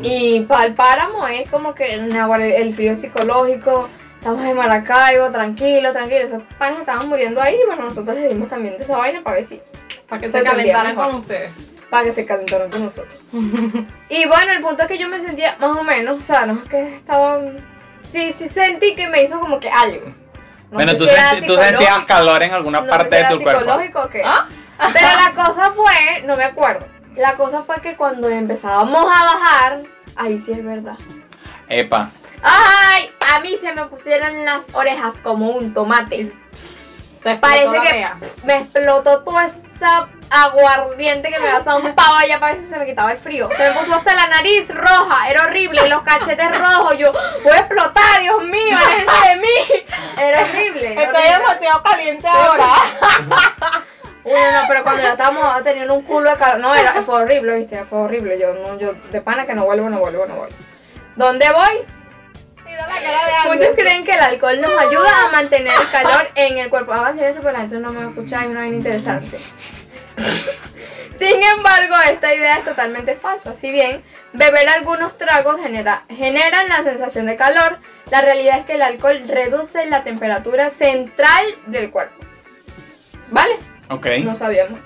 Y 0.01 0.41
para 0.41 0.65
el 0.65 0.73
páramo 0.73 1.27
es 1.27 1.49
como 1.49 1.75
que 1.75 1.93
el 1.93 2.73
frío 2.73 2.95
psicológico. 2.95 3.89
Estamos 4.23 4.45
en 4.45 4.55
Maracaibo, 4.55 5.29
tranquilo, 5.31 5.91
tranquilo. 5.91 6.21
Esos 6.21 6.41
panes 6.57 6.79
estaban 6.79 7.09
muriendo 7.09 7.41
ahí. 7.41 7.57
Y 7.61 7.65
bueno, 7.67 7.83
nosotros 7.83 8.15
les 8.15 8.29
dimos 8.29 8.47
también 8.47 8.77
de 8.77 8.85
esa 8.85 8.95
vaina 8.95 9.21
para 9.21 9.35
ver 9.35 9.45
si. 9.45 9.61
Para 10.07 10.21
que 10.21 10.29
Se 10.29 10.41
calentaran 10.41 10.95
con 10.95 11.15
ustedes. 11.15 11.51
Para 11.89 12.05
que 12.05 12.13
se 12.13 12.25
calentaran 12.25 12.69
con 12.71 12.85
nosotros. 12.85 13.13
y 14.09 14.25
bueno, 14.25 14.53
el 14.53 14.61
punto 14.61 14.83
es 14.83 14.87
que 14.87 14.97
yo 14.97 15.09
me 15.09 15.19
sentía 15.19 15.57
más 15.59 15.77
o 15.77 15.83
menos. 15.83 16.21
O 16.21 16.23
sea, 16.23 16.45
no 16.45 16.53
es 16.53 16.69
que 16.69 16.95
estaba. 16.95 17.41
Sí, 18.09 18.31
sí 18.31 18.47
sentí 18.47 18.95
que 18.95 19.09
me 19.09 19.23
hizo 19.23 19.41
como 19.41 19.59
que 19.59 19.69
algo. 19.69 20.05
No 20.07 20.13
bueno, 20.71 20.95
tú, 20.95 21.03
si 21.03 21.09
senti- 21.09 21.45
tú 21.45 21.55
sentías 21.55 22.05
calor 22.05 22.41
en 22.43 22.53
alguna 22.53 22.79
no 22.79 22.85
sé 22.85 22.91
parte 22.91 23.09
si 23.09 23.11
de 23.15 23.19
era 23.19 23.29
tu 23.29 23.41
cuerpo. 23.41 23.59
psicológico 23.59 24.03
o 24.03 24.07
qué. 24.09 24.21
¿Ah? 24.25 24.47
Pero 24.93 25.07
la 25.21 25.43
cosa 25.43 25.71
fue, 25.73 26.21
no 26.25 26.37
me 26.37 26.45
acuerdo. 26.45 26.87
La 27.17 27.33
cosa 27.33 27.63
fue 27.63 27.81
que 27.81 27.97
cuando 27.97 28.29
empezábamos 28.29 29.03
a 29.03 29.23
bajar, 29.25 29.81
ahí 30.15 30.39
sí 30.39 30.53
es 30.53 30.63
verdad. 30.63 30.95
Epa. 31.67 32.09
Ay, 32.43 33.09
a 33.33 33.39
mí 33.39 33.55
se 33.59 33.73
me 33.73 33.85
pusieron 33.85 34.43
las 34.43 34.65
orejas 34.73 35.15
como 35.23 35.49
un 35.51 35.73
tomate. 35.73 36.31
Te 37.23 37.37
Parece 37.37 37.79
que 37.81 38.05
me 38.43 38.57
explotó 38.57 39.23
toda 39.23 39.45
esa 39.45 40.09
aguardiente 40.29 41.29
que 41.29 41.39
me 41.39 41.63
zampado 41.63 42.15
allá 42.15 42.39
para 42.39 42.53
ver 42.53 42.61
si 42.61 42.69
se 42.69 42.77
me 42.77 42.85
quitaba 42.85 43.13
el 43.13 43.19
frío. 43.19 43.47
Se 43.55 43.69
me 43.69 43.79
puso 43.79 43.95
hasta 43.95 44.13
la 44.13 44.27
nariz 44.27 44.67
roja, 44.67 45.29
era 45.29 45.43
horrible, 45.43 45.85
y 45.85 45.89
los 45.89 46.01
cachetes 46.01 46.59
rojos. 46.59 46.97
Yo, 46.97 47.13
voy 47.43 47.53
a 47.53 47.59
explotar, 47.59 48.19
Dios 48.19 48.43
mío, 48.43 48.77
aléjense 48.77 49.29
de 49.29 49.35
mí. 49.37 49.85
Era 50.21 50.41
horrible. 50.41 50.87
Estoy 50.89 51.05
horrible. 51.05 51.37
demasiado 51.37 51.83
caliente 51.83 52.27
ahora. 52.27 52.65
Uy, 54.25 54.31
no, 54.53 54.61
pero 54.67 54.83
cuando 54.83 55.01
ya 55.01 55.11
estábamos 55.11 55.63
teniendo 55.63 55.93
un 55.93 56.03
culo 56.03 56.29
de 56.29 56.37
calor, 56.37 56.59
no, 56.59 56.73
era, 56.75 56.93
fue 57.03 57.15
horrible, 57.15 57.55
viste, 57.55 57.83
fue 57.85 57.99
horrible. 57.99 58.39
Yo, 58.39 58.53
no, 58.53 58.77
yo 58.79 58.93
de 58.93 59.21
pana 59.21 59.45
que 59.45 59.53
no 59.53 59.65
vuelvo, 59.65 59.89
no 59.89 59.99
vuelvo, 59.99 60.25
no 60.25 60.35
vuelvo. 60.35 60.55
¿Dónde 61.15 61.45
voy? 61.51 61.85
Muchos 63.45 63.69
creen 63.75 64.03
que 64.03 64.13
el 64.13 64.19
alcohol 64.19 64.61
nos 64.61 64.71
ayuda 64.79 65.25
a 65.25 65.29
mantener 65.29 65.73
el 65.79 65.89
calor 65.91 66.29
en 66.35 66.57
el 66.57 66.69
cuerpo. 66.69 66.91
Vamos 66.91 67.07
a 67.07 67.11
hacer 67.11 67.29
eso, 67.29 67.41
pero 67.41 67.53
la 67.53 67.59
gente 67.59 67.79
no 67.79 67.91
me 67.91 67.99
va 67.99 68.05
a 68.05 68.09
escuchar, 68.09 68.43
es 68.43 68.49
una 68.49 68.61
vaina 68.61 68.75
interesante. 68.77 69.37
Sin 71.17 71.43
embargo, 71.43 71.95
esta 72.09 72.33
idea 72.33 72.57
es 72.57 72.65
totalmente 72.65 73.15
falsa. 73.15 73.53
Si 73.53 73.71
bien 73.71 74.03
beber 74.33 74.67
algunos 74.67 75.17
tragos 75.17 75.61
genera, 75.61 76.03
generan 76.09 76.67
la 76.67 76.83
sensación 76.83 77.27
de 77.27 77.37
calor, 77.37 77.79
la 78.09 78.21
realidad 78.21 78.59
es 78.59 78.65
que 78.65 78.73
el 78.73 78.81
alcohol 78.81 79.21
reduce 79.27 79.85
la 79.85 80.03
temperatura 80.03 80.69
central 80.69 81.45
del 81.67 81.91
cuerpo. 81.91 82.15
¿Vale? 83.29 83.57
Ok. 83.89 84.07
No 84.23 84.35
sabíamos. 84.35 84.79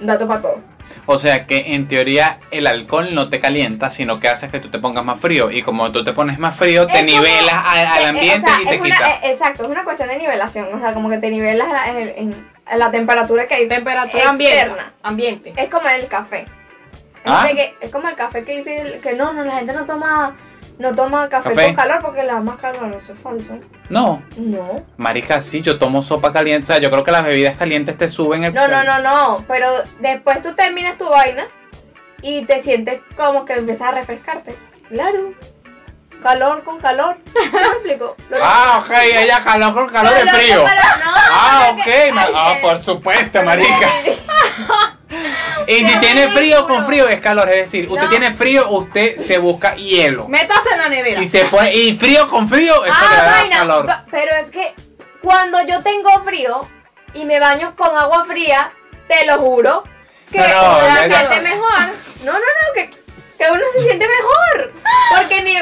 Dato 0.00 0.26
para 0.26 0.42
todos. 0.42 0.69
O 1.12 1.18
sea 1.18 1.44
que 1.44 1.74
en 1.74 1.88
teoría 1.88 2.38
el 2.52 2.68
alcohol 2.68 3.14
no 3.16 3.28
te 3.28 3.40
calienta, 3.40 3.90
sino 3.90 4.20
que 4.20 4.28
hace 4.28 4.48
que 4.48 4.60
tú 4.60 4.70
te 4.70 4.78
pongas 4.78 5.04
más 5.04 5.18
frío. 5.18 5.50
Y 5.50 5.62
como 5.62 5.90
tú 5.90 6.04
te 6.04 6.12
pones 6.12 6.38
más 6.38 6.54
frío, 6.54 6.86
te 6.86 7.00
Es 7.00 7.04
como- 7.12 7.22
nivelas 7.24 7.54
al, 7.66 7.86
al 7.86 8.04
ambiente 8.06 8.48
o 8.48 8.52
sea, 8.54 8.62
y 8.62 8.66
te 8.66 8.74
es 8.76 8.80
una- 8.80 8.90
quita. 8.96 9.10
eh, 9.10 9.18
exacto, 9.32 9.64
es 9.64 9.68
una 9.68 9.82
cuestión 9.82 10.08
de 10.08 10.18
nivelación. 10.18 10.68
O 10.72 10.78
sea, 10.78 10.94
como 10.94 11.10
que 11.10 11.18
te 11.18 11.28
nivelas 11.30 11.68
la, 11.68 11.88
en, 11.90 12.08
en- 12.16 12.46
en 12.70 12.78
la 12.78 12.90
temperatura 12.92 13.48
que 13.48 13.54
hay. 13.56 13.66
Temperatura 13.68 14.22
externa. 14.22 14.92
ambiente. 15.02 15.42
Ambiente. 15.42 15.52
Es 15.56 15.68
como 15.68 15.88
el 15.88 16.06
café. 16.06 16.46
Ah. 17.24 17.44
Que- 17.52 17.74
es 17.80 17.90
como 17.90 18.08
el 18.08 18.14
café 18.14 18.44
que 18.44 18.58
dice 18.58 19.00
que 19.02 19.14
no, 19.14 19.32
no, 19.32 19.44
la 19.44 19.56
gente 19.56 19.72
no 19.72 19.86
toma, 19.86 20.36
no 20.80 20.94
toma 20.94 21.28
café, 21.28 21.50
Café. 21.50 21.66
con 21.66 21.74
calor 21.76 21.98
porque 22.02 22.22
le 22.22 22.28
da 22.32 22.40
más 22.40 22.56
calor. 22.58 22.92
Eso 22.96 23.12
es 23.12 23.18
falso. 23.20 23.58
No, 23.88 24.22
No. 24.36 24.84
marica, 24.96 25.40
sí, 25.40 25.62
yo 25.62 25.78
tomo 25.78 26.02
sopa 26.02 26.32
caliente. 26.32 26.64
O 26.64 26.66
sea, 26.66 26.78
yo 26.78 26.90
creo 26.90 27.04
que 27.04 27.10
las 27.12 27.24
bebidas 27.24 27.56
calientes 27.56 27.96
te 27.96 28.08
suben 28.08 28.44
el... 28.44 28.54
No, 28.54 28.66
no, 28.66 28.82
no, 28.82 28.98
no. 29.00 29.44
Pero 29.46 29.68
después 30.00 30.42
tú 30.42 30.54
terminas 30.54 30.96
tu 30.96 31.08
vaina 31.08 31.46
y 32.22 32.44
te 32.46 32.62
sientes 32.62 33.00
como 33.16 33.44
que 33.44 33.52
empiezas 33.54 33.88
a 33.88 33.90
refrescarte. 33.92 34.56
Claro. 34.88 35.32
Calor 36.22 36.64
con 36.64 36.78
calor. 36.80 37.16
¿Sí 37.34 37.48
me 37.52 37.58
explico? 37.60 38.16
Ah, 38.42 38.82
ok, 38.84 38.90
ella 39.04 39.40
jaló 39.40 39.72
con 39.72 39.88
calor 39.88 40.12
de 40.12 40.20
Calor 40.24 40.34
frío. 40.34 40.64
calor, 40.64 40.98
no, 41.04 41.10
Ah, 41.32 41.72
que- 41.76 41.80
ok. 42.10 42.18
ay, 42.18 42.32
Ah, 42.34 42.54
por 42.60 42.82
supuesto, 42.82 43.42
marica. 43.42 43.88
Y 45.66 45.84
si 45.84 45.98
tiene 45.98 46.28
frío 46.28 46.66
con 46.66 46.86
frío 46.86 47.08
es 47.08 47.20
calor. 47.20 47.48
Es 47.50 47.56
decir, 47.56 47.88
usted 47.88 48.04
No. 48.04 48.10
tiene 48.10 48.32
frío, 48.32 48.68
usted 48.70 49.18
se 49.18 49.38
busca 49.38 49.74
hielo. 49.74 50.28
Métase 50.28 50.70
en 50.72 50.78
la 50.78 50.88
nevera. 50.88 51.20
Y 51.20 51.26
se 51.26 51.44
pone... 51.46 51.74
Y 51.74 51.96
frío 51.98 52.28
con 52.28 52.48
frío, 52.48 52.84
le 52.84 52.90
Ah, 52.92 53.44
calor. 53.50 53.86
pero 54.10 54.36
es 54.36 54.50
que 54.50 54.74
cuando 55.22 55.60
yo 55.66 55.82
tengo 55.82 56.22
frío 56.24 56.66
y 57.14 57.24
me 57.24 57.40
baño 57.40 57.74
con 57.76 57.96
agua 57.96 58.24
fría, 58.24 58.72
te 59.08 59.26
lo 59.26 59.38
juro, 59.38 59.82
que 60.30 60.38
No, 60.38 60.46
no, 60.48 60.78
uno 60.78 60.96
se 60.96 61.10
siente 61.10 61.40
mejor. 61.40 61.78
No, 62.24 62.32
no, 62.32 62.38
no, 62.38 62.72
que, 62.74 62.90
que 62.90 63.50
uno 63.50 63.62
se 63.74 63.80
siente 63.82 64.06
mejor. 64.08 64.72
Porque 65.16 65.42
ni. 65.42 65.56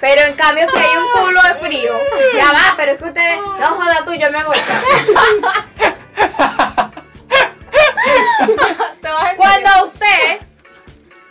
Pero 0.00 0.22
en 0.22 0.34
cambio, 0.34 0.66
si 0.70 0.76
hay 0.78 0.96
un 0.96 1.10
culo 1.24 1.42
de 1.42 1.54
frío, 1.56 1.92
ya 2.36 2.52
va, 2.52 2.74
pero 2.76 2.92
es 2.92 2.98
que 2.98 3.04
ustedes. 3.04 3.38
No 3.58 3.66
joda 3.66 4.04
tú, 4.06 4.14
yo 4.14 4.30
me 4.30 4.44
voy. 4.44 4.56
Cuando 9.36 9.84
usted 9.86 10.40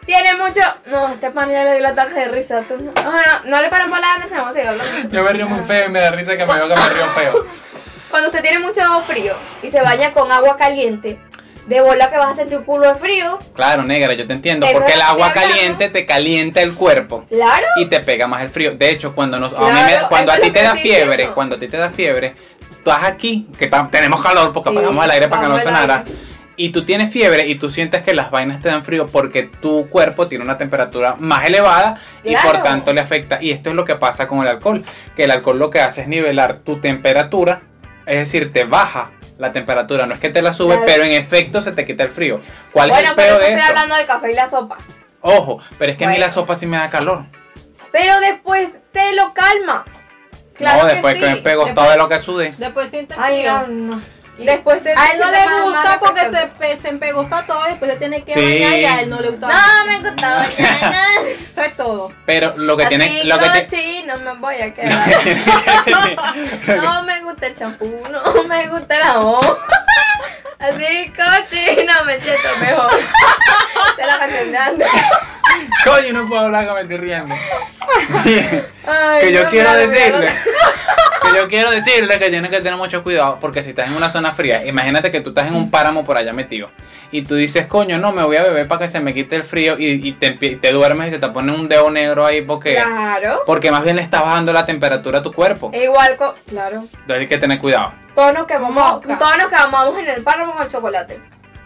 tiene 0.05 0.35
mucho. 0.35 0.61
No, 0.87 1.09
este 1.13 1.31
pan 1.31 1.49
ya 1.49 1.63
le 1.63 1.73
dio 1.73 1.81
la 1.81 1.89
ataque 1.89 2.15
de 2.15 2.27
risa. 2.29 2.61
Tú 2.67 2.77
no... 2.77 2.91
No, 3.03 3.13
no 3.45 3.61
le 3.61 3.69
paramos 3.69 3.99
la 3.99 4.13
atención. 4.13 4.41
Vamos 4.41 4.57
a 4.57 5.07
Yo 5.07 5.23
me 5.23 5.29
río 5.33 5.47
muy 5.47 5.63
feo 5.63 5.87
y 5.87 5.89
me 5.89 5.99
da 5.99 6.11
risa 6.11 6.35
que 6.35 6.45
me 6.45 6.53
veo 6.53 6.67
que 6.67 6.75
me 6.75 6.89
río 6.89 7.09
feo. 7.15 7.45
Cuando 8.09 8.29
usted 8.29 8.41
tiene 8.41 8.59
mucho 8.59 8.81
frío 9.03 9.33
y 9.63 9.69
se 9.69 9.81
baña 9.81 10.11
con 10.11 10.31
agua 10.31 10.57
caliente, 10.57 11.17
de 11.65 11.79
bola 11.79 12.09
que 12.09 12.17
vas 12.17 12.31
a 12.31 12.35
sentir 12.35 12.57
un 12.57 12.65
culo 12.65 12.87
de 12.87 12.95
frío. 12.95 13.39
Claro, 13.53 13.83
negra, 13.83 14.13
yo 14.13 14.27
te 14.27 14.33
entiendo. 14.33 14.67
Porque 14.73 14.93
el 14.93 15.01
agua 15.01 15.31
caliente 15.31 15.89
te 15.89 16.05
calienta 16.05 16.61
el 16.61 16.73
cuerpo. 16.73 17.23
Claro. 17.29 17.67
Y 17.77 17.85
te 17.85 18.01
pega 18.01 18.27
más 18.27 18.41
el 18.41 18.49
frío. 18.49 18.75
De 18.75 18.89
hecho, 18.89 19.15
cuando 19.15 19.39
nos, 19.39 19.53
cuando 19.53 20.31
a 20.31 20.37
ti 20.37 20.51
te 20.51 20.61
da 20.61 20.75
fiebre, 20.75 21.29
cuando 21.29 21.55
a 21.55 21.59
ti 21.59 21.67
te 21.67 21.77
da 21.77 21.89
fiebre, 21.89 22.35
tú 22.83 22.91
estás 22.91 23.05
aquí, 23.05 23.47
que 23.57 23.71
tenemos 23.91 24.21
calor 24.21 24.51
porque 24.51 24.69
apagamos 24.69 25.05
el 25.05 25.11
aire 25.11 25.27
para 25.29 25.43
que 25.43 25.47
no 25.47 25.59
sonara. 25.59 26.03
Aire. 26.05 26.30
Y 26.63 26.69
tú 26.69 26.85
tienes 26.85 27.09
fiebre 27.11 27.47
y 27.47 27.55
tú 27.55 27.71
sientes 27.71 28.03
que 28.03 28.13
las 28.13 28.29
vainas 28.29 28.61
te 28.61 28.69
dan 28.69 28.83
frío 28.85 29.07
porque 29.07 29.43
tu 29.43 29.89
cuerpo 29.89 30.27
tiene 30.27 30.43
una 30.43 30.59
temperatura 30.59 31.15
más 31.17 31.47
elevada 31.47 31.97
y 32.23 32.35
por 32.35 32.61
tanto 32.61 32.93
le 32.93 33.01
afecta. 33.01 33.41
Y 33.41 33.49
esto 33.49 33.71
es 33.71 33.75
lo 33.75 33.83
que 33.83 33.95
pasa 33.95 34.27
con 34.27 34.41
el 34.41 34.47
alcohol, 34.47 34.83
que 35.15 35.23
el 35.23 35.31
alcohol 35.31 35.57
lo 35.57 35.71
que 35.71 35.81
hace 35.81 36.01
es 36.01 36.07
nivelar 36.07 36.57
tu 36.59 36.79
temperatura, 36.79 37.63
es 38.05 38.17
decir, 38.19 38.53
te 38.53 38.63
baja 38.63 39.09
la 39.39 39.51
temperatura, 39.53 40.05
no 40.05 40.13
es 40.13 40.19
que 40.19 40.29
te 40.29 40.43
la 40.43 40.53
sube, 40.53 40.73
Claro. 40.75 40.83
pero 40.85 41.03
en 41.03 41.13
efecto 41.13 41.63
se 41.63 41.71
te 41.71 41.83
quita 41.83 42.03
el 42.03 42.09
frío. 42.11 42.41
¿Cuál 42.71 42.91
es 42.91 42.95
Bueno, 42.95 43.09
el 43.09 43.15
pero 43.15 43.27
peor 43.29 43.41
eso 43.41 43.47
de 43.47 43.53
estoy 43.53 43.61
eso? 43.63 43.69
hablando 43.71 43.95
del 43.95 44.05
café 44.05 44.31
y 44.31 44.35
la 44.35 44.47
sopa. 44.49 44.77
Ojo, 45.21 45.59
pero 45.79 45.91
es 45.93 45.97
que 45.97 46.05
a 46.05 46.07
mí 46.09 46.13
Bueno. 46.13 46.25
la 46.27 46.31
sopa 46.31 46.55
sí 46.55 46.67
me 46.67 46.77
da 46.77 46.91
calor. 46.91 47.23
Pero 47.91 48.19
después 48.19 48.69
te 48.91 49.15
lo 49.15 49.33
calma. 49.33 49.83
Claro 50.55 50.83
no, 50.83 50.87
después 50.89 51.15
que, 51.15 51.21
sí. 51.21 51.25
me 51.25 51.41
pego 51.41 51.65
Después- 51.65 51.73
todo 51.85 51.89
de 51.91 51.97
lo 51.97 52.07
que 52.07 52.19
sudé. 52.19 52.51
Después 52.59 52.91
sientes 52.91 53.17
Ay, 53.19 53.39
frío. 53.39 53.51
no, 53.67 53.95
no. 53.95 54.01
Después 54.45 54.81
te 54.83 54.89
a 54.91 55.05
él 55.13 55.19
no 55.19 55.31
te 55.31 55.31
le 55.31 55.61
gusta 55.61 55.83
más 55.83 55.97
porque 55.97 56.21
se, 56.21 56.77
se 56.77 56.87
todo 57.45 57.65
y 57.67 57.69
después 57.71 57.91
se 57.91 57.97
tiene 57.97 58.23
que 58.23 58.33
Sí. 58.33 58.39
bañar 58.41 58.79
y 58.79 58.85
a 58.85 59.01
él 59.01 59.09
no 59.09 59.19
le 59.19 59.29
gusta. 59.29 59.47
No 59.47 59.85
me 59.85 59.99
gusta 59.99 60.29
mañana. 60.39 61.03
Eso 61.51 61.61
es 61.61 61.77
todo. 61.77 62.11
Pero 62.25 62.57
lo 62.57 62.77
que 62.77 62.83
Así 62.83 62.89
tiene, 62.97 63.23
lo 63.25 63.37
que 63.37 63.49
tiene, 63.49 63.65
cochino 63.65 64.17
me 64.17 64.33
voy 64.39 64.55
a 64.61 64.73
quedar. 64.73 65.07
No 66.77 67.03
me 67.03 67.21
gusta 67.23 67.47
el 67.47 67.55
champú, 67.55 68.03
no 68.11 68.43
me 68.45 68.67
gusta 68.67 68.95
el 68.97 69.03
jabón. 69.03 69.41
Así 70.61 71.11
cochino 71.11 71.93
me 72.05 72.21
siento 72.21 72.49
mejor. 72.59 72.91
Es 73.97 74.07
la 74.07 74.19
canción 74.19 74.51
de 74.51 74.57
antes. 74.57 74.87
Coño, 75.83 76.13
no 76.13 76.27
puedo 76.27 76.41
hablar 76.45 76.67
que 76.67 76.73
me 76.73 76.81
estoy 76.81 76.97
riendo. 76.97 77.35
Ay, 78.87 79.21
que 79.21 79.33
yo 79.33 79.43
no, 79.43 79.49
quiero 79.49 79.73
decirle, 79.73 80.27
que 81.21 81.37
yo 81.37 81.47
quiero 81.47 81.71
decirle 81.71 82.19
que 82.19 82.29
tienes 82.29 82.49
que 82.49 82.57
tener 82.57 82.77
mucho 82.77 83.03
cuidado 83.03 83.37
porque 83.39 83.63
si 83.63 83.71
estás 83.71 83.87
en 83.87 83.95
una 83.95 84.09
zona 84.09 84.33
fría, 84.33 84.65
imagínate 84.65 85.11
que 85.11 85.21
tú 85.21 85.29
estás 85.29 85.47
en 85.47 85.55
un 85.55 85.69
páramo 85.69 86.03
por 86.05 86.17
allá 86.17 86.33
metido 86.33 86.69
y 87.11 87.23
tú 87.23 87.35
dices, 87.35 87.67
coño, 87.67 87.97
no, 87.97 88.11
me 88.11 88.23
voy 88.23 88.37
a 88.37 88.43
beber 88.43 88.67
para 88.67 88.81
que 88.81 88.87
se 88.87 88.99
me 88.99 89.13
quite 89.13 89.35
el 89.35 89.43
frío 89.43 89.75
y, 89.77 90.07
y 90.07 90.13
te, 90.13 90.71
duermes 90.71 91.09
y 91.09 91.11
se 91.11 91.19
te 91.19 91.27
pone 91.29 91.51
un 91.53 91.67
dedo 91.67 91.89
negro 91.91 92.25
ahí 92.25 92.41
porque, 92.41 92.75
Claro. 92.75 93.41
porque 93.45 93.71
más 93.71 93.83
bien 93.83 93.97
le 93.97 94.01
estás 94.01 94.21
bajando 94.21 94.53
la 94.53 94.65
temperatura 94.65 95.19
a 95.19 95.23
tu 95.23 95.33
cuerpo. 95.33 95.69
E 95.73 95.83
igual, 95.83 96.15
claro. 96.47 96.83
Entonces 96.83 97.19
hay 97.19 97.27
que 97.27 97.37
tener 97.37 97.59
cuidado. 97.59 97.93
Todos 98.15 98.33
nos 98.33 98.45
quemamos, 98.47 98.73
Mosca. 98.73 99.17
todos 99.17 99.37
nos 99.37 99.47
quemamos 99.49 99.97
en 99.99 100.07
el 100.09 100.23
páramo 100.23 100.53
con 100.55 100.67
chocolate. 100.67 101.19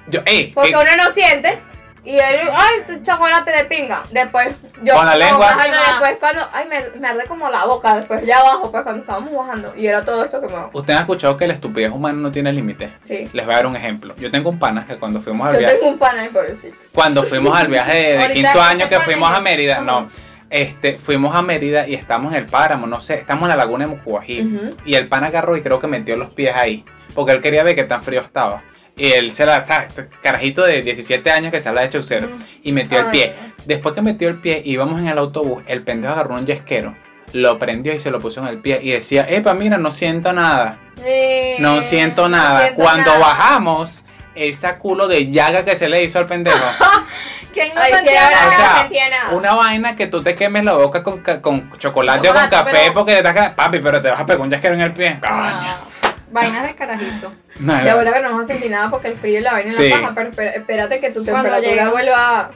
Yo, 0.07 0.21
ey, 0.25 0.51
Porque 0.53 0.69
que- 0.71 0.75
uno 0.75 1.03
no 1.03 1.11
siente. 1.11 1.59
Y 2.03 2.19
él, 2.19 2.41
ay, 2.53 2.81
este 2.81 3.01
chocolate 3.01 3.49
de 3.49 3.65
pinga. 3.65 4.03
Después, 4.11 4.49
yo. 4.83 4.93
Con 4.93 5.07
la 5.07 5.17
lengua. 5.17 5.49
Ajá, 5.49 5.63
después, 5.63 6.17
cuando. 6.19 6.47
Ay, 6.53 6.67
me, 6.69 6.99
me 6.99 7.07
arde 7.07 7.25
como 7.27 7.49
la 7.49 7.65
boca. 7.65 7.95
Después, 7.95 8.23
ya 8.23 8.41
abajo, 8.41 8.69
pues 8.69 8.83
cuando 8.83 9.01
estábamos 9.01 9.33
bajando. 9.33 9.73
Y 9.75 9.87
era 9.87 10.05
todo 10.05 10.23
esto 10.23 10.39
que 10.39 10.47
me. 10.47 10.53
¿Usted 10.71 10.93
ha 10.93 10.99
escuchado 10.99 11.35
que 11.35 11.47
la 11.47 11.53
estupidez 11.55 11.89
humana 11.91 12.19
no 12.19 12.29
tiene 12.31 12.53
límites? 12.53 12.91
Sí. 13.05 13.27
Les 13.33 13.43
voy 13.43 13.53
a 13.55 13.57
dar 13.57 13.65
un 13.65 13.75
ejemplo. 13.75 14.13
Yo 14.17 14.29
tengo 14.29 14.51
un 14.51 14.59
pana 14.59 14.85
que 14.85 14.99
cuando 14.99 15.19
fuimos 15.19 15.47
al 15.47 15.55
Yo 15.55 15.59
viaje, 15.61 15.75
tengo 15.77 15.89
un 15.89 15.97
pana 15.97 16.21
ahí, 16.21 16.29
pobrecito. 16.29 16.77
cuando 16.91 17.23
fuimos 17.23 17.57
al 17.57 17.67
viaje 17.69 17.93
de, 17.97 18.17
de 18.19 18.33
quinto 18.35 18.51
que 18.53 18.59
año 18.59 18.87
que 18.87 18.99
fuimos 18.99 19.31
a 19.31 19.35
yo. 19.37 19.41
Mérida, 19.41 19.73
Ajá. 19.77 19.81
no, 19.83 20.09
este, 20.49 20.97
fuimos 20.99 21.35
a 21.35 21.41
Mérida 21.41 21.87
y 21.87 21.95
estamos 21.95 22.33
en 22.33 22.39
el 22.39 22.45
páramo, 22.45 22.87
no 22.87 23.01
sé, 23.01 23.15
estamos 23.15 23.43
en 23.43 23.49
la 23.49 23.55
laguna 23.55 23.85
de 23.85 23.91
Mucubají 23.95 24.41
Ujú. 24.41 24.77
y 24.85 24.95
el 24.95 25.07
pana 25.07 25.27
agarró 25.27 25.57
y 25.57 25.61
creo 25.61 25.79
que 25.79 25.87
metió 25.87 26.15
los 26.17 26.29
pies 26.29 26.55
ahí, 26.55 26.85
porque 27.13 27.31
él 27.33 27.41
quería 27.41 27.63
ver 27.63 27.75
qué 27.75 27.83
tan 27.83 28.03
frío 28.03 28.21
estaba. 28.21 28.63
Y 28.97 29.11
él 29.11 29.33
se 29.33 29.45
la. 29.45 29.57
Este 29.57 30.07
carajito 30.21 30.63
de 30.63 30.81
17 30.81 31.29
años 31.29 31.51
que 31.51 31.59
se 31.59 31.67
habla 31.67 31.81
de 31.81 31.89
chaucero 31.89 32.29
Mm. 32.29 32.39
y 32.63 32.71
metió 32.71 32.99
el 32.99 33.07
pie. 33.11 33.33
Después 33.65 33.93
que 33.93 34.01
metió 34.01 34.29
el 34.29 34.37
pie, 34.39 34.61
íbamos 34.63 35.01
en 35.01 35.07
el 35.07 35.17
autobús, 35.17 35.61
el 35.67 35.83
pendejo 35.83 36.13
agarró 36.13 36.35
un 36.35 36.45
yesquero, 36.45 36.95
lo 37.33 37.59
prendió 37.59 37.93
y 37.93 37.99
se 37.99 38.09
lo 38.09 38.19
puso 38.21 38.39
en 38.39 38.47
el 38.47 38.59
pie 38.59 38.79
y 38.81 38.91
decía, 38.91 39.25
epa, 39.27 39.53
mira, 39.53 39.77
no 39.77 39.91
siento 39.91 40.31
nada. 40.31 40.77
Sí, 40.95 41.55
No 41.59 41.81
siento 41.81 42.29
no 42.29 42.37
nada. 42.37 42.61
siento 42.67 42.81
Cuando 42.83 43.11
nada. 43.11 43.19
bajamos, 43.19 44.05
esa 44.33 44.79
culo 44.79 45.09
de 45.09 45.29
llaga 45.29 45.65
que 45.65 45.75
se 45.75 45.89
le 45.89 46.01
hizo 46.01 46.17
al 46.17 46.25
pendejo. 46.27 46.57
¿Quién 47.55 47.73
no 47.73 47.81
Ay, 47.81 47.91
sí, 47.91 47.95
sentía 47.97 48.25
ahora 48.25 48.35
nada? 48.35 48.47
O 48.47 48.51
no 48.51 48.57
sea, 48.57 48.77
sentía 48.81 49.09
nada. 49.09 49.29
Una 49.31 49.53
vaina 49.55 49.95
que 49.95 50.07
tú 50.07 50.21
te 50.21 50.35
quemes 50.35 50.63
la 50.63 50.73
boca 50.73 51.01
con, 51.01 51.21
ca- 51.21 51.41
con 51.41 51.69
chocolate, 51.79 52.29
o 52.29 52.33
con 52.33 52.41
Chocolate, 52.43 52.55
café 52.55 52.71
pero- 52.83 52.93
porque 52.93 53.11
te 53.13 53.17
estás 53.19 53.33
ca- 53.33 53.55
Papi, 53.55 53.79
pero 53.79 54.01
te 54.01 54.09
vas 54.11 54.19
a 54.19 54.25
pegar 54.25 54.41
un 54.41 54.51
yesquero 54.51 54.75
en 54.75 54.81
el 54.81 54.93
pie. 54.93 55.19
Coño. 55.21 55.33
No. 55.33 55.95
Vainas 56.31 56.63
de 56.67 56.75
carajito. 56.75 57.33
No, 57.59 57.73
verdad 57.73 58.13
que 58.13 58.19
no 58.21 58.31
vas 58.37 58.41
a 58.41 58.53
sentir 58.53 58.69
nada 58.69 58.89
porque 58.91 59.07
el 59.07 59.15
frío 59.15 59.39
y 59.39 59.41
la 59.41 59.53
vaina 59.53 59.71
y 59.71 59.73
Sí. 59.73 59.89
la 59.89 60.01
paja, 60.01 60.11
pero 60.13 60.29
espera- 60.29 60.51
espérate 60.51 60.99
que 60.99 61.09
tu 61.11 61.23
Cuando 61.23 61.43
temperatura 61.49 61.71
llega. 61.71 61.89
vuelva. 61.91 62.49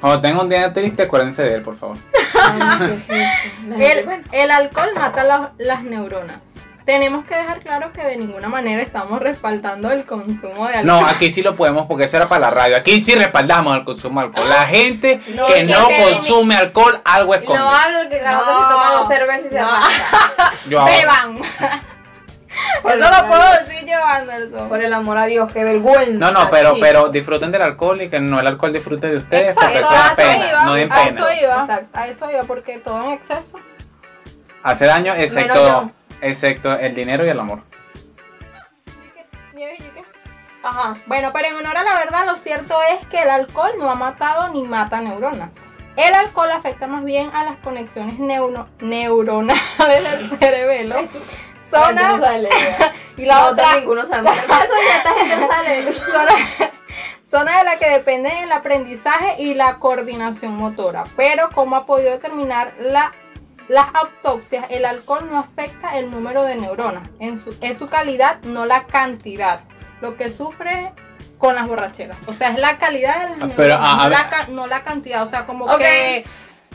Cuando 0.00 0.20
tengan 0.22 0.40
un 0.40 0.48
día 0.48 0.72
triste, 0.72 1.02
acuérdense 1.02 1.42
de 1.42 1.54
él, 1.54 1.62
por 1.62 1.76
favor. 1.76 1.96
Ay, 2.34 2.58
¿qué 2.78 2.84
es 2.84 2.90
eso? 2.90 3.54
La 3.68 3.76
gente, 3.76 3.92
El, 4.00 4.04
bueno. 4.06 4.24
el 4.32 4.50
alcohol 4.50 4.88
mata 4.94 5.22
las- 5.24 5.50
las 5.58 5.82
neuronas. 5.82 6.66
Tenemos 6.86 7.24
que 7.26 7.34
dejar 7.34 7.58
claro 7.60 7.92
que 7.92 8.00
de 8.02 8.16
ninguna 8.16 8.48
manera 8.48 8.80
estamos 8.80 9.20
respaldando 9.20 9.90
el 9.90 10.04
consumo 10.06 10.68
de 10.68 10.76
alcohol. 10.76 11.00
No, 11.00 11.06
aquí 11.06 11.30
sí 11.32 11.42
lo 11.42 11.56
podemos 11.56 11.86
porque 11.86 12.04
eso 12.04 12.16
era 12.16 12.28
para 12.28 12.42
la 12.42 12.50
radio. 12.50 12.76
Aquí 12.76 13.00
sí 13.00 13.14
respaldamos 13.16 13.76
el 13.76 13.84
consumo 13.84 14.20
de 14.20 14.26
alcohol. 14.28 14.48
La 14.48 14.64
gente 14.66 15.20
No, 15.34 15.46
que 15.46 15.64
no 15.64 15.88
que- 15.88 16.02
consume 16.12 16.54
alcohol, 16.56 17.00
algo 17.04 17.34
esconde. 17.34 17.58
No 17.60 17.68
hablo 17.68 18.08
que 18.08 18.18
cada 18.20 18.40
uno 18.40 18.52
No. 18.52 18.60
se 18.68 18.72
toma 18.72 18.90
dos 18.92 19.08
cervezas 19.08 19.46
y 19.46 19.48
se 19.48 20.70
No. 20.74 20.84
¡Beban! 20.86 21.38
Por 22.82 22.92
Eso 22.92 23.10
lo 23.10 23.26
puedo 23.28 23.52
decir 23.60 23.86
yo, 23.86 24.02
Anderson. 24.02 24.68
Por 24.68 24.82
el 24.82 24.92
amor 24.94 25.18
a 25.18 25.26
Dios, 25.26 25.52
qué 25.52 25.62
vergüenza. 25.64 26.12
No, 26.12 26.30
no, 26.30 26.48
pero, 26.50 26.70
chico. 26.74 26.80
pero 26.86 27.08
disfruten 27.10 27.52
del 27.52 27.60
alcohol 27.62 28.00
y 28.00 28.08
que 28.08 28.18
no 28.20 28.40
el 28.40 28.46
alcohol 28.46 28.72
disfrute 28.72 29.10
de 29.10 29.16
ustedes 29.18 29.54
porque 29.54 29.78
Exacto, 29.78 29.94
eso 29.94 30.02
a 30.02 30.06
eso 30.06 30.16
pena. 30.16 30.48
iba. 30.50 30.64
No 30.64 30.74
den 30.74 30.90
a 30.92 31.02
eso 31.08 31.32
iba. 31.32 31.60
Exacto. 31.62 31.88
A 31.98 32.06
eso 32.06 32.30
iba, 32.30 32.42
porque 32.44 32.78
todo 32.78 33.04
en 33.04 33.10
exceso. 33.10 33.58
Hace 34.62 34.86
daño 34.86 35.12
Menos 35.12 35.26
excepto, 35.26 35.54
yo. 35.66 35.90
Excepto 36.20 36.72
el 36.72 36.94
dinero 36.94 37.24
y 37.24 37.28
el 37.28 37.38
amor. 37.40 37.60
Nieves, 39.54 39.80
¿y 39.80 39.84
qué? 39.90 40.04
Ajá. 40.62 40.98
Bueno, 41.06 41.30
pero 41.32 41.48
en 41.48 41.56
honor 41.56 41.76
a 41.78 41.82
la 41.84 41.94
verdad, 41.98 42.26
lo 42.26 42.36
cierto 42.36 42.78
es 42.82 43.06
que 43.06 43.22
el 43.22 43.30
alcohol 43.30 43.70
no 43.78 43.88
ha 43.90 43.94
matado 43.94 44.48
ni 44.52 44.64
mata 44.64 45.00
neuronas. 45.00 45.50
El 45.96 46.12
alcohol 46.14 46.50
afecta 46.50 46.86
más 46.86 47.04
bien 47.04 47.30
a 47.34 47.44
las 47.44 47.56
conexiones 47.58 48.18
neuro- 48.18 48.68
neuronales 48.80 49.60
del 49.88 50.30
cerebelo. 50.38 50.98
Eso. 50.98 51.18
La 51.72 51.86
gente 51.86 52.02
no 52.02 52.08
Zona, 52.10 52.20
sabe 52.26 52.38
leer. 52.42 52.92
y 53.16 53.24
la 53.24 53.46
otra, 53.46 53.76
ninguno 53.76 54.04
sabe. 54.04 54.28
Por 54.28 54.34
eso 54.62 54.72
ya 54.88 54.96
esta 54.98 55.14
gente 55.14 55.36
no 55.36 55.48
sabe 55.48 55.68
leer. 55.68 55.94
zona, 55.94 56.70
zona 57.30 57.58
de 57.58 57.64
la 57.64 57.78
que 57.78 57.88
depende 57.88 58.42
el 58.42 58.52
aprendizaje 58.52 59.36
y 59.42 59.54
la 59.54 59.78
coordinación 59.78 60.54
motora. 60.56 61.04
Pero 61.16 61.50
como 61.50 61.76
ha 61.76 61.86
podido 61.86 62.10
determinar 62.12 62.74
la, 62.78 63.12
las 63.68 63.86
autopsias, 63.94 64.66
el 64.70 64.84
alcohol 64.84 65.28
no 65.30 65.38
afecta 65.38 65.96
el 65.98 66.10
número 66.10 66.42
de 66.44 66.56
neuronas. 66.56 67.08
En 67.20 67.38
su, 67.38 67.56
es 67.60 67.78
su 67.78 67.88
calidad, 67.88 68.40
no 68.42 68.64
la 68.66 68.84
cantidad. 68.84 69.60
Lo 70.00 70.16
que 70.16 70.28
sufre 70.30 70.92
con 71.38 71.54
las 71.54 71.66
borracheras. 71.66 72.16
O 72.26 72.34
sea, 72.34 72.50
es 72.50 72.58
la 72.58 72.78
calidad 72.78 73.14
de 73.16 73.22
las 73.22 73.42
Ah, 73.42 73.46
neuronas, 73.46 73.56
pero, 73.56 73.74
a- 73.74 73.90
a 74.04 74.48
no, 74.48 74.66
la, 74.66 74.78
no 74.78 74.84
cantidad. 74.84 75.22
O 75.22 75.26
sea, 75.26 75.44
como 75.46 75.64
Ok. 75.66 75.78
que... 75.78 76.24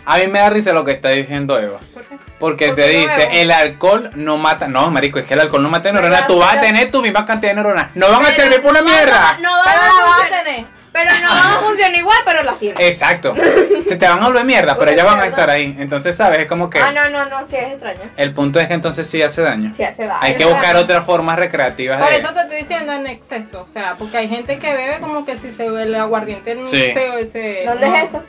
A 0.03 0.17
mí 0.17 0.25
me 0.27 0.39
da 0.39 0.49
risa 0.49 0.73
lo 0.73 0.83
que 0.83 0.91
está 0.91 1.09
diciendo 1.09 1.59
Eva. 1.59 1.77
¿por 1.93 2.03
qué? 2.07 2.17
Porque 2.39 2.69
te 2.71 2.81
no 2.81 2.99
dice, 3.01 3.41
el 3.41 3.51
alcohol 3.51 4.09
no 4.15 4.37
mata. 4.37 4.67
No, 4.67 4.89
marico, 4.89 5.19
es 5.19 5.27
que 5.27 5.35
el 5.35 5.41
alcohol 5.41 5.61
no 5.61 5.69
mata 5.69 5.91
neuronas. 5.91 6.25
Tú 6.25 6.39
vas 6.39 6.57
a 6.57 6.59
tener 6.59 6.89
tu 6.89 7.03
misma 7.03 7.23
cantidad 7.23 7.51
de 7.51 7.55
neuronas. 7.61 7.89
No 7.95 8.09
van 8.09 8.25
a 8.25 8.29
servir 8.29 8.61
por 8.61 8.71
una 8.71 8.79
no 8.81 8.87
mierda. 8.87 9.37
No, 9.39 9.51
va 9.59 9.63
Pero 9.63 9.79
a 9.81 9.85
la 9.85 9.91
vas 9.91 9.93
a 9.93 10.15
funcionar. 10.15 10.43
tener. 10.43 10.65
Pero 10.93 11.09
no 11.21 11.29
van 11.29 11.47
a 11.53 11.59
funcionar 11.59 11.95
igual, 11.95 12.17
pero 12.25 12.43
las 12.43 12.59
tiene. 12.59 12.85
Exacto. 12.87 13.33
Se 13.87 13.95
te 13.95 14.07
van 14.07 14.21
a 14.21 14.25
volver 14.27 14.43
mierda, 14.45 14.77
pero 14.77 14.91
ellas 14.91 15.05
van 15.05 15.19
a 15.21 15.27
estar 15.27 15.49
ahí. 15.49 15.75
Entonces, 15.79 16.15
¿sabes? 16.15 16.39
Es 16.39 16.45
como 16.47 16.69
que. 16.69 16.79
Ah, 16.79 16.91
no, 16.91 17.09
no, 17.09 17.25
no, 17.25 17.45
sí 17.45 17.55
es 17.55 17.71
extraño. 17.73 18.01
El 18.17 18.33
punto 18.33 18.59
es 18.59 18.67
que 18.67 18.73
entonces 18.73 19.07
sí 19.09 19.21
hace 19.21 19.41
daño. 19.41 19.73
Sí 19.73 19.83
hace 19.83 20.05
daño. 20.07 20.19
Hay 20.21 20.35
que 20.35 20.45
buscar 20.45 20.75
otras 20.75 21.05
formas 21.05 21.37
recreativas 21.39 21.99
Por 22.01 22.09
de. 22.09 22.17
eso 22.17 22.33
te 22.33 22.41
estoy 22.41 22.57
diciendo 22.57 22.91
en 22.93 23.07
exceso, 23.07 23.61
o 23.63 23.67
sea, 23.67 23.95
porque 23.97 24.17
hay 24.17 24.27
gente 24.27 24.59
que 24.59 24.73
bebe 24.73 24.99
como 24.99 25.25
que 25.25 25.37
si 25.37 25.51
se 25.51 25.69
ve 25.69 25.83
el 25.83 25.95
aguardiente 25.95 26.55
no 26.55 26.65
Sí. 26.65 26.91
se, 26.93 27.25
se- 27.25 27.63
¿Dónde 27.65 27.87
no. 27.87 27.95
es 27.95 28.03
eso? 28.09 28.23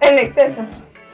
En 0.00 0.18
exceso. 0.18 0.62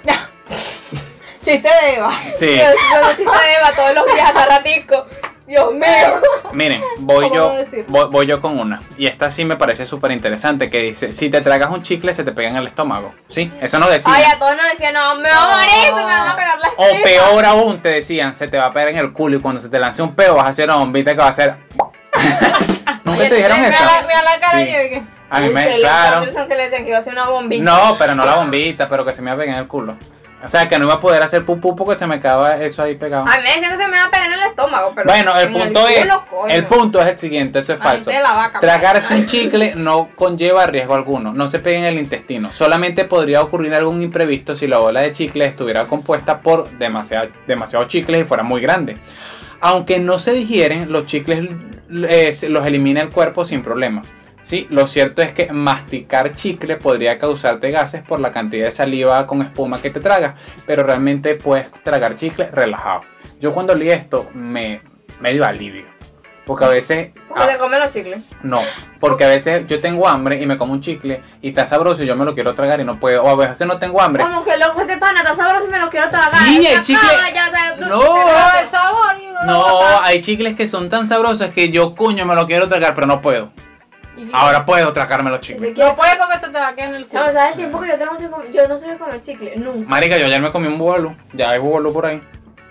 Chiste 1.44 1.68
de 1.68 1.94
Eva. 1.96 2.10
Sí. 2.38 2.58
Son 2.58 3.00
los 3.02 3.08
chistes 3.16 3.26
de 3.26 3.54
Eva 3.58 3.72
todos 3.76 3.94
los 3.94 4.06
días, 4.14 4.32
cada 4.32 4.46
ratico. 4.46 5.06
Dios 5.46 5.74
mío. 5.74 6.22
Miren, 6.52 6.82
voy 6.98 7.28
¿Cómo 7.28 7.34
yo, 7.34 7.52
voy, 7.88 8.08
voy 8.10 8.26
yo 8.26 8.40
con 8.40 8.58
una. 8.58 8.80
Y 8.96 9.06
esta 9.06 9.30
sí 9.30 9.44
me 9.44 9.56
parece 9.56 9.84
súper 9.84 10.10
interesante. 10.12 10.70
Que 10.70 10.80
dice: 10.80 11.12
Si 11.12 11.28
te 11.28 11.40
tragas 11.42 11.70
un 11.70 11.82
chicle, 11.82 12.14
se 12.14 12.24
te 12.24 12.32
pega 12.32 12.48
en 12.48 12.56
el 12.56 12.66
estómago. 12.66 13.14
¿Sí? 13.28 13.52
Eso 13.60 13.78
nos 13.78 13.90
decía. 13.90 14.12
Ay, 14.14 14.24
a 14.24 14.38
todos 14.38 14.56
nos 14.56 14.70
decían, 14.70 14.94
no, 14.94 15.14
me 15.16 15.28
va 15.28 15.44
a 15.44 15.56
morir, 15.56 15.84
se 15.86 15.92
me 15.92 16.02
van 16.02 16.28
a 16.28 16.36
pegar 16.36 16.58
las 16.58 16.70
O 16.76 16.84
tripas. 16.84 17.02
peor 17.02 17.44
aún, 17.44 17.82
te 17.82 17.90
decían, 17.90 18.36
se 18.36 18.48
te 18.48 18.56
va 18.56 18.66
a 18.66 18.72
pegar 18.72 18.88
en 18.88 18.96
el 18.98 19.12
culo 19.12 19.36
y 19.36 19.40
cuando 19.40 19.60
se 19.60 19.68
te 19.68 19.78
lance 19.78 20.02
un 20.02 20.14
peo 20.14 20.34
vas 20.34 20.46
a 20.46 20.48
hacer 20.48 20.64
una 20.64 20.76
bombita 20.76 21.12
que 21.12 21.18
va 21.18 21.26
a 21.26 21.30
hacer. 21.30 21.56
¿Nunca 23.04 23.28
te 23.28 23.34
dijeron 23.34 23.64
eso? 23.64 23.84
A 25.30 25.40
mí 25.40 25.50
me, 25.50 25.76
claro. 25.76 26.26
Que 26.48 26.54
le 26.54 26.62
decían 26.64 26.84
que 26.84 26.90
iba 26.90 26.98
a 26.98 27.02
ser 27.02 27.12
una 27.12 27.28
bombita. 27.28 27.64
No, 27.64 27.96
pero 27.98 28.14
no 28.14 28.24
la 28.24 28.36
bombita, 28.36 28.88
pero 28.88 29.04
que 29.04 29.12
se 29.12 29.20
me 29.20 29.30
iba 29.30 29.34
a 29.34 29.38
pegar 29.38 29.56
en 29.56 29.62
el 29.62 29.68
culo. 29.68 29.96
O 30.44 30.48
sea, 30.48 30.68
que 30.68 30.78
no 30.78 30.84
iba 30.84 30.94
a 30.94 31.00
poder 31.00 31.22
hacer 31.22 31.44
pupú 31.44 31.74
porque 31.74 31.96
se 31.96 32.06
me 32.06 32.16
acaba 32.16 32.56
eso 32.56 32.82
ahí 32.82 32.94
pegado. 32.96 33.24
A 33.26 33.36
mí 33.38 33.42
me 33.42 33.48
decían 33.54 33.70
que 33.72 33.82
se 33.82 33.88
me 33.88 33.96
iba 33.96 34.04
a 34.06 34.10
pegar 34.10 34.26
en 34.26 34.32
el 34.34 34.42
estómago, 34.42 34.92
pero. 34.94 35.06
Bueno, 35.08 35.36
el 35.38 35.46
en 35.48 35.52
punto 35.54 35.88
es, 35.88 36.00
culo, 36.00 36.24
coño. 36.28 36.54
el 36.54 36.66
punto 36.66 37.00
es 37.00 37.08
el 37.08 37.18
siguiente, 37.18 37.58
eso 37.60 37.72
es 37.72 37.78
La 37.78 37.84
falso. 37.84 38.10
vaca, 38.10 38.60
Tragarse 38.60 39.14
un 39.14 39.26
chicle 39.26 39.74
no 39.74 40.10
conlleva 40.14 40.66
riesgo 40.66 40.94
alguno, 40.94 41.32
no 41.32 41.48
se 41.48 41.58
pega 41.60 41.78
en 41.78 41.84
el 41.84 41.98
intestino. 41.98 42.52
Solamente 42.52 43.04
podría 43.04 43.42
ocurrir 43.42 43.74
algún 43.74 44.02
imprevisto 44.02 44.54
si 44.56 44.66
la 44.66 44.78
bola 44.78 45.00
de 45.00 45.12
chicle 45.12 45.46
estuviera 45.46 45.86
compuesta 45.86 46.40
por 46.40 46.68
demasiado, 46.78 47.28
demasiados 47.46 47.88
chicles 47.88 48.20
y 48.22 48.24
fuera 48.24 48.42
muy 48.42 48.60
grande. 48.60 48.98
Aunque 49.60 49.98
no 49.98 50.18
se 50.18 50.32
digieren, 50.32 50.92
los 50.92 51.06
chicles 51.06 51.48
eh, 51.90 52.36
los 52.48 52.66
elimina 52.66 53.00
el 53.00 53.08
cuerpo 53.08 53.44
sin 53.44 53.62
problema. 53.62 54.02
Sí, 54.44 54.66
lo 54.68 54.86
cierto 54.86 55.22
es 55.22 55.32
que 55.32 55.50
masticar 55.52 56.34
chicle 56.34 56.76
podría 56.76 57.18
causarte 57.18 57.70
gases 57.70 58.02
por 58.02 58.20
la 58.20 58.30
cantidad 58.30 58.66
de 58.66 58.72
saliva 58.72 59.26
con 59.26 59.40
espuma 59.40 59.80
que 59.80 59.88
te 59.88 60.00
tragas, 60.00 60.34
pero 60.66 60.82
realmente 60.84 61.34
puedes 61.34 61.70
tragar 61.82 62.14
chicle 62.14 62.50
relajado. 62.50 63.00
Yo 63.40 63.52
cuando 63.54 63.74
leí 63.74 63.88
esto 63.88 64.28
me, 64.34 64.82
me 65.20 65.32
dio 65.32 65.46
alivio. 65.46 65.86
Porque 66.44 66.66
a 66.66 66.68
veces... 66.68 67.12
Te 67.14 67.56
comen 67.58 67.80
los 67.80 67.90
chicles. 67.90 68.22
No, 68.42 68.60
porque 69.00 69.24
a 69.24 69.28
veces 69.28 69.66
yo 69.66 69.80
tengo 69.80 70.06
hambre 70.06 70.38
y 70.42 70.44
me 70.44 70.58
como 70.58 70.74
un 70.74 70.82
chicle 70.82 71.22
y 71.40 71.48
está 71.48 71.66
sabroso 71.66 72.02
y 72.02 72.06
yo 72.06 72.14
me 72.16 72.26
lo 72.26 72.34
quiero 72.34 72.54
tragar 72.54 72.80
y 72.80 72.84
no 72.84 73.00
puedo. 73.00 73.24
O 73.24 73.28
a 73.30 73.34
veces 73.48 73.66
no 73.66 73.78
tengo 73.78 73.98
hambre. 74.02 74.22
Como 74.24 74.44
que 74.44 74.54
loco 74.58 74.82
este 74.82 74.98
pana, 74.98 75.20
está 75.20 75.34
sabroso 75.34 75.66
y 75.66 75.70
me 75.70 75.78
lo 75.78 75.88
quiero 75.88 76.10
tragar. 76.10 76.28
Sí, 76.44 76.66
el 76.66 76.80
chicle- 76.82 77.32
ya, 77.34 77.48
o 77.48 77.50
sea, 77.50 77.76
tú- 77.78 77.86
No. 77.86 78.60
El 78.60 78.68
sabor 78.70 79.16
y 79.18 79.46
No, 79.46 80.00
hay 80.02 80.20
chicles 80.20 80.54
que 80.54 80.66
son 80.66 80.90
tan 80.90 81.06
sabrosos 81.06 81.48
que 81.48 81.70
yo 81.70 81.94
coño 81.94 82.26
me 82.26 82.34
lo 82.34 82.46
quiero 82.46 82.68
tragar, 82.68 82.94
pero 82.94 83.06
no 83.06 83.22
puedo. 83.22 83.50
Ahora 84.32 84.64
puedo 84.64 84.92
tragarme 84.92 85.30
los 85.30 85.40
chicles. 85.40 85.76
No 85.76 85.96
puede 85.96 86.16
porque 86.16 86.38
se 86.38 86.46
te 86.48 86.58
va 86.58 86.68
a 86.68 86.74
quedar 86.74 86.90
en 86.90 86.94
el 86.96 87.06
culo. 87.06 87.20
Chamo, 87.20 87.32
¿sabes 87.32 87.50
el 87.52 87.56
tiempo 87.56 87.80
que 87.80 87.88
yo 87.88 87.98
tengo 87.98 88.16
sin 88.18 88.28
comer? 88.28 88.52
Yo 88.52 88.68
no 88.68 88.78
soy 88.78 88.90
de 88.90 88.98
comer 88.98 89.20
chicle, 89.20 89.56
nunca. 89.56 89.88
Marica, 89.88 90.16
yo 90.18 90.26
ayer 90.26 90.40
me 90.40 90.52
comí 90.52 90.66
un 90.68 90.78
bubalú. 90.78 91.14
Ya 91.32 91.50
hay 91.50 91.58
bubalú 91.58 91.92
por 91.92 92.06
ahí. 92.06 92.22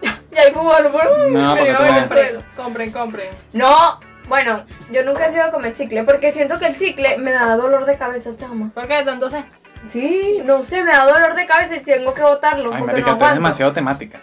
Y 0.32 0.38
hay 0.38 0.52
cubano 0.52 0.89
por 0.91 1.06
No, 1.30 1.56
porque 1.56 1.72
me 1.72 1.78
tú 1.78 1.84
iba 1.84 1.96
a 1.96 2.00
no- 2.02 2.08
suelo. 2.08 2.41
Compren, 2.56 2.91
compren, 2.91 2.91
compren. 2.91 3.28
No, 3.54 4.00
bueno, 4.28 4.64
yo 4.91 5.04
nunca 5.04 5.28
he 5.28 5.32
sido 5.32 5.46
de 5.46 5.52
comer 5.52 5.74
chicle 5.74 6.04
porque 6.04 6.32
siento 6.32 6.58
que 6.58 6.66
el 6.66 6.76
chicle 6.76 7.18
me 7.20 7.32
da 7.32 7.56
dolor 7.56 7.86
de 7.86 7.98
cabeza, 7.98 8.32
chama. 8.36 8.72
¿Por 8.74 8.88
qué? 8.88 9.00
Entonces, 9.00 9.44
Sí, 9.86 10.41
no 10.46 10.64
sé, 10.64 10.82
me 10.84 10.94
da 10.94 11.06
dolor 11.06 11.36
de 11.36 11.46
cabeza 11.46 11.76
y 11.76 11.82
tengo 11.82 12.14
que 12.14 12.22
botarlo 12.22 12.70
Ay, 12.72 12.80
porque 12.80 12.86
marica, 12.94 13.12
no 13.12 13.18
tú 13.18 13.24
eres 13.26 13.34
demasiado 13.36 13.74
temática. 13.74 14.22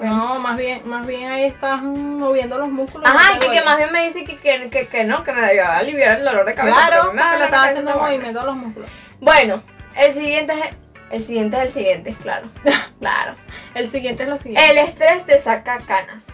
No, 0.00 0.38
más 0.38 0.56
bien, 0.56 0.82
más 0.88 1.06
bien 1.06 1.30
ahí 1.30 1.44
estás 1.44 1.82
moviendo 1.82 2.58
los 2.58 2.70
músculos. 2.70 3.08
Ajá, 3.08 3.36
y 3.36 3.38
que, 3.38 3.62
más 3.62 3.76
bien 3.76 3.92
me 3.92 4.06
dice 4.06 4.24
que, 4.24 4.38
que, 4.38 4.68
que, 4.70 4.86
que 4.86 5.04
no, 5.04 5.22
que 5.24 5.32
me 5.32 5.40
debería 5.40 5.76
aliviar 5.76 6.18
el 6.18 6.24
dolor 6.24 6.46
de 6.46 6.54
cabeza. 6.54 6.76
Claro, 6.76 6.96
pero 7.02 7.12
me 7.12 7.22
porque 7.22 7.38
le 7.38 7.50
cabeza 7.50 7.64
haciendo 7.64 7.96
movimiento 7.98 8.40
a 8.40 8.44
los 8.44 8.56
músculos. 8.56 8.90
Bueno, 9.20 9.62
el 9.96 10.14
siguiente 10.14 10.54
es 10.54 10.76
el 11.10 11.24
siguiente 11.24 11.56
es 11.56 11.62
el 11.64 11.72
siguiente, 11.72 12.16
claro. 12.22 12.48
claro. 13.00 13.34
El 13.74 13.90
siguiente 13.90 14.22
es 14.22 14.28
lo 14.28 14.36
siguiente. 14.36 14.70
El 14.70 14.78
estrés 14.78 15.24
te 15.26 15.38
saca 15.40 15.78
canas. 15.80 16.24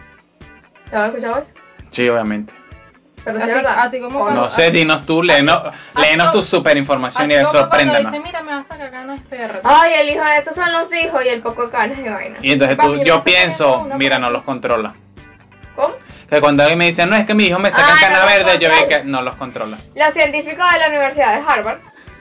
¿Te 0.90 0.96
has 0.96 1.08
escuchado 1.08 1.38
eso? 1.38 1.52
Sí, 1.90 2.08
obviamente. 2.08 2.52
Pero 3.26 3.38
sí, 3.38 3.44
Así- 3.44 3.54
¿verdad? 3.54 3.78
así 3.80 4.00
como 4.00 4.18
¿O 4.20 4.22
cuando- 4.22 4.42
No 4.42 4.50
sé, 4.50 4.70
dinos 4.70 5.04
tú, 5.04 5.20
léenos, 5.22 5.60
léenos 5.96 6.30
tu 6.32 6.42
super 6.42 6.76
información 6.76 7.28
y 7.30 7.34
sorpréndanos. 7.34 8.12
dice, 8.12 8.22
mira, 8.24 8.40
me 8.42 8.52
vas 8.54 8.64
a 8.66 8.68
sacar 8.74 8.90
ganas 8.92 9.20
de 9.20 9.28
perro. 9.36 9.60
Ay, 9.64 9.94
el 9.98 10.10
hijo 10.10 10.24
de 10.24 10.36
estos 10.38 10.54
son 10.54 10.72
los 10.72 10.92
hijos 10.94 11.24
y 11.24 11.28
el 11.28 11.42
poco 11.42 11.64
de 11.66 11.70
canas 11.72 11.98
y 11.98 12.08
vaina. 12.08 12.38
Y 12.40 12.52
entonces 12.52 12.78
tú, 12.78 12.94
yo 13.04 13.24
pienso, 13.24 13.88
mira, 13.98 14.18
no 14.20 14.30
los 14.30 14.44
controla. 14.44 14.94
¿Cómo? 15.74 15.94
Que 16.30 16.40
cuando 16.40 16.62
alguien 16.62 16.78
me 16.78 16.86
dice, 16.86 17.04
no, 17.04 17.16
es 17.16 17.26
que 17.26 17.34
mi 17.34 17.46
hijo 17.46 17.58
me 17.58 17.70
saca 17.70 17.82
Ah, 17.94 18.00
cana 18.00 18.24
verde, 18.24 18.58
yo 18.60 18.68
controla. 18.70 18.88
que 18.98 19.04
no 19.04 19.22
los 19.22 19.34
controla. 19.34 19.78
Los 19.94 20.14
científicos 20.14 20.64
de 20.72 20.78
la 20.78 20.88
Universidad 20.88 21.34
de 21.36 21.42
Harvard, 21.50 21.78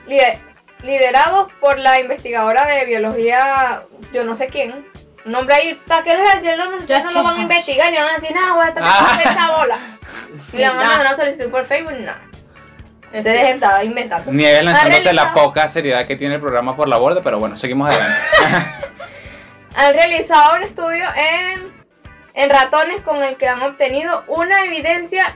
lider- 0.08 0.38
liderados 0.82 1.50
por 1.60 1.78
la 1.78 2.00
investigadora 2.00 2.66
de 2.66 2.84
biología, 2.84 3.82
yo 4.12 4.24
no 4.24 4.34
sé 4.36 4.48
quién, 4.48 4.86
nombre 5.32 5.54
ahí, 5.54 5.74
¿para 5.86 6.02
qué 6.02 6.10
les 6.14 6.20
voy 6.20 6.30
a 6.30 6.34
decir? 6.36 6.56
No, 6.56 6.70
no, 6.70 6.84
Ya, 6.86 7.02
no 7.02 7.12
lo 7.12 7.22
van 7.22 7.36
a 7.36 7.40
investigar 7.42 7.92
y 7.92 7.96
van 7.96 8.06
a 8.08 8.18
decir, 8.18 8.34
nada, 8.34 8.52
voy 8.54 8.64
a 8.64 8.68
estar 8.68 8.82
Ah. 8.86 9.20
esa 9.22 9.56
bola. 9.56 9.78
Y 10.52 10.56
le 10.58 10.68
van 10.68 10.78
a 10.78 10.82
Ya. 10.82 10.88
mandar 10.88 11.06
una 11.06 11.16
solicitud 11.16 11.50
por 11.50 11.64
Facebook, 11.64 11.92
nada. 11.98 12.20
Se 13.12 13.22
dejen 13.22 13.54
estar 13.54 13.82
inventando. 13.84 14.30
Nieves 14.32 14.62
lanzándose 14.64 15.12
la 15.12 15.32
poca 15.32 15.68
seriedad 15.68 16.06
que 16.06 16.16
tiene 16.16 16.34
el 16.34 16.40
programa 16.40 16.76
por 16.76 16.88
la 16.88 16.96
borda, 16.98 17.22
pero 17.22 17.38
bueno, 17.38 17.56
seguimos 17.56 17.88
adelante. 17.88 18.18
Han 19.76 19.92
realizado 19.94 20.56
un 20.56 20.62
estudio 20.64 21.04
en, 21.16 21.72
en 22.34 22.50
ratones 22.50 23.00
con 23.02 23.22
el 23.22 23.36
que 23.36 23.46
han 23.48 23.62
obtenido 23.62 24.24
una 24.26 24.64
evidencia 24.64 25.32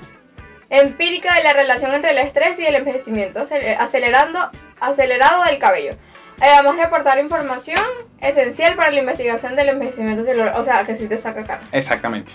empírica 0.71 1.35
de 1.35 1.43
la 1.43 1.53
relación 1.53 1.93
entre 1.95 2.13
el 2.13 2.19
estrés 2.19 2.59
y 2.59 2.67
el 2.67 2.75
envejecimiento 2.75 3.41
acele- 3.41 3.77
acelerando, 3.79 4.51
acelerado 4.81 5.45
del 5.45 5.59
cabello. 5.59 5.97
Además 6.41 6.77
de 6.77 6.83
aportar 6.83 7.19
información 7.19 7.81
esencial 8.21 8.75
para 8.77 8.91
la 8.91 9.01
investigación 9.01 9.57
del 9.57 9.69
envejecimiento 9.71 10.23
celular. 10.23 10.55
O 10.57 10.65
sea, 10.65 10.85
que 10.85 10.97
sí 10.97 11.07
te 11.07 11.17
saca 11.19 11.45
cara. 11.45 11.61
Exactamente. 11.73 12.33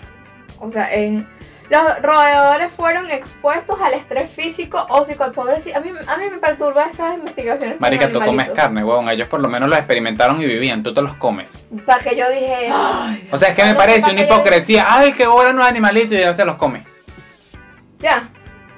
O 0.59 0.69
sea, 0.69 0.93
en- 0.93 1.27
los 1.67 1.81
roedores 2.03 2.71
fueron 2.71 3.09
expuestos 3.09 3.81
al 3.81 3.95
estrés 3.95 4.29
físico 4.29 4.85
o 4.87 5.03
psicológico. 5.03 5.47
A 5.75 5.79
mí, 5.79 5.89
a 6.07 6.17
mí 6.17 6.23
me 6.29 6.37
perturba 6.37 6.85
esas 6.85 7.15
investigaciones. 7.15 7.79
Marica, 7.81 8.11
tú 8.11 8.19
comes 8.21 8.51
carne, 8.51 8.83
huevón. 8.83 9.09
Ellos 9.09 9.27
por 9.27 9.39
lo 9.39 9.49
menos 9.49 9.67
lo 9.67 9.75
experimentaron 9.75 10.39
y 10.39 10.45
vivían. 10.45 10.83
Tú 10.83 10.93
te 10.93 11.01
los 11.01 11.15
comes. 11.15 11.63
Para 11.87 12.03
que 12.03 12.15
yo 12.15 12.29
dije 12.29 12.67
eso. 12.67 13.07
O 13.31 13.37
sea, 13.39 13.49
es 13.49 13.55
que 13.55 13.63
me 13.65 13.73
parece 13.73 14.11
una 14.11 14.21
que 14.21 14.27
yo- 14.27 14.35
hipocresía. 14.35 14.85
Ay, 14.87 15.13
qué 15.13 15.25
bueno 15.25 15.53
los 15.53 15.67
animalitos 15.67 16.11
y 16.13 16.19
ya 16.19 16.33
se 16.35 16.45
los 16.45 16.53
come. 16.55 16.85
Ya. 17.97 18.29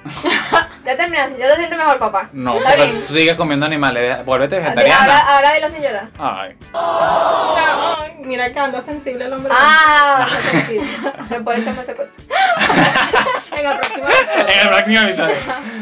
ya 0.88 0.96
terminaste, 0.96 1.38
ya 1.38 1.48
te 1.50 1.56
sientes 1.56 1.78
mejor, 1.78 1.98
papá. 1.98 2.30
No, 2.32 2.56
Está 2.56 2.70
porque 2.70 2.84
bien. 2.86 3.02
tú 3.02 3.12
sigues 3.14 3.34
comiendo 3.34 3.66
animales. 3.66 4.24
Vuélvete 4.24 4.56
Ahora, 4.56 4.68
vegetariana. 4.74 5.18
ahora 5.36 5.52
dilo 5.52 5.68
sin 5.68 5.82
llorar. 5.82 6.08
Ay. 6.18 6.56
Ay, 6.74 8.12
mira 8.20 8.50
que 8.52 8.58
anda 8.58 8.80
sensible 8.82 9.26
el 9.26 9.32
hombre. 9.32 9.52
Ah, 9.54 10.26
qué 10.42 10.48
sensible. 10.50 10.86
Después 11.28 11.58
echamos 11.58 11.82
ese 11.84 11.94
cuento. 11.94 12.14
En 13.58 13.66
el 13.66 13.76
próximo 13.76 14.06
En 14.06 14.12
el 14.12 14.20
episodio. 14.46 14.70
próximo 14.70 15.00
episodio. 15.00 15.34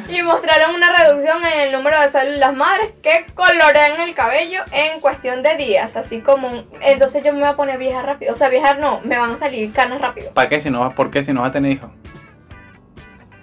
Y 0.09 0.23
mostraron 0.23 0.75
una 0.77 0.97
reducción 0.97 1.45
en 1.45 1.61
el 1.61 1.73
número 1.73 2.01
de 2.01 2.09
células 2.11 2.55
madres 2.55 2.89
que 3.03 3.27
colorean 3.35 4.01
el 4.01 4.15
cabello 4.15 4.63
en 4.73 4.99
cuestión 5.01 5.43
de 5.43 5.57
días. 5.57 5.95
Así 5.95 6.23
como. 6.23 6.49
un- 6.49 6.67
Entonces 6.81 7.23
yo 7.23 7.35
me 7.35 7.41
voy 7.41 7.49
a 7.49 7.53
poner 7.55 7.77
vieja 7.79 8.01
rápido. 8.01 8.33
O 8.33 8.37
sea, 8.37 8.49
vieja 8.49 8.75
no, 8.75 9.03
me 9.05 9.19
van 9.19 9.33
a 9.33 9.37
salir 9.37 9.73
canas 9.75 10.01
rápido. 10.01 10.31
¿Para 10.33 10.49
qué 10.49 10.59
si 10.59 10.71
no 10.71 10.81
vas? 10.81 10.95
¿Por 10.95 11.11
qué 11.11 11.23
si 11.23 11.35
no 11.35 11.43
vas 11.43 11.51
a 11.51 11.53
tener 11.53 11.73
hijos? 11.73 11.91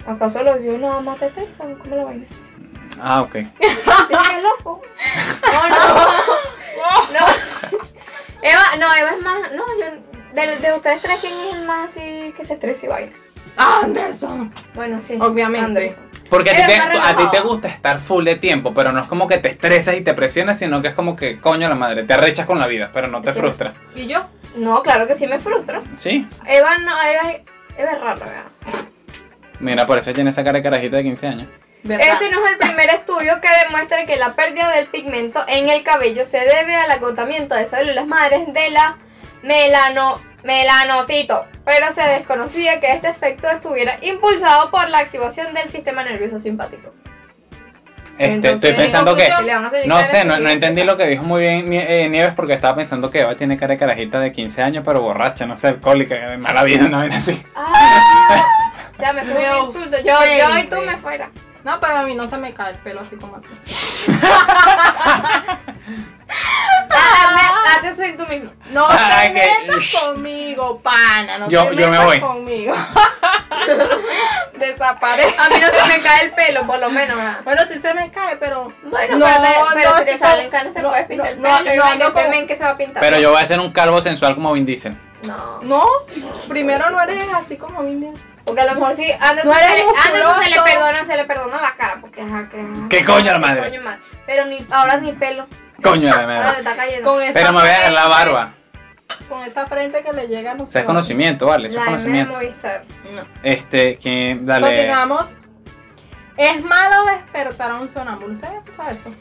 ¿Acaso 0.06 0.44
los 0.44 0.62
dios 0.62 0.80
nada 0.80 1.00
más 1.02 1.18
te 1.18 1.28
pesan? 1.30 1.76
¿Cómo 1.76 1.96
la 1.96 2.04
vaina? 2.06 2.26
Ah, 3.02 3.22
ok. 3.22 3.32
¿Tienes 3.32 3.50
que 3.60 4.36
es 4.38 4.44
loco? 4.44 4.82
No, 5.52 5.70
no. 5.70 5.76
No. 7.14 7.26
Eva, 8.42 8.64
no, 8.80 8.94
Eva 8.96 9.12
es 9.12 9.22
más. 9.22 9.52
No, 9.54 9.64
yo. 9.80 9.86
De, 10.34 10.58
de 10.58 10.74
ustedes 10.74 11.02
tres, 11.02 11.20
¿quién 11.22 11.34
es 11.34 11.56
el 11.56 11.66
más 11.66 11.86
así 11.92 12.34
que 12.36 12.44
se 12.44 12.54
estresa 12.54 12.86
y 12.86 12.90
vaina? 12.90 13.12
Anderson. 13.56 14.52
Bueno, 14.74 15.00
sí. 15.00 15.18
Obviamente. 15.22 15.66
Anderson. 15.66 16.04
Porque 16.30 16.50
a 16.50 16.56
ti, 16.56 16.62
te, 16.66 16.76
a 17.00 17.16
ti 17.16 17.24
te 17.32 17.40
gusta 17.42 17.68
estar 17.68 18.00
full 18.00 18.24
de 18.26 18.36
tiempo, 18.36 18.74
pero 18.74 18.92
no 18.92 19.00
es 19.02 19.08
como 19.08 19.28
que 19.28 19.38
te 19.38 19.50
estresas 19.52 19.96
y 19.96 20.02
te 20.02 20.14
presionas, 20.16 20.58
sino 20.58 20.82
que 20.82 20.88
es 20.90 20.94
como 20.96 21.16
que, 21.16 21.40
coño 21.40 21.70
la 21.70 21.76
madre, 21.76 22.04
te 22.04 22.14
arrechas 22.14 22.48
con 22.48 22.60
la 22.60 22.66
vida, 22.66 22.90
pero 22.92 23.08
no 23.08 23.22
te 23.22 23.32
Sí. 23.34 23.40
frustras. 23.40 23.74
¿Y 23.96 24.08
yo? 24.08 24.26
No, 24.56 24.82
claro 24.82 25.06
que 25.08 25.14
sí 25.16 25.28
me 25.28 25.40
frustro. 25.40 25.84
Sí. 25.98 26.28
Eva 26.48 26.78
no, 26.80 27.00
Eva 27.02 27.32
es, 27.32 27.42
Eva 27.78 27.92
es 27.92 28.00
rara, 28.02 28.26
¿verdad? 28.26 28.44
Mira, 29.64 29.86
por 29.88 29.98
eso 29.98 30.14
tiene 30.14 30.30
esa 30.30 30.44
cara 30.44 30.58
de 30.60 30.64
carajita 30.64 30.98
de 30.98 31.04
15 31.04 31.28
años. 31.28 31.48
¿Verdad? 31.84 32.08
Este 32.14 32.30
no 32.32 32.46
es 32.46 32.52
el 32.52 32.58
primer 32.58 32.90
estudio 32.90 33.42
que 33.42 33.50
demuestra 33.66 34.06
que 34.06 34.16
la 34.16 34.36
pérdida 34.36 34.70
del 34.72 34.88
pigmento 34.88 35.44
en 35.48 35.70
el 35.70 35.84
cabello 35.84 36.24
se 36.24 36.38
debe 36.40 36.76
al 36.76 36.90
agotamiento 36.92 37.56
de 37.56 37.66
células 37.66 38.08
madres 38.08 38.42
de 38.54 38.70
la 38.70 38.98
melano, 39.42 40.20
melanocito, 40.44 41.46
pero 41.66 41.92
se 41.92 42.02
desconocía 42.04 42.80
que 42.80 42.92
este 42.94 43.10
efecto 43.10 43.50
estuviera 43.50 43.98
impulsado 44.02 44.72
por 44.72 44.90
la 44.90 45.00
activación 45.00 45.54
del 45.54 45.70
sistema 45.70 46.04
nervioso 46.04 46.40
simpático. 46.40 46.94
Este, 48.18 48.34
Entonces, 48.36 48.70
estoy 48.70 48.84
pensando 48.84 49.16
que... 49.16 49.28
No 49.88 50.06
sé, 50.06 50.24
no, 50.24 50.36
entendí 50.36 50.84
lo 50.84 50.96
que 50.98 51.08
dijo 51.08 51.24
muy 51.24 51.42
bien 51.42 51.68
Nie- 51.70 51.86
eh, 51.88 52.10
Nieves 52.10 52.34
porque 52.36 52.54
estaba 52.54 52.76
pensando 52.76 53.10
que 53.10 53.22
Eva 53.22 53.36
tiene 53.36 53.58
cara 53.58 53.74
de 53.74 53.80
carajita 53.80 54.20
de 54.20 54.32
15 54.32 54.62
años, 54.62 54.84
pero 54.86 55.02
borracha, 55.02 55.46
no 55.48 55.58
sé, 55.58 55.68
alcohólica, 55.70 56.16
de 56.16 56.38
mala 56.38 56.64
vida, 56.64 56.88
no 56.88 57.00
ven 57.00 57.12
así. 57.12 57.44
Ah, 57.56 58.46
o 58.94 58.98
sea, 58.98 59.14
me 59.14 59.26
subió 59.26 59.62
un 59.62 59.66
insulto. 59.68 59.98
Yo, 60.00 60.20
yo 60.26 60.58
y 60.60 60.64
tú 60.68 60.76
me 60.78 60.98
fuera. 60.98 61.30
No, 61.64 61.80
pero 61.80 61.98
a 61.98 62.04
mí 62.04 62.14
no 62.14 62.28
se 62.28 62.38
me 62.38 62.54
cae 62.54 62.74
el 62.74 62.78
pelo 62.80 63.02
así 63.02 63.16
como 63.16 63.38
a 63.38 63.42
ti. 63.42 63.48
Ah, 66.96 67.76
Hazte 67.76 67.94
swing 67.94 68.18
tú 68.18 68.26
mismo. 68.28 68.52
No 68.72 68.88
te 68.88 69.34
que- 69.34 69.34
metas 69.34 69.96
conmigo, 70.02 70.80
pana. 70.82 71.38
No 71.38 71.50
Yo- 71.50 71.68
te 71.70 71.76
yo 71.76 71.86
me 71.86 71.92
metas 71.92 72.06
voy. 72.06 72.20
conmigo. 72.20 72.76
Desaparece. 74.58 75.36
A 75.40 75.50
mí 75.50 75.56
no 75.60 75.68
se 75.68 75.88
me 75.88 76.00
cae 76.02 76.26
el 76.26 76.34
pelo, 76.34 76.66
por 76.68 76.80
lo 76.80 76.90
menos. 76.90 77.16
¿verdad? 77.18 77.38
Bueno, 77.44 77.62
sí 77.72 77.80
se 77.80 77.94
me 77.94 78.12
cae, 78.12 78.38
pero. 78.38 78.74
Bueno, 78.84 79.18
No, 79.18 79.26
pero, 79.26 79.42
te- 79.42 79.76
pero 79.76 79.92
no, 79.92 79.98
si 80.00 80.06
te 80.06 80.18
salen 80.18 80.50
canas 80.50 80.74
te 80.74 80.82
no, 80.82 80.90
puedes 80.90 81.08
pintar 81.08 81.28
el 81.34 81.38
pelo. 81.40 81.50
no, 81.50 81.64
no, 81.64 81.96
no, 81.96 82.14
como- 82.14 82.48
que 82.48 82.56
se 82.56 82.64
va 82.64 82.70
a 82.72 82.78
pintar. 82.78 83.02
Pero 83.02 83.20
yo 83.20 83.32
voy 83.32 83.42
a 83.42 83.46
ser 83.46 83.60
un 83.60 83.72
calvo 83.72 84.02
sensual 84.02 84.36
como 84.36 84.54
Vin 84.54 84.66
Diesel. 84.66 84.98
No. 85.24 85.62
No, 85.64 85.86
primero 86.50 86.90
no 86.90 87.02
eres 87.02 87.28
así 87.34 87.58
como 87.58 87.82
Vin 87.84 88.02
Diesel. 88.02 88.22
Porque 88.46 88.62
a 88.62 88.66
lo 88.66 88.74
mejor 88.76 88.96
sí, 88.96 89.12
Anderson, 89.20 89.52
No 89.54 89.58
se, 89.58 89.64
le, 89.70 89.82
Anderson 89.84 90.04
se 90.06 90.12
le 90.12 90.26
musculoso. 90.58 90.64
perdona, 90.66 91.06
se 91.06 91.16
le 91.18 91.26
perdona 91.26 91.62
la 91.62 91.74
cara. 91.76 91.98
Porque 92.02 92.22
ajá, 92.22 92.50
que. 92.50 92.60
ajá, 92.62 92.90
¿Qué 92.90 93.04
coño 93.06 93.32
la 93.32 93.40
madre? 93.40 93.64
coño 93.70 93.82
madre. 93.82 94.00
Pero 94.26 94.46
ni, 94.46 94.66
ahora 94.70 94.98
ni 94.98 95.12
pelo. 95.14 95.48
Coño 95.82 96.02
de 96.02 96.10
Ahora 96.12 96.28
madre. 96.28 96.52
le 96.52 96.58
está 96.60 96.76
cayendo. 96.76 97.10
Con 97.12 97.22
esa 97.22 97.34
Pero 97.34 97.54
me 97.54 97.60
voy 97.62 97.70
a 97.70 97.74
dejar 97.74 97.92
la 97.94 98.08
barba. 98.08 98.54
Con 99.30 99.44
esa 99.44 99.66
frente 99.68 100.04
que 100.04 100.12
le 100.14 100.28
llega 100.28 100.54
no 100.56 100.64
Eso 100.66 100.80
es 100.80 100.86
conocimiento, 100.86 101.46
vale, 101.48 101.68
eso 101.68 101.76
es 101.76 101.80
La 101.82 101.86
conocimiento. 101.86 102.34
No. 102.34 103.22
Este, 103.44 103.98
que 103.98 104.38
dale. 104.42 104.66
Continuamos. 104.68 105.38
Es 106.36 106.64
malo 106.64 107.06
despertar 107.06 107.72
a 107.72 107.76
un 107.76 107.90
sonámbulo. 107.90 108.34
¿Ustedes 108.34 108.52
han 108.54 108.58
escuchado 108.64 108.90
eso? 108.92 109.16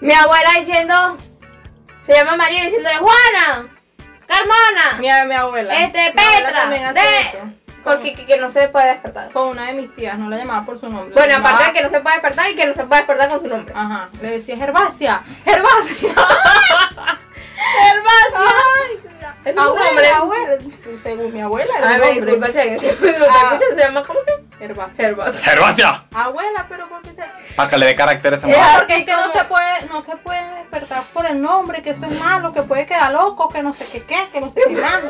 Mi 0.00 0.12
abuela 0.14 0.50
diciendo. 0.58 1.16
Se 2.06 2.12
llama 2.14 2.36
María 2.36 2.64
diciéndole 2.64 2.96
Juana. 2.96 3.68
Carmona. 4.26 4.98
Mi, 4.98 5.28
mi 5.28 5.34
abuela. 5.34 5.74
Este, 5.78 5.98
Mi 5.98 6.20
abuela 6.22 6.46
Petra, 6.48 6.60
también 6.60 6.84
hace 6.86 7.00
de- 7.00 7.20
eso. 7.20 7.38
Porque 7.84 8.14
que, 8.14 8.26
que 8.26 8.36
no 8.38 8.48
se 8.50 8.68
puede 8.68 8.86
despertar. 8.88 9.30
Con 9.32 9.48
una 9.48 9.66
de 9.66 9.74
mis 9.74 9.94
tías, 9.94 10.18
no 10.18 10.28
la 10.28 10.36
llamaba 10.38 10.64
por 10.64 10.78
su 10.78 10.88
nombre. 10.88 11.14
Bueno, 11.14 11.36
aparte 11.36 11.64
de 11.64 11.72
que 11.72 11.82
no 11.82 11.88
se 11.88 12.00
puede 12.00 12.16
despertar 12.16 12.50
y 12.50 12.56
que 12.56 12.66
no 12.66 12.74
se 12.74 12.84
puede 12.84 13.00
despertar 13.02 13.28
con 13.30 13.40
su 13.40 13.48
nombre. 13.48 13.74
Ajá, 13.76 14.08
le 14.20 14.30
decía 14.30 14.56
Gervasia, 14.56 15.22
Gervasia. 15.44 16.14
Gervasia. 17.72 19.36
Es 19.44 19.56
un 19.56 19.62
abuela, 19.62 19.84
nombre. 19.88 20.08
abuela. 20.10 20.56
Según 21.02 21.32
mi 21.32 21.40
abuela 21.40 21.72
era 21.78 21.88
Ay, 21.88 21.98
nombre. 21.98 22.20
disculpa 22.26 22.46
si 22.52 22.58
alguien 22.58 22.80
siempre 22.80 23.18
lo 23.18 23.26
Ah. 23.28 23.50
escucha, 23.54 23.74
se 23.74 23.80
llama 23.82 24.02
como 24.04 24.20
que. 24.24 24.41
Gervasia. 24.66 25.42
¡Gervasia! 25.42 26.04
Abuela, 26.14 26.66
pero 26.68 26.88
¿por 26.88 27.02
qué 27.02 27.10
te...? 27.10 27.24
Para 27.56 27.68
que 27.68 27.78
le 27.78 27.86
dé 27.86 27.94
carácter 27.96 28.32
a 28.32 28.36
esa 28.36 28.48
Es 28.48 28.56
mujer. 28.56 28.72
porque 28.78 28.96
es 28.98 29.04
que 29.04 29.12
no 29.12 29.32
se 29.32 29.44
puede, 29.44 29.86
no 29.90 30.02
se 30.02 30.16
puede 30.16 30.54
despertar 30.56 31.02
por 31.12 31.26
el 31.26 31.40
nombre, 31.42 31.82
que 31.82 31.90
eso 31.90 32.06
es 32.06 32.18
malo, 32.20 32.52
que 32.52 32.62
puede 32.62 32.86
quedar 32.86 33.10
loco, 33.12 33.48
que 33.48 33.62
no 33.62 33.74
sé 33.74 33.84
qué 33.90 34.02
qué, 34.04 34.28
que 34.32 34.40
no 34.40 34.52
sé 34.52 34.60
qué 34.68 34.76
más. 34.76 35.00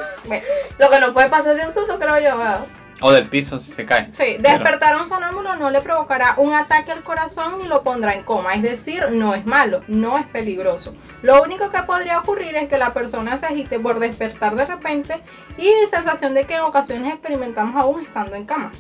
Lo 0.79 0.89
que 0.91 1.01
no 1.01 1.13
puede 1.13 1.29
pasar 1.29 1.55
de 1.55 1.67
un 1.67 1.73
susto, 1.73 1.99
creo 1.99 2.19
yo. 2.19 2.39
¿verdad? 2.39 2.61
O 3.05 3.11
del 3.11 3.29
piso 3.29 3.59
si 3.59 3.73
se 3.73 3.85
cae. 3.85 4.11
sí, 4.13 4.37
despertar 4.39 4.95
a 4.95 4.99
un 5.03 5.09
sonámbulo 5.09 5.57
no 5.57 5.71
le 5.71 5.81
provocará 5.81 6.35
un 6.37 6.55
ataque 6.55 6.93
al 6.93 7.03
corazón 7.03 7.59
ni 7.61 7.67
lo 7.67 7.83
pondrá 7.83 8.15
en 8.15 8.23
coma, 8.23 8.55
es 8.55 8.63
decir, 8.63 9.09
no 9.11 9.35
es 9.35 9.45
malo, 9.45 9.83
no 9.89 10.19
es 10.19 10.27
peligroso. 10.29 10.95
Lo 11.21 11.43
único 11.43 11.71
que 11.73 11.83
podría 11.83 12.21
ocurrir 12.21 12.55
es 12.55 12.69
que 12.69 12.79
la 12.79 12.95
persona 12.95 13.37
se 13.39 13.47
agite 13.47 13.81
por 13.81 13.99
despertar 13.99 14.55
de 14.55 14.67
repente 14.67 15.21
y 15.59 15.69
sensación 15.91 16.33
de 16.33 16.47
que 16.47 16.55
en 16.55 16.61
ocasiones 16.61 17.13
experimentamos 17.13 17.75
aún 17.75 18.01
estando 18.03 18.37
en 18.37 18.47
cama. 18.47 18.71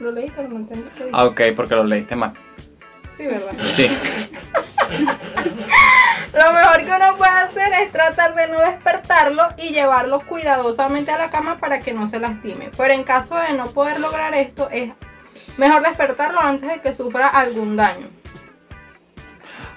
Lo 0.00 0.12
leí, 0.12 0.30
pero 0.34 0.48
no 0.48 0.56
entendí 0.56 0.90
qué. 0.96 1.08
Ah, 1.12 1.24
ok, 1.24 1.40
porque 1.56 1.74
lo 1.74 1.84
leíste 1.84 2.16
mal. 2.16 2.32
Sí, 3.16 3.26
¿verdad? 3.26 3.52
Sí. 3.72 3.88
Lo 6.34 6.52
mejor 6.52 6.84
que 6.84 6.92
uno 6.92 7.16
puede 7.16 7.32
hacer 7.32 7.72
es 7.82 7.90
tratar 7.90 8.34
de 8.34 8.48
no 8.48 8.60
despertarlo 8.60 9.42
y 9.56 9.70
llevarlo 9.70 10.20
cuidadosamente 10.26 11.10
a 11.10 11.18
la 11.18 11.30
cama 11.30 11.58
para 11.58 11.80
que 11.80 11.92
no 11.92 12.06
se 12.08 12.20
lastime. 12.20 12.70
Pero 12.76 12.94
en 12.94 13.02
caso 13.02 13.36
de 13.36 13.54
no 13.54 13.66
poder 13.70 13.98
lograr 13.98 14.34
esto, 14.34 14.68
es 14.70 14.92
mejor 15.56 15.82
despertarlo 15.82 16.40
antes 16.40 16.68
de 16.70 16.80
que 16.80 16.92
sufra 16.92 17.28
algún 17.28 17.76
daño. 17.76 18.08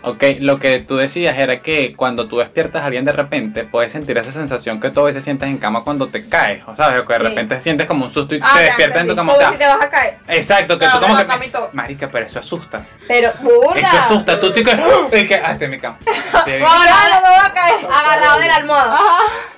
Ok, 0.04 0.24
lo 0.40 0.58
que 0.60 0.80
tú 0.80 0.98
decías 0.98 1.38
era 1.38 1.62
que 1.62 1.96
cuando 1.96 2.28
tú 2.28 2.40
despiertas 2.40 2.82
a 2.82 2.86
alguien 2.86 3.06
de 3.06 3.12
repente, 3.14 3.64
puedes 3.64 3.92
sentir 3.92 4.18
esa 4.18 4.32
sensación 4.32 4.80
que 4.80 4.90
tú 4.90 5.02
a 5.02 5.04
veces 5.04 5.24
sientes 5.24 5.48
en 5.50 5.58
cama 5.58 5.84
cuando 5.84 6.08
te 6.08 6.28
caes. 6.28 6.64
O 6.68 6.76
sabes, 6.76 7.02
que 7.02 7.14
de 7.14 7.20
Sí. 7.20 7.26
repente 7.26 7.62
sientes 7.62 7.88
como 7.88 8.06
un 8.06 8.12
susto 8.12 8.34
y 8.36 8.40
Ah, 8.42 8.50
te 8.56 8.64
despiertas 8.64 9.02
en 9.02 9.08
tu 9.10 9.16
cama. 9.16 9.34
O 9.34 9.36
sea, 9.36 9.52
si 9.52 9.58
te 9.58 9.66
vas 9.68 9.82
a 9.82 9.90
caer. 9.90 10.18
exacto, 10.28 10.78
que 10.80 10.88
tú 10.88 11.00
como 11.00 11.16
que. 11.16 11.22
y. 11.24 11.52
Marica, 11.74 12.10
pero 12.12 12.26
eso 12.26 12.40
asusta. 12.40 12.86
Pero, 13.08 13.32
burda. 13.42 13.80
Eso 13.80 13.98
asusta. 13.98 14.40
Tú 14.40 14.52
te 14.52 14.62
es 15.12 15.28
que. 15.28 15.36
Ah, 15.36 15.52
este 15.52 15.66
es 15.66 15.72
mi 15.72 15.80
cama. 15.80 15.98
Bien. 16.46 16.64
Agarrado, 16.64 17.22
me 17.22 17.30
va 17.30 17.46
a 17.46 17.54
caer! 17.54 17.76
agarrado 17.92 18.40
de 18.40 18.48
la 18.48 18.56
almohada. 18.56 19.00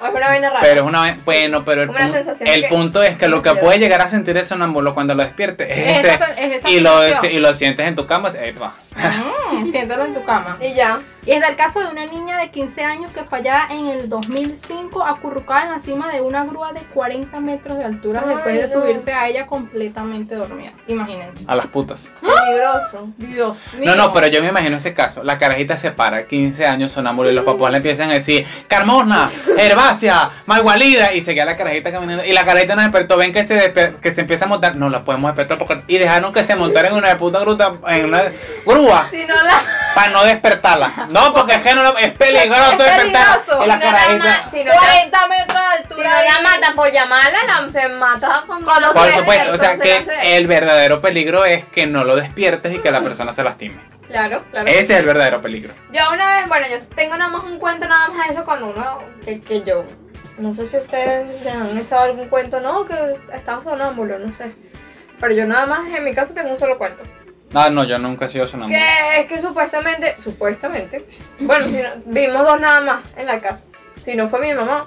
O 0.02 0.06
es 0.08 0.14
una 0.14 0.28
vaina 0.28 0.50
rara. 0.50 0.62
Pero 0.62 0.82
es 0.82 0.88
una 0.88 1.02
vez, 1.04 1.24
bueno, 1.26 1.64
pero 1.64 1.84
el, 1.84 1.90
una 1.90 2.00
punto, 2.00 2.14
sensación 2.16 2.50
el 2.50 2.62
que- 2.64 2.68
punto 2.68 3.02
es 3.04 3.18
que 3.18 3.28
lo 3.30 3.42
que 3.42 3.54
puede 3.56 3.80
llegar 3.80 4.02
a 4.02 4.10
sentir 4.10 4.36
el 4.38 4.46
sonámbulo 4.46 4.94
cuando 4.94 5.16
lo 5.16 5.24
despierte 5.24 5.64
es, 5.72 5.98
Es 6.00 6.00
ese, 6.00 6.14
esa- 6.16 6.34
es 6.34 6.52
esa 6.58 6.70
y, 6.70 6.80
lo, 6.82 7.08
y 7.30 7.40
lo 7.40 7.54
sientes 7.54 7.88
en 7.88 7.96
tu 7.96 8.06
cama, 8.06 8.30
eh, 8.38 8.54
va. 8.62 8.74
Mm, 9.52 9.72
siéntalo 9.72 10.06
en 10.06 10.14
tu 10.14 10.24
cama. 10.24 10.33
Y 10.60 10.74
ya. 10.74 11.02
Y 11.26 11.32
es 11.32 11.40
del 11.42 11.56
caso 11.56 11.80
de 11.80 11.88
una 11.88 12.06
niña 12.06 12.38
de 12.38 12.50
15 12.52 12.84
años 12.84 13.12
que 13.14 13.24
fue 13.24 13.38
allá 13.40 13.68
en 13.72 13.88
el 13.88 14.10
2005 14.10 15.04
acurrucada 15.06 15.64
en 15.64 15.72
la 15.72 15.80
cima 15.80 16.12
de 16.12 16.20
una 16.20 16.44
grúa 16.44 16.74
de 16.74 16.82
40 16.82 17.40
metros 17.40 17.78
de 17.78 17.86
altura 17.86 18.24
Ay, 18.28 18.36
después 18.36 18.56
de 18.56 18.76
no. 18.76 18.82
subirse 18.82 19.14
a 19.14 19.28
ella 19.30 19.48
completamente 19.48 20.36
dormida. 20.36 20.74
Imagínense. 20.88 21.46
a 21.48 21.56
las 21.56 21.68
putas. 21.68 22.12
Peligroso. 22.20 23.08
Dios 23.18 23.74
mío. 23.76 23.92
No, 23.92 23.96
no, 23.96 24.12
pero 24.14 24.28
yo 24.28 24.42
me 24.42 24.50
imagino 24.50 24.76
ese 24.76 24.94
caso. 24.94 25.24
La 25.24 25.38
carajita 25.38 25.78
se 25.78 25.92
para, 25.92 26.28
15 26.28 26.66
años 26.66 26.92
sonámbulo, 26.92 27.30
y 27.30 27.34
los 27.34 27.46
papás 27.46 27.72
le 27.72 27.78
empiezan 27.78 28.10
a 28.10 28.14
decir, 28.14 28.46
Carmona, 28.68 29.30
Herbacia, 29.58 30.30
Maigualida, 30.46 31.14
y 31.14 31.22
se 31.22 31.34
queda 31.34 31.46
la 31.46 31.56
carajita 31.56 31.92
caminando. 31.92 32.26
Y 32.26 32.34
la 32.34 32.44
carajita 32.44 32.76
no 32.76 32.82
despertó, 32.82 33.16
ven 33.16 33.32
que 33.32 33.46
se, 33.46 33.74
que 34.02 34.12
se 34.12 34.22
empieza 34.22 34.44
a 34.44 34.48
montar. 34.50 34.76
No 34.76 34.90
la 34.90 35.06
podemos 35.06 35.30
despertar 35.30 35.58
porque... 35.58 35.84
Y 35.88 35.98
dejaron 36.00 36.34
que 36.34 36.44
se 36.44 36.58
montara 36.58 36.90
en 36.90 36.96
una 36.96 37.16
puta 37.18 37.40
gruta, 37.40 37.76
en 37.88 38.06
una 38.06 38.24
grúa, 38.66 39.08
Si 39.10 39.26
no 39.26 39.36
la. 39.42 39.62
para 39.96 40.12
no 40.12 40.24
despertarla. 40.26 41.08
No, 41.14 41.34
porque 41.34 41.54
es 41.54 41.62
que 41.62 41.76
no 41.76 41.84
la- 41.84 42.00
es 42.00 42.12
peligroso 42.18 42.84
Es 42.86 42.98
peligroso. 42.98 43.64
Y 43.64 43.68
la 43.68 43.74
Si 43.76 43.80
no 43.80 43.86
la 43.86 43.92
carajita... 43.92 44.50
si 44.52 44.64
no 44.64 44.72
la- 44.74 44.80
40 44.80 45.28
metros 45.28 45.48
de 45.48 45.78
Si 45.78 45.84
altura. 45.84 46.10
no 46.10 46.24
la 46.34 46.42
matan 46.50 46.76
por 46.76 46.92
llamarla, 46.92 47.38
la, 47.46 47.70
se 47.70 47.88
mata 47.90 48.44
con, 48.48 48.64
Con 48.64 48.82
los 48.82 48.92
Por 48.94 49.14
supuesto, 49.14 49.54
o 49.54 49.58
sea 49.58 49.78
que 49.78 50.06
el 50.38 50.48
verdadero 50.48 51.02
peligro 51.02 51.46
es 51.46 51.66
que 51.66 51.86
no 51.88 52.04
lo 52.04 52.16
despiertes 52.16 52.74
y 52.74 52.80
que 52.80 52.92
la 52.92 53.02
persona 53.02 53.34
se 53.34 53.44
lastime. 53.44 53.76
Claro, 54.08 54.44
claro. 54.52 54.68
Ese 54.68 54.80
es 54.80 54.90
el 55.00 55.06
verdadero 55.06 55.42
peligro. 55.42 55.74
Yo 55.92 56.02
una 56.12 56.38
vez, 56.40 56.48
bueno, 56.48 56.68
yo 56.68 56.76
tengo 56.96 57.16
nada 57.18 57.32
más 57.32 57.44
un 57.46 57.58
cuento 57.58 57.88
nada 57.88 58.10
más 58.10 58.28
de 58.28 58.34
eso 58.34 58.44
cuando 58.46 58.68
uno, 58.68 59.00
que, 59.26 59.42
que 59.42 59.64
yo, 59.64 59.86
no 60.38 60.54
sé 60.54 60.66
si 60.66 60.78
ustedes 60.78 61.42
le 61.44 61.50
han 61.52 61.78
echado 61.78 62.04
algún 62.04 62.28
cuento, 62.28 62.60
no, 62.60 62.86
que 62.86 62.96
estaba 63.34 63.64
sonámbulo, 63.64 64.20
no 64.20 64.34
sé. 64.34 64.54
Pero 65.20 65.34
yo 65.34 65.46
nada 65.46 65.66
más 65.66 65.88
en 65.88 66.04
mi 66.04 66.14
caso 66.14 66.34
tengo 66.34 66.50
un 66.52 66.60
solo 66.60 66.78
cuento. 66.78 67.04
Ah, 67.54 67.70
no, 67.70 67.84
yo 67.84 68.00
nunca 68.00 68.26
he 68.26 68.30
sido 68.30 68.48
sonámbulo. 68.48 68.80
Que 68.80 69.22
es 69.22 69.28
que 69.28 69.40
supuestamente, 69.42 70.16
supuestamente, 70.20 71.06
bueno, 71.40 71.68
si 71.68 71.78
no- 71.78 71.90
vimos 72.06 72.44
dos 72.44 72.60
nada 72.60 72.82
más 72.82 73.02
en 73.16 73.28
la 73.28 73.40
casa. 73.40 73.66
Si 74.02 74.16
no 74.16 74.28
fue 74.30 74.40
mi 74.42 74.54
mamá, 74.54 74.86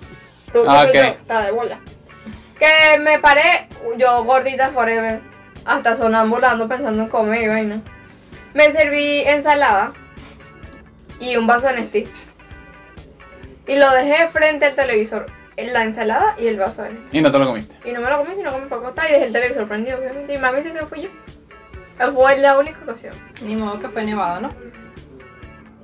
tú 0.52 0.64
Ah, 0.68 0.84
yo, 0.92 1.00
o 1.22 1.26
sea, 1.26 1.42
de 1.42 1.52
bola. 1.52 1.78
Que 2.58 2.98
me 2.98 3.18
paré, 3.18 3.68
yo 3.98 4.24
gordita 4.24 4.68
forever, 4.70 5.20
hasta 5.64 5.94
sonambulando 5.94 6.66
pensando 6.68 7.02
en 7.02 7.08
comer 7.08 7.42
y 7.42 7.48
vaina. 7.48 7.80
Me 8.54 8.70
serví 8.70 9.20
ensalada 9.22 9.92
y 11.20 11.36
un 11.36 11.46
vaso 11.46 11.66
de 11.68 11.74
Nestí. 11.74 12.08
Y 13.68 13.76
lo 13.76 13.90
dejé 13.90 14.28
frente 14.28 14.64
al 14.66 14.74
televisor, 14.74 15.26
la 15.56 15.82
ensalada 15.84 16.34
y 16.38 16.46
el 16.46 16.56
vaso 16.58 16.82
de 16.82 16.90
Nestí. 16.94 17.18
Y 17.18 17.20
no 17.20 17.30
te 17.30 17.38
lo 17.38 17.46
comiste. 17.46 17.74
Y 17.88 17.92
no 17.92 18.00
me 18.00 18.10
lo 18.10 18.18
comí, 18.18 18.34
sino 18.34 18.50
que 18.52 18.58
me 18.58 18.66
fue 18.66 18.78
a 18.78 18.80
acostar 18.80 19.08
y 19.08 19.12
dejé 19.12 19.24
el 19.26 19.32
televisor 19.32 19.68
prendido, 19.68 19.98
obviamente. 19.98 20.34
Y 20.34 20.38
mami 20.38 20.56
dice 20.58 20.72
que 20.72 20.86
fui 20.86 21.02
yo. 21.02 21.08
Fue 22.14 22.36
la 22.38 22.58
única 22.58 22.78
ocasión. 22.82 23.14
Ni 23.42 23.56
modo 23.56 23.78
que 23.78 23.88
fue 23.88 24.04
nevada, 24.04 24.40
¿no? 24.40 24.50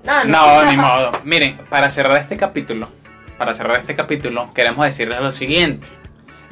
Ah, 0.07 0.25
No, 0.27 0.65
ni 0.71 0.77
modo. 0.77 1.13
Miren, 1.25 1.59
para 1.71 1.91
cerrar 1.91 2.19
este 2.19 2.37
capítulo, 2.37 2.89
para 3.39 3.55
cerrar 3.55 3.79
este 3.79 3.95
capítulo, 3.95 4.53
queremos 4.55 4.85
decirles 4.85 5.21
lo 5.21 5.33
siguiente. 5.33 5.87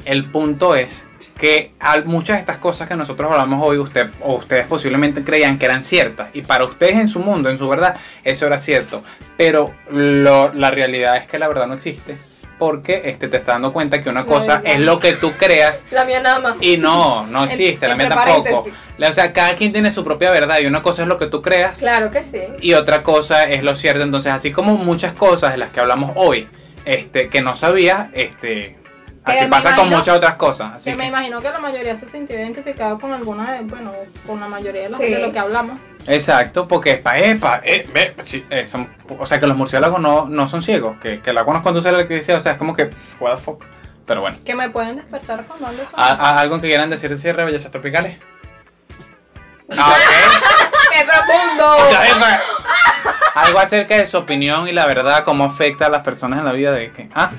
El 0.05 0.29
punto 0.31 0.75
es 0.75 1.07
que 1.37 1.73
al- 1.79 2.05
muchas 2.05 2.37
de 2.37 2.39
estas 2.41 2.57
cosas 2.57 2.87
que 2.87 2.95
nosotros 2.95 3.31
hablamos 3.31 3.61
hoy, 3.63 3.77
usted 3.77 4.09
o 4.21 4.35
ustedes 4.35 4.65
posiblemente 4.67 5.23
creían 5.23 5.57
que 5.57 5.65
eran 5.65 5.83
ciertas. 5.83 6.29
Y 6.33 6.41
para 6.43 6.65
ustedes 6.65 6.95
en 6.95 7.07
su 7.07 7.19
mundo, 7.19 7.49
en 7.49 7.57
su 7.57 7.67
verdad, 7.67 7.95
eso 8.23 8.47
era 8.47 8.57
cierto. 8.57 9.03
Pero 9.37 9.73
lo- 9.89 10.53
la 10.53 10.71
realidad 10.71 11.17
es 11.17 11.27
que 11.27 11.37
la 11.39 11.47
verdad 11.47 11.67
no 11.67 11.73
existe. 11.75 12.17
Porque 12.61 13.01
este, 13.05 13.27
te 13.27 13.37
estás 13.37 13.55
dando 13.55 13.73
cuenta 13.73 13.99
que 14.01 14.07
una 14.07 14.23
cosa 14.23 14.61
es 14.63 14.79
lo 14.79 14.99
que 14.99 15.13
tú 15.13 15.31
creas 15.31 15.83
La 15.89 16.05
mía 16.05 16.19
nada 16.19 16.39
más. 16.39 16.57
y 16.61 16.77
no, 16.77 17.25
no 17.25 17.43
existe, 17.45 17.87
la 17.87 17.95
mía 17.95 18.07
tampoco. 18.07 18.67
O 19.09 19.13
sea, 19.13 19.33
cada 19.33 19.55
quien 19.55 19.71
tiene 19.73 19.89
su 19.89 20.03
propia 20.03 20.29
verdad 20.29 20.59
y 20.59 20.67
una 20.67 20.83
cosa 20.83 21.01
es 21.01 21.07
lo 21.07 21.17
que 21.17 21.25
tú 21.25 21.41
creas 21.41 21.79
Claro 21.79 22.11
que 22.11 22.23
sí. 22.23 22.39
y 22.59 22.73
otra 22.75 23.01
cosa 23.01 23.45
es 23.45 23.63
lo 23.63 23.75
cierto. 23.75 24.03
Entonces, 24.03 24.31
así 24.31 24.51
como 24.51 24.77
muchas 24.77 25.13
cosas 25.13 25.53
de 25.53 25.57
las 25.57 25.71
que 25.71 25.79
hablamos 25.79 26.11
hoy, 26.15 26.47
este, 26.85 27.29
que 27.29 27.41
no 27.41 27.55
sabías, 27.55 28.09
este, 28.13 28.77
así 29.23 29.47
pasa 29.47 29.75
con 29.75 29.89
muchas 29.89 30.15
otras 30.17 30.35
cosas. 30.35 30.73
Así 30.75 30.91
que 30.91 30.97
me 30.97 31.07
imagino 31.07 31.41
que 31.41 31.49
la 31.49 31.57
mayoría 31.57 31.95
se 31.95 32.07
sintió 32.07 32.35
identificado 32.37 32.99
con 32.99 33.11
alguna 33.11 33.53
de, 33.53 33.61
bueno, 33.61 33.91
con 34.27 34.39
la 34.39 34.47
mayoría 34.47 34.83
de, 34.83 34.89
los- 34.89 34.99
Sí. 34.99 35.05
de 35.09 35.17
lo 35.19 35.31
que 35.31 35.39
hablamos. 35.39 35.79
Exacto, 36.07 36.67
porque 36.67 36.91
epa, 36.91 37.17
epa, 37.17 37.61
eh, 37.63 37.87
ve, 37.93 38.15
sí, 38.23 38.45
eh, 38.49 38.65
son- 38.65 38.89
o 39.17 39.25
sea, 39.27 39.39
que 39.39 39.47
los 39.47 39.55
murciélagos 39.57 39.99
no, 39.99 40.25
no 40.25 40.47
son 40.47 40.61
ciegos, 40.61 40.97
que, 40.99 41.19
que 41.21 41.33
la 41.33 41.43
conozco 41.45 41.63
cuando 41.63 41.81
se 41.81 41.91
le 41.91 42.03
dice, 42.05 42.33
o 42.33 42.39
sea, 42.39 42.53
es 42.53 42.57
como 42.57 42.75
que, 42.75 42.89
what 43.19 43.35
the 43.35 43.41
fuck. 43.41 43.63
Pero 44.05 44.21
bueno, 44.21 44.37
Que 44.45 44.55
me 44.55 44.69
pueden 44.69 44.97
despertar 44.97 45.45
cuando 45.45 45.67
ando 45.67 45.85
sola. 45.85 46.03
¿A- 46.03 46.11
a- 46.13 46.39
¿algo 46.41 46.59
que 46.59 46.67
quieran 46.67 46.89
decir 46.89 47.09
de 47.09 47.17
cierre, 47.17 47.45
bellezas 47.45 47.71
tropicales? 47.71 48.17
Ah, 49.77 49.91
ok. 49.95 50.71
¡Qué 50.97 51.05
profundo! 51.05 51.77
Algo 53.35 53.59
acerca 53.59 53.95
de 53.95 54.07
su 54.07 54.17
opinión 54.17 54.67
y 54.67 54.73
la 54.73 54.85
verdad, 54.85 55.23
cómo 55.23 55.45
afecta 55.45 55.85
a 55.85 55.89
las 55.89 56.01
personas 56.01 56.39
en 56.39 56.45
la 56.45 56.51
vida 56.51 56.73
de 56.73 56.91
que. 56.91 57.07
Ah, 57.15 57.31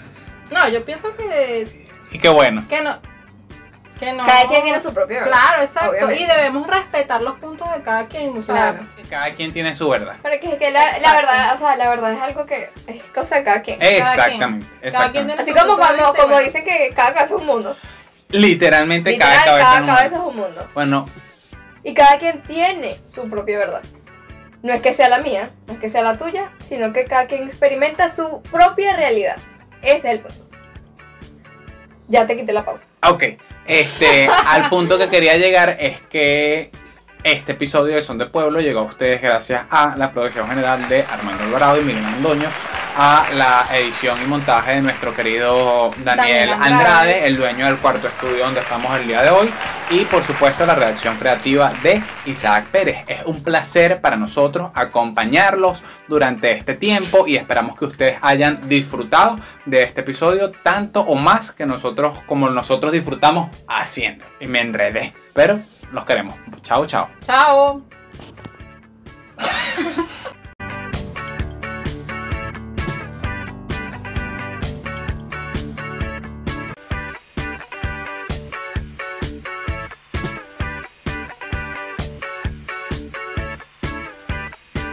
No, 0.50 0.66
yo 0.68 0.82
pienso 0.84 1.14
que, 1.16 1.86
y 2.10 2.18
qué 2.18 2.28
bueno. 2.30 2.64
que 2.68 2.80
no. 2.80 2.98
Que 4.02 4.12
no. 4.12 4.26
Cada 4.26 4.48
quien 4.48 4.62
tiene 4.64 4.80
su 4.80 4.92
propio. 4.92 5.20
¿verdad? 5.20 5.30
Claro, 5.30 5.62
exacto. 5.62 5.90
Obviamente. 5.90 6.22
Y 6.22 6.26
debemos 6.26 6.66
respetar 6.66 7.22
los 7.22 7.38
puntos 7.38 7.70
de 7.72 7.82
cada 7.82 8.06
quien. 8.08 8.36
O 8.36 8.42
sea, 8.42 8.72
Claro. 8.72 8.86
Cada 9.08 9.32
quien 9.34 9.52
tiene 9.52 9.74
su 9.74 9.88
verdad. 9.88 10.16
Pero 10.22 10.40
que, 10.40 10.48
es 10.48 10.54
que 10.58 10.70
la, 10.70 10.84
verdad, 11.14 11.54
o 11.54 11.58
sea, 11.58 11.76
la 11.76 11.88
verdad 11.88 12.12
es 12.12 12.20
algo 12.20 12.44
que 12.46 12.70
es 12.86 13.02
cosa 13.14 13.36
de 13.36 13.44
cada 13.44 13.62
quien. 13.62 13.80
Exactamente, 13.80 14.66
quien 14.66 14.86
exactamente. 14.88 15.18
tiene 15.36 15.42
Así 15.42 15.52
su 15.52 15.56
como 15.56 15.78
como 15.78 16.28
bueno. 16.28 16.38
dicen 16.40 16.64
que 16.64 16.92
cada 16.96 17.14
casa 17.14 17.34
es 17.34 17.40
un 17.40 17.46
mundo. 17.46 17.76
Literalmente 18.30 19.10
Literal, 19.12 19.32
cada 19.34 19.44
cabeza, 19.44 19.64
cada 19.66 19.76
es 19.76 19.82
un 19.82 19.86
cabeza 19.88 20.04
es 20.04 20.12
mundo. 20.22 20.30
un 20.30 20.36
mundo. 20.36 20.68
Bueno, 20.74 21.06
Y 21.84 21.94
cada 21.94 22.18
quien 22.18 22.42
tiene 22.42 22.96
su 23.04 23.28
propia 23.28 23.58
verdad. 23.58 23.82
No 24.62 24.72
es 24.72 24.80
que 24.80 24.94
sea 24.94 25.08
la 25.08 25.18
mía, 25.18 25.50
no 25.66 25.74
es 25.74 25.78
que 25.80 25.88
sea 25.88 26.02
la 26.02 26.16
tuya, 26.18 26.50
sino 26.64 26.92
que 26.92 27.04
cada 27.04 27.26
quien 27.26 27.42
experimenta 27.42 28.08
su 28.14 28.42
propia 28.42 28.94
realidad. 28.96 29.36
Ese 29.82 29.96
es 29.98 30.04
el 30.04 30.20
punto. 30.20 30.41
Ya 32.08 32.26
te 32.26 32.36
quité 32.36 32.52
la 32.52 32.64
pausa. 32.64 32.86
ok. 33.08 33.24
Este, 33.66 34.28
al 34.28 34.68
punto 34.68 34.98
que 34.98 35.08
quería 35.08 35.36
llegar 35.36 35.76
es 35.78 36.00
que 36.02 36.70
este 37.22 37.52
episodio 37.52 37.94
de 37.94 38.02
Son 38.02 38.18
de 38.18 38.26
Pueblo 38.26 38.60
llegó 38.60 38.80
a 38.80 38.82
ustedes 38.82 39.22
gracias 39.22 39.64
a 39.70 39.94
la 39.96 40.10
producción 40.10 40.48
general 40.48 40.88
de 40.88 41.04
Armando 41.08 41.44
Alvarado 41.44 41.80
y 41.80 41.84
Miguel 41.84 42.04
Andoño, 42.04 42.48
a 42.96 43.26
la 43.34 43.66
edición 43.72 44.20
y 44.22 44.26
montaje 44.26 44.72
de 44.72 44.82
nuestro 44.82 45.14
querido 45.14 45.90
Daniel, 46.04 46.50
Daniel 46.50 46.52
Andrade, 46.52 46.74
Andrade. 46.74 47.26
el 47.26 47.36
dueño 47.36 47.66
del 47.66 47.76
cuarto 47.76 48.08
estudio 48.08 48.44
donde 48.44 48.60
estamos 48.60 48.94
el 48.96 49.06
día 49.06 49.22
de 49.22 49.30
hoy, 49.30 49.50
y 49.90 50.04
por 50.04 50.22
supuesto 50.24 50.66
la 50.66 50.74
redacción 50.74 51.16
creativa 51.16 51.72
de 51.82 52.02
Isaac 52.26 52.66
Pérez. 52.66 53.04
Es 53.06 53.24
un 53.24 53.42
placer 53.42 54.00
para 54.00 54.16
nosotros 54.16 54.70
acompañarlos 54.74 55.82
durante 56.08 56.50
este 56.52 56.74
tiempo 56.74 57.26
y 57.26 57.36
esperamos 57.36 57.78
que 57.78 57.86
ustedes 57.86 58.18
hayan 58.22 58.68
disfrutado 58.68 59.38
de 59.64 59.82
este 59.82 60.00
episodio 60.02 60.50
tanto 60.62 61.00
o 61.00 61.14
más 61.14 61.52
que 61.52 61.66
nosotros 61.66 62.18
como 62.26 62.48
nosotros 62.50 62.92
disfrutamos 62.92 63.50
haciendo. 63.68 64.24
Y 64.40 64.46
me 64.46 64.60
enredé, 64.60 65.12
pero 65.32 65.60
los 65.92 66.04
queremos. 66.04 66.34
Chao, 66.62 66.86
chao. 66.86 67.08
Chao. 67.26 67.82